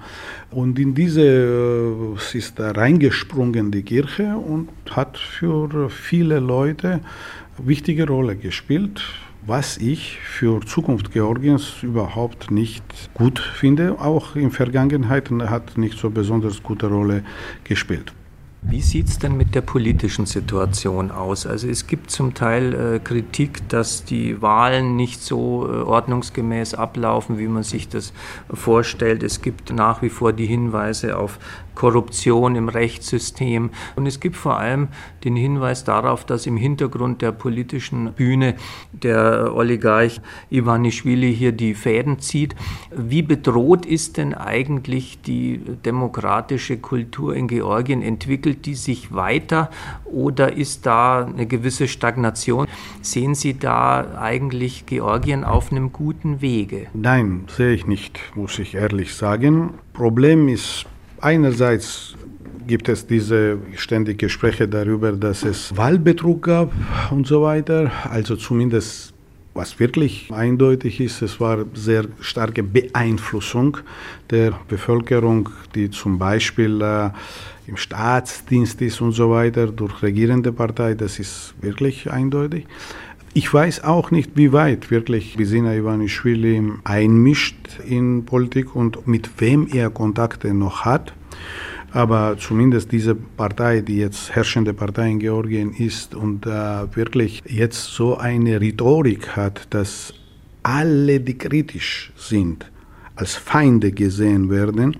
Und 0.50 0.78
in 0.78 0.94
diese 0.94 1.22
äh, 1.22 2.38
ist 2.38 2.58
da 2.58 2.70
reingesprungen 2.70 3.72
die 3.72 3.82
Kirche 3.82 4.36
und 4.36 4.68
hat 4.90 5.18
für 5.18 5.90
viele 5.90 6.38
Leute 6.38 7.00
wichtige 7.58 8.06
Rolle 8.06 8.36
gespielt 8.36 9.02
was 9.46 9.76
ich 9.78 10.18
für 10.18 10.60
Zukunft 10.60 11.12
Georgiens 11.12 11.82
überhaupt 11.82 12.50
nicht 12.50 12.82
gut 13.14 13.38
finde. 13.38 14.00
Auch 14.00 14.34
in 14.34 14.50
Vergangenheit 14.50 15.30
hat 15.30 15.78
nicht 15.78 15.98
so 15.98 16.10
besonders 16.10 16.62
gute 16.62 16.88
Rolle 16.88 17.22
gespielt. 17.62 18.12
Wie 18.68 18.80
sieht 18.80 19.06
es 19.06 19.20
denn 19.20 19.36
mit 19.36 19.54
der 19.54 19.60
politischen 19.60 20.26
Situation 20.26 21.12
aus? 21.12 21.46
Also 21.46 21.68
es 21.68 21.86
gibt 21.86 22.10
zum 22.10 22.34
Teil 22.34 22.74
äh, 22.74 22.98
Kritik, 22.98 23.68
dass 23.68 24.04
die 24.04 24.42
Wahlen 24.42 24.96
nicht 24.96 25.22
so 25.22 25.68
äh, 25.68 25.82
ordnungsgemäß 25.82 26.74
ablaufen, 26.74 27.38
wie 27.38 27.46
man 27.46 27.62
sich 27.62 27.88
das 27.88 28.12
vorstellt. 28.52 29.22
Es 29.22 29.40
gibt 29.40 29.72
nach 29.72 30.02
wie 30.02 30.08
vor 30.08 30.32
die 30.32 30.46
Hinweise 30.46 31.16
auf 31.16 31.38
Korruption 31.76 32.56
im 32.56 32.68
Rechtssystem. 32.68 33.70
Und 33.94 34.06
es 34.06 34.18
gibt 34.18 34.34
vor 34.34 34.58
allem 34.58 34.88
den 35.22 35.36
Hinweis 35.36 35.84
darauf, 35.84 36.24
dass 36.24 36.46
im 36.46 36.56
Hintergrund 36.56 37.22
der 37.22 37.30
politischen 37.30 38.12
Bühne 38.14 38.56
der 38.92 39.54
Oligarch 39.54 40.20
Ivanischvili 40.50 41.32
hier 41.32 41.52
die 41.52 41.74
Fäden 41.74 42.18
zieht. 42.18 42.56
Wie 42.90 43.22
bedroht 43.22 43.86
ist 43.86 44.16
denn 44.16 44.34
eigentlich 44.34 45.20
die 45.22 45.60
demokratische 45.84 46.78
Kultur 46.78 47.36
in 47.36 47.46
Georgien? 47.46 48.02
Entwickelt 48.02 48.66
die 48.66 48.74
sich 48.74 49.14
weiter 49.14 49.70
oder 50.04 50.52
ist 50.54 50.86
da 50.86 51.26
eine 51.26 51.46
gewisse 51.46 51.86
Stagnation? 51.86 52.66
Sehen 53.02 53.34
Sie 53.34 53.58
da 53.58 54.18
eigentlich 54.18 54.86
Georgien 54.86 55.44
auf 55.44 55.70
einem 55.70 55.92
guten 55.92 56.40
Wege? 56.40 56.86
Nein, 56.94 57.44
sehe 57.48 57.74
ich 57.74 57.86
nicht, 57.86 58.18
muss 58.34 58.58
ich 58.58 58.74
ehrlich 58.74 59.14
sagen. 59.14 59.74
Problem 59.92 60.48
ist 60.48 60.86
Einerseits 61.20 62.14
gibt 62.66 62.88
es 62.88 63.06
diese 63.06 63.58
ständigen 63.76 64.18
Gespräche 64.18 64.68
darüber, 64.68 65.12
dass 65.12 65.44
es 65.44 65.76
Wahlbetrug 65.76 66.42
gab 66.42 66.72
und 67.10 67.26
so 67.26 67.42
weiter. 67.42 67.90
Also 68.10 68.36
zumindest 68.36 69.14
was 69.56 69.80
wirklich 69.80 70.30
eindeutig 70.32 71.00
ist, 71.00 71.22
es 71.22 71.40
war 71.40 71.64
sehr 71.72 72.04
starke 72.20 72.62
Beeinflussung 72.62 73.78
der 74.28 74.52
Bevölkerung, 74.68 75.48
die 75.74 75.88
zum 75.90 76.18
Beispiel 76.18 76.82
äh, 76.82 77.10
im 77.66 77.78
Staatsdienst 77.78 78.82
ist 78.82 79.00
und 79.00 79.12
so 79.12 79.30
weiter 79.30 79.68
durch 79.68 80.02
regierende 80.02 80.52
Partei. 80.52 80.92
Das 80.94 81.18
ist 81.18 81.54
wirklich 81.62 82.10
eindeutig. 82.10 82.66
Ich 83.36 83.52
weiß 83.52 83.84
auch 83.84 84.10
nicht, 84.10 84.30
wie 84.36 84.54
weit 84.54 84.90
wirklich 84.90 85.36
Bisina 85.36 85.74
Ivanischvili 85.74 86.72
einmischt 86.84 87.80
in 87.86 88.24
Politik 88.24 88.74
und 88.74 89.06
mit 89.06 89.28
wem 89.42 89.68
er 89.70 89.90
Kontakte 89.90 90.54
noch 90.54 90.86
hat. 90.86 91.12
Aber 91.92 92.38
zumindest 92.38 92.92
diese 92.92 93.14
Partei, 93.14 93.82
die 93.82 93.98
jetzt 93.98 94.34
herrschende 94.34 94.72
Partei 94.72 95.10
in 95.10 95.18
Georgien 95.18 95.74
ist 95.74 96.14
und 96.14 96.46
äh, 96.46 96.50
wirklich 96.96 97.42
jetzt 97.46 97.92
so 97.92 98.16
eine 98.16 98.58
Rhetorik 98.58 99.36
hat, 99.36 99.66
dass 99.68 100.14
alle, 100.62 101.20
die 101.20 101.36
kritisch 101.36 102.14
sind, 102.16 102.64
als 103.16 103.34
Feinde 103.34 103.92
gesehen 103.92 104.48
werden, 104.48 104.96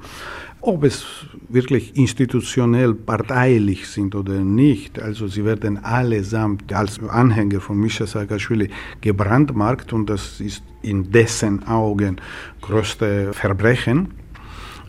ob 0.61 0.85
es 0.85 1.07
wirklich 1.49 1.97
institutionell 1.97 2.95
parteilich 2.95 3.89
sind 3.89 4.15
oder 4.15 4.41
nicht, 4.41 5.01
also 5.01 5.29
sie 5.29 5.45
werden 5.45 5.85
allesamt 5.85 6.73
als 6.73 7.01
Anhänger 7.09 7.61
von 7.61 7.79
Mischa 7.79 8.07
Saakashvili 8.07 8.71
gebrandmarkt 9.01 9.93
und 9.93 10.11
das 10.11 10.41
ist 10.41 10.63
in 10.83 11.11
dessen 11.11 11.67
Augen 11.67 12.17
größte 12.61 13.33
Verbrechen. 13.33 14.09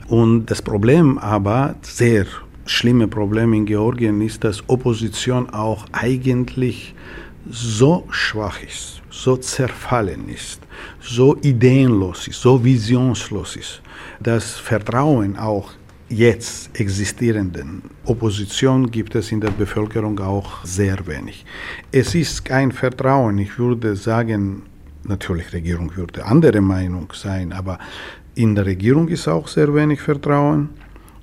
Und 0.07 0.45
das 0.45 0.61
Problem 0.61 1.17
aber, 1.17 1.75
sehr 1.81 2.25
schlimme 2.65 3.07
Problem 3.07 3.53
in 3.53 3.65
Georgien 3.65 4.21
ist, 4.21 4.43
dass 4.43 4.63
Opposition 4.69 5.49
auch 5.49 5.85
eigentlich 5.91 6.93
so 7.49 8.05
schwach 8.09 8.61
ist, 8.63 9.01
so 9.09 9.37
zerfallen 9.37 10.27
ist, 10.29 10.61
so 11.01 11.37
ideenlos 11.41 12.27
ist, 12.27 12.41
so 12.41 12.63
visionslos 12.63 13.55
ist, 13.55 13.81
dass 14.19 14.55
Vertrauen 14.55 15.37
auch 15.37 15.71
jetzt 16.09 16.79
existierenden 16.79 17.81
Opposition 18.05 18.89
gibt 18.89 19.15
es 19.15 19.31
in 19.31 19.41
der 19.41 19.51
Bevölkerung 19.51 20.19
auch 20.19 20.63
sehr 20.63 21.05
wenig. 21.07 21.45
Es 21.91 22.15
ist 22.15 22.45
kein 22.45 22.71
Vertrauen. 22.71 23.37
Ich 23.37 23.57
würde 23.59 23.95
sagen, 23.95 24.63
natürlich 25.03 25.51
Regierung 25.53 25.95
würde 25.95 26.25
andere 26.25 26.61
Meinung 26.61 27.11
sein, 27.13 27.51
aber 27.51 27.79
in 28.35 28.55
der 28.55 28.65
Regierung 28.65 29.07
ist 29.07 29.27
auch 29.27 29.47
sehr 29.47 29.73
wenig 29.73 30.01
Vertrauen 30.01 30.69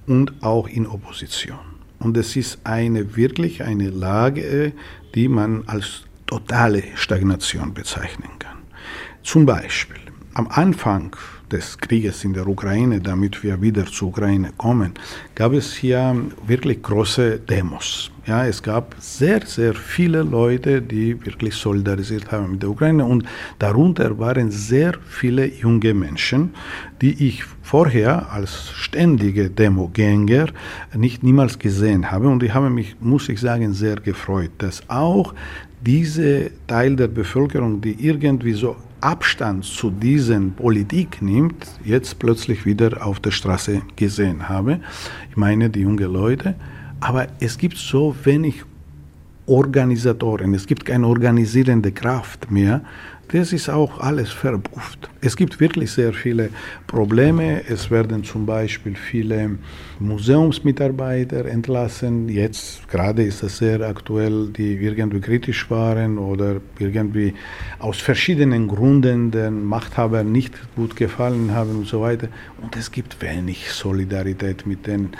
und 0.06 0.42
auch 0.42 0.68
in 0.68 0.86
Opposition. 0.86 1.58
Und 1.98 2.16
es 2.16 2.36
ist 2.36 2.58
eine 2.64 3.16
wirklich 3.16 3.62
eine 3.62 3.88
Lage, 3.88 4.72
die 5.14 5.28
man 5.28 5.62
als 5.66 6.02
totale 6.26 6.82
Stagnation 6.96 7.72
bezeichnen 7.72 8.30
kann. 8.38 8.58
Zum 9.22 9.46
Beispiel 9.46 10.00
am 10.34 10.48
Anfang 10.48 11.16
des 11.54 11.78
Krieges 11.78 12.24
in 12.24 12.32
der 12.34 12.46
Ukraine, 12.48 13.00
damit 13.00 13.42
wir 13.44 13.62
wieder 13.62 13.86
zur 13.86 14.08
Ukraine 14.08 14.50
kommen, 14.56 14.92
gab 15.34 15.52
es 15.52 15.72
hier 15.74 16.16
wirklich 16.46 16.82
große 16.82 17.38
Demos. 17.38 18.10
Ja, 18.26 18.44
es 18.46 18.60
gab 18.62 18.96
sehr, 18.98 19.46
sehr 19.46 19.74
viele 19.74 20.22
Leute, 20.22 20.82
die 20.82 21.08
wirklich 21.24 21.54
solidarisiert 21.54 22.32
haben 22.32 22.52
mit 22.52 22.62
der 22.62 22.70
Ukraine 22.70 23.04
und 23.04 23.24
darunter 23.58 24.18
waren 24.18 24.50
sehr 24.50 24.94
viele 25.06 25.44
junge 25.46 25.94
Menschen, 25.94 26.54
die 27.00 27.28
ich 27.28 27.44
vorher 27.62 28.32
als 28.32 28.70
ständige 28.70 29.50
Demogänger 29.50 30.48
nicht 30.94 31.22
niemals 31.22 31.58
gesehen 31.58 32.10
habe 32.10 32.28
und 32.28 32.42
ich 32.42 32.52
habe 32.52 32.70
mich, 32.70 32.96
muss 33.00 33.28
ich 33.28 33.40
sagen, 33.40 33.74
sehr 33.74 33.96
gefreut, 33.96 34.52
dass 34.58 34.82
auch 34.88 35.34
diese 35.84 36.50
Teil 36.66 36.96
der 36.96 37.08
Bevölkerung, 37.08 37.80
die 37.80 37.94
irgendwie 38.06 38.54
so 38.54 38.74
Abstand 39.04 39.66
zu 39.66 39.90
diesen 39.90 40.52
Politik 40.54 41.20
nimmt, 41.20 41.66
jetzt 41.84 42.18
plötzlich 42.18 42.64
wieder 42.64 43.06
auf 43.06 43.20
der 43.20 43.32
Straße 43.32 43.82
gesehen 43.96 44.48
habe. 44.48 44.80
Ich 45.28 45.36
meine 45.36 45.68
die 45.68 45.80
jungen 45.80 46.10
Leute. 46.10 46.54
Aber 47.00 47.26
es 47.38 47.58
gibt 47.58 47.76
so 47.76 48.16
wenig 48.24 48.64
Organisatoren, 49.44 50.54
es 50.54 50.66
gibt 50.66 50.86
keine 50.86 51.06
organisierende 51.06 51.92
Kraft 51.92 52.50
mehr, 52.50 52.80
das 53.34 53.52
ist 53.52 53.68
auch 53.68 53.98
alles 53.98 54.30
verpufft. 54.30 55.10
Es 55.20 55.34
gibt 55.34 55.58
wirklich 55.58 55.90
sehr 55.90 56.12
viele 56.12 56.50
Probleme. 56.86 57.62
Es 57.68 57.90
werden 57.90 58.22
zum 58.22 58.46
Beispiel 58.46 58.94
viele 58.94 59.58
Museumsmitarbeiter 59.98 61.44
entlassen. 61.44 62.28
Jetzt 62.28 62.88
gerade 62.88 63.24
ist 63.24 63.42
es 63.42 63.58
sehr 63.58 63.80
aktuell, 63.80 64.50
die 64.56 64.74
irgendwie 64.74 65.20
kritisch 65.20 65.68
waren 65.68 66.16
oder 66.16 66.60
irgendwie 66.78 67.34
aus 67.80 67.98
verschiedenen 67.98 68.68
Gründen 68.68 69.32
den 69.32 69.64
Machthabern 69.64 70.30
nicht 70.30 70.54
gut 70.76 70.94
gefallen 70.94 71.52
haben 71.52 71.70
und 71.78 71.88
so 71.88 72.02
weiter. 72.02 72.28
Und 72.62 72.76
es 72.76 72.92
gibt 72.92 73.20
wenig 73.20 73.72
Solidarität 73.72 74.64
mit 74.64 74.86
denen. 74.86 75.10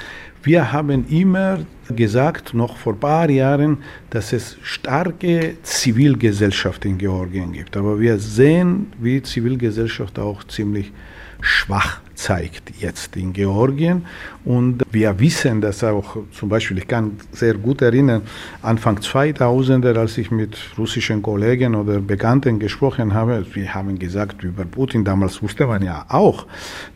Wir 0.45 0.73
haben 0.73 1.09
immer 1.09 1.61
gesagt, 1.89 2.53
noch 2.53 2.77
vor 2.77 2.93
ein 2.93 3.01
paar 3.01 3.31
Jahren, 3.31 3.79
dass 4.11 4.35
es 4.35 4.59
starke 4.63 5.57
Zivilgesellschaft 5.63 6.85
in 6.85 6.99
Georgien 6.99 7.53
gibt. 7.53 7.77
Aber 7.79 7.99
wir 7.99 8.19
sehen, 8.19 8.93
wie 9.01 9.23
Zivilgesellschaft 9.23 10.19
auch 10.19 10.45
ziemlich 10.45 10.93
schwach 11.41 12.01
zeigt 12.15 12.73
jetzt 12.81 13.17
in 13.17 13.33
Georgien. 13.33 14.07
Und 14.45 14.83
wir 14.91 15.19
wissen, 15.19 15.61
dass 15.61 15.83
auch 15.85 16.17
zum 16.33 16.49
Beispiel, 16.49 16.79
ich 16.79 16.89
kann 16.89 17.13
sehr 17.33 17.55
gut 17.55 17.83
erinnern, 17.83 18.23
Anfang 18.63 18.99
2000er, 18.99 19.97
als 19.97 20.19
ich 20.19 20.31
mit 20.31 20.57
russischen 20.79 21.23
Kollegen 21.23 21.75
oder 21.75 22.01
Bekannten 22.01 22.59
gesprochen 22.59 23.15
habe, 23.15 23.45
wir 23.55 23.75
haben 23.75 23.99
gesagt 23.99 24.43
über 24.45 24.65
Putin, 24.65 25.05
damals 25.05 25.43
wusste 25.43 25.67
man 25.67 25.83
ja 25.83 26.05
auch, 26.09 26.47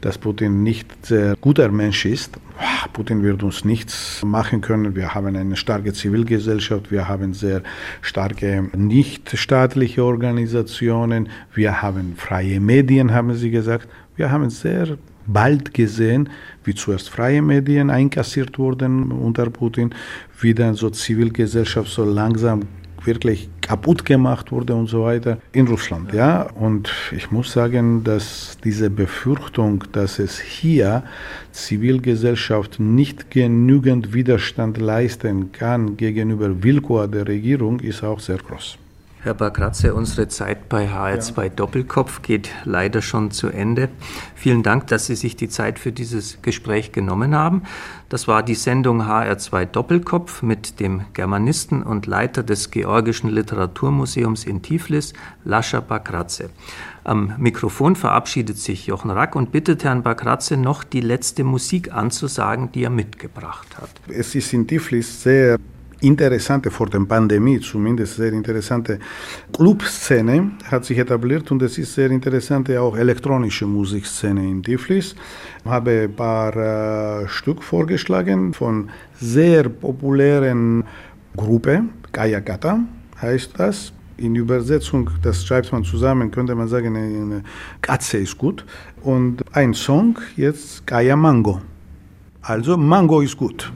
dass 0.01 0.19
Putin 0.19 0.63
nicht 0.63 1.07
sehr 1.07 1.37
guter 1.41 1.71
Mensch 1.71 2.05
ist. 2.05 2.39
Putin 2.93 3.23
wird 3.23 3.43
uns 3.43 3.65
nichts 3.65 4.23
machen 4.25 4.61
können. 4.61 4.97
Wir 4.97 5.15
haben 5.15 5.37
eine 5.37 5.57
starke 5.57 5.93
Zivilgesellschaft, 5.93 6.91
wir 6.91 7.09
haben 7.09 7.33
sehr 7.33 7.63
starke 8.03 8.69
nichtstaatliche 8.77 10.05
Organisationen, 10.05 11.29
wir 11.55 11.83
haben 11.83 12.15
freie 12.17 12.61
Medien, 12.61 13.15
haben 13.15 13.35
sie 13.35 13.51
gesagt. 13.51 13.89
Wir 14.19 14.33
haben 14.33 14.51
sehr 14.51 14.99
bald 15.29 15.73
gesehen, 15.73 16.29
wie 16.65 16.75
zuerst 16.75 17.09
freie 17.09 17.41
Medien 17.41 17.89
einkassiert 17.89 18.59
wurden 18.59 19.13
unter 19.13 19.49
Putin, 19.49 19.95
wie 20.41 20.55
dann 20.55 20.75
so 20.75 20.91
Zivilgesellschaft 20.91 21.89
so 21.93 22.05
langsam 22.05 22.63
wirklich 23.05 23.49
kaputt 23.61 24.05
gemacht 24.05 24.51
wurde 24.51 24.75
und 24.75 24.89
so 24.89 25.05
weiter 25.05 25.39
in 25.53 25.69
Russland. 25.69 26.13
Ja, 26.13 26.43
und 26.43 26.91
ich 27.17 27.31
muss 27.31 27.53
sagen, 27.53 28.03
dass 28.03 28.59
diese 28.65 28.91
Befürchtung, 28.91 29.85
dass 29.93 30.19
es 30.19 30.41
hier 30.41 31.05
Zivilgesellschaft 31.53 32.81
nicht 32.81 33.31
genügend 33.31 34.13
Widerstand 34.13 34.79
leisten 34.79 35.53
kann 35.53 35.97
gegenüber 35.97 36.61
Willkür 36.65 37.07
der 37.07 37.29
Regierung, 37.29 37.79
ist 37.79 38.03
auch 38.03 38.19
sehr 38.19 38.39
groß. 38.39 38.79
Herr 39.21 39.35
Bakratze, 39.35 39.95
unsere 39.95 40.29
Zeit 40.29 40.69
bei 40.69 40.89
HR2 40.89 41.43
ja. 41.43 41.49
Doppelkopf 41.49 42.23
geht 42.23 42.51
leider 42.65 43.03
schon 43.03 43.33
zu 43.33 43.49
Ende. 43.49 43.89
Vielen 44.37 44.63
Dank, 44.63 44.87
dass 44.87 45.07
Sie 45.07 45.17
sich 45.17 45.35
die 45.35 45.49
Zeit 45.49 45.81
für 45.81 45.91
dieses 45.91 46.41
Gespräch 46.41 46.93
genommen 46.93 47.35
haben. 47.35 47.65
Das 48.09 48.29
war 48.29 48.45
die 48.45 48.55
Sendung 48.55 49.03
HR2 49.03 49.65
Doppelkopf 49.65 50.43
mit 50.43 50.79
dem 50.79 51.03
Germanisten 51.15 51.83
und 51.83 52.07
Leiter 52.07 52.45
des 52.45 52.71
Georgischen 52.71 53.29
Literaturmuseums 53.29 54.45
in 54.45 54.63
Tiflis, 54.63 55.15
Lascha 55.45 55.81
Bakratze. 55.81 56.51
Am 57.03 57.35
Mikrofon 57.39 57.97
verabschiedet 57.97 58.59
sich 58.59 58.87
Jochen 58.87 59.11
Rack 59.11 59.35
und 59.35 59.51
bittet 59.51 59.83
Herrn 59.83 60.05
Bakratze 60.05 60.57
noch 60.57 60.85
die 60.85 61.01
letzte 61.01 61.43
Musik 61.43 61.93
anzusagen, 61.93 62.71
die 62.71 62.85
er 62.85 62.91
mitgebracht 62.91 63.79
hat. 63.79 63.91
Es 64.07 64.37
ist 64.37 64.53
in 64.53 64.69
Tiflis 64.69 65.23
sehr 65.23 65.59
interessante, 66.01 66.71
vor 66.71 66.89
der 66.89 67.01
Pandemie 67.01 67.61
zumindest 67.61 68.17
sehr 68.17 68.33
interessante 68.33 68.99
Clubszene 69.53 70.53
hat 70.71 70.85
sich 70.85 70.99
etabliert 70.99 71.51
und 71.51 71.63
es 71.63 71.79
ist 71.79 71.95
sehr 71.95 72.11
interessante 72.11 72.81
auch 72.81 72.97
elektronische 72.97 73.67
Musikszene 73.67 74.45
in 74.45 74.63
Tiflis. 74.63 75.15
Ich 75.65 75.71
habe 75.71 76.03
ein 76.05 76.15
paar 76.15 76.57
äh, 77.23 77.29
Stück 77.29 77.63
vorgeschlagen 77.63 78.55
von 78.55 78.91
sehr 79.21 79.69
populären 79.69 80.85
Gruppe, 81.37 81.85
Kaya 82.13 82.41
Kata 82.41 82.81
heißt 83.21 83.53
das. 83.57 83.93
In 84.17 84.35
Übersetzung, 84.35 85.11
das 85.23 85.45
schreibt 85.45 85.71
man 85.71 85.85
zusammen, 85.85 86.33
könnte 86.33 86.55
man 86.57 86.67
sagen, 86.67 86.97
eine 86.97 87.45
Katze 87.81 88.19
ist 88.19 88.37
gut. 88.37 88.65
Und 89.03 89.45
ein 89.53 89.75
Song, 89.75 90.19
jetzt 90.35 90.85
Kaya 90.85 91.15
Mango. 91.15 91.61
Also 92.43 92.77
Mango 92.77 93.21
ist 93.21 93.37
gut. 93.37 93.73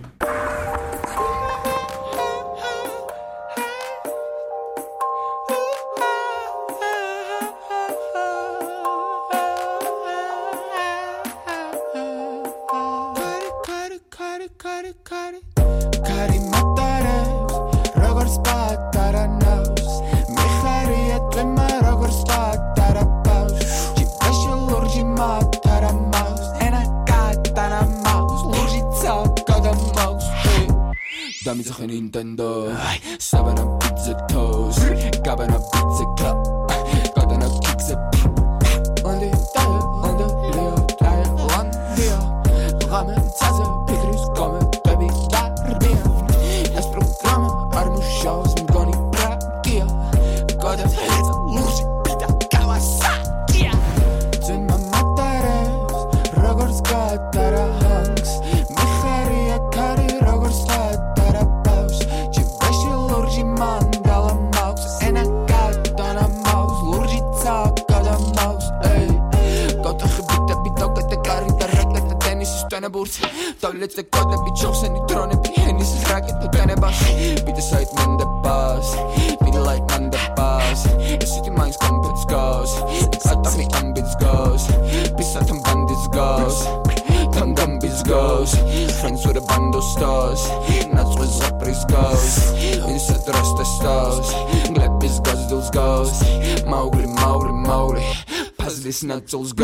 Churchill's 99.32 99.54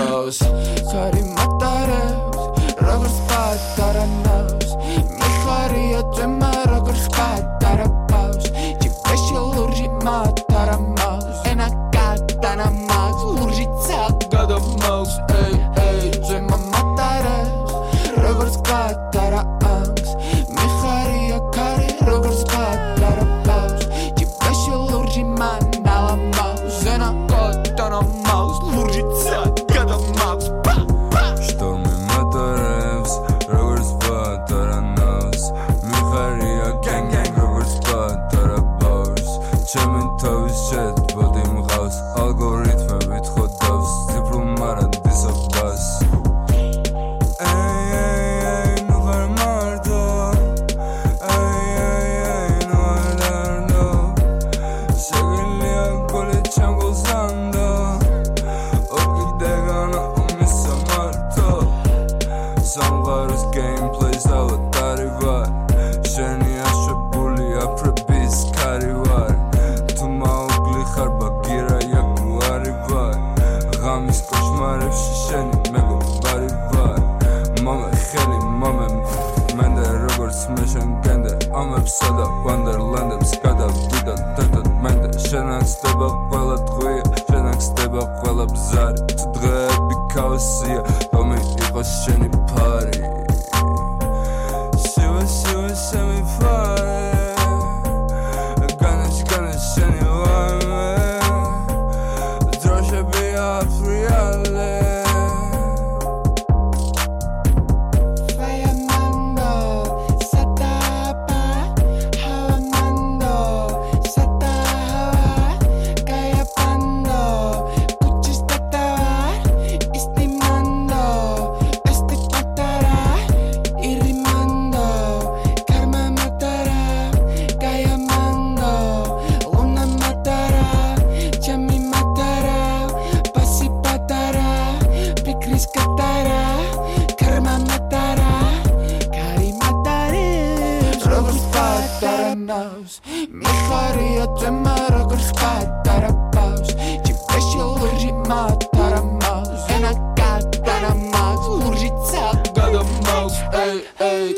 ნიშნავს 142.49 142.93
მიხარია 143.29 144.25
თემა 144.41 144.77
როგორც 144.95 145.29
პატარა 145.37 146.13
პავს 146.33 146.71
ჯიბეში 147.05 147.61
ლურჯი 147.61 148.13
მატარამავს 148.29 149.65
ენა 149.77 149.93
გატარამავს 150.21 151.45
ლურჯიცა 151.61 152.25
გადამავს. 152.57 153.37
ეი 153.65 153.77
ეი 154.09 154.29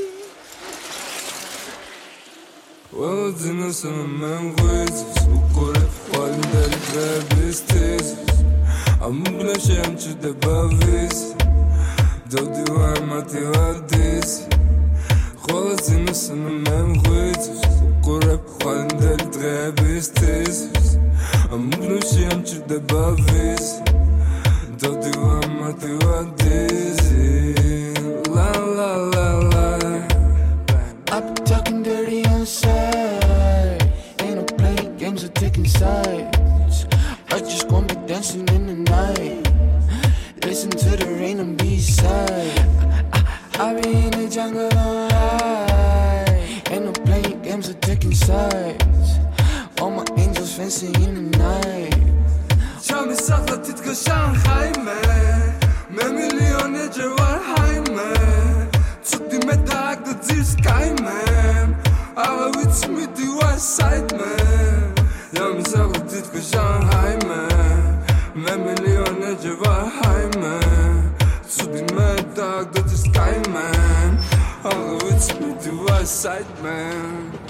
ვაძინასამა 2.99 4.05
მემ 4.21 4.47
ღვიძის 4.59 5.23
უკორე 5.39 5.87
ვალდელი 6.11 6.79
დღეების 6.91 7.59
თიზის. 7.71 8.39
ამ 9.07 9.23
უბნაში 9.31 9.75
ამჩნდება 9.87 10.55
ვიზი 10.79 11.29
დავდივარ 12.33 12.99
მათი 13.11 13.41
ვარდიზი 13.51 14.50
I'm 21.53 21.69
Glushi 21.73 22.33
am 22.33 22.45
Chip 22.45 22.67
de 22.69 22.79
Bavis 22.79 23.81
Dodi 24.79 25.11
wa 25.19 25.41
mati 25.59 25.93
wa 26.07 26.23
dizzy 26.37 27.95
La 28.31 28.53
la 28.53 28.97
la 28.97 29.39
la. 29.53 29.77
I 31.11 31.21
talking 31.45 31.83
dirty 31.83 32.23
inside. 32.23 33.83
Ain't 34.21 34.37
no 34.37 34.45
playing 34.45 34.97
games 34.97 35.25
or 35.25 35.29
taking 35.29 35.67
sides 35.67 36.87
I 37.31 37.41
just 37.41 37.69
wanna 37.71 37.89
be 37.89 38.07
dancing 38.07 38.49
in 38.51 38.67
the 38.67 38.91
night. 38.91 39.51
Listen 40.45 40.71
to 40.71 40.97
the 40.97 41.07
rain 41.19 41.41
on 41.41 41.57
B-side 41.57 42.59
I, 43.13 43.25
I, 43.59 43.71
I 43.71 43.81
be 43.81 43.89
in 43.91 44.11
the 44.13 44.29
jungle 44.31 45.10
switching. 48.15 48.79
All 49.81 49.91
my 49.91 50.05
angels 50.17 50.55
fencing 50.55 50.95
in 51.03 51.31
the 51.31 51.39
night. 51.39 51.95
Tell 52.83 53.07
me, 53.07 53.15
Safa, 53.15 53.57
did 53.65 53.83
go 53.85 53.95
Shanghai, 53.95 54.73
man. 54.85 55.59
Me 55.91 56.05
million, 56.05 56.75
Edgewar, 56.75 57.41
high, 57.51 57.81
man. 57.95 58.71
Took 59.05 59.31
the 59.31 59.39
metal, 59.47 60.05
the 60.05 60.45
sky, 60.45 60.93
man. 61.03 61.77
I 62.17 62.37
will 62.37 62.53
with 62.53 62.89
me, 62.89 63.07
the 63.07 63.39
west 63.41 63.77
side, 63.77 64.13
me? 64.13 64.19
I 64.19 65.35
Tell 65.35 65.55
me, 65.55 65.65
Safa, 65.65 65.99
did 66.09 66.33
go 66.33 66.41
Shanghai, 66.41 67.17
man. 67.27 68.05
Me 68.35 68.57
million, 68.57 69.23
Edgewar, 69.31 69.91
high, 69.91 70.41
man. 70.41 71.15
Took 71.49 71.73
the 71.73 71.95
metal, 71.95 72.65
the 72.65 72.97
sky, 72.97 73.41
man. 73.51 74.19
I 74.63 74.75
will 74.75 74.99
me, 75.41 75.55
the 75.55 75.87
west 75.89 76.21
side, 76.21 76.47
me? 76.63 77.50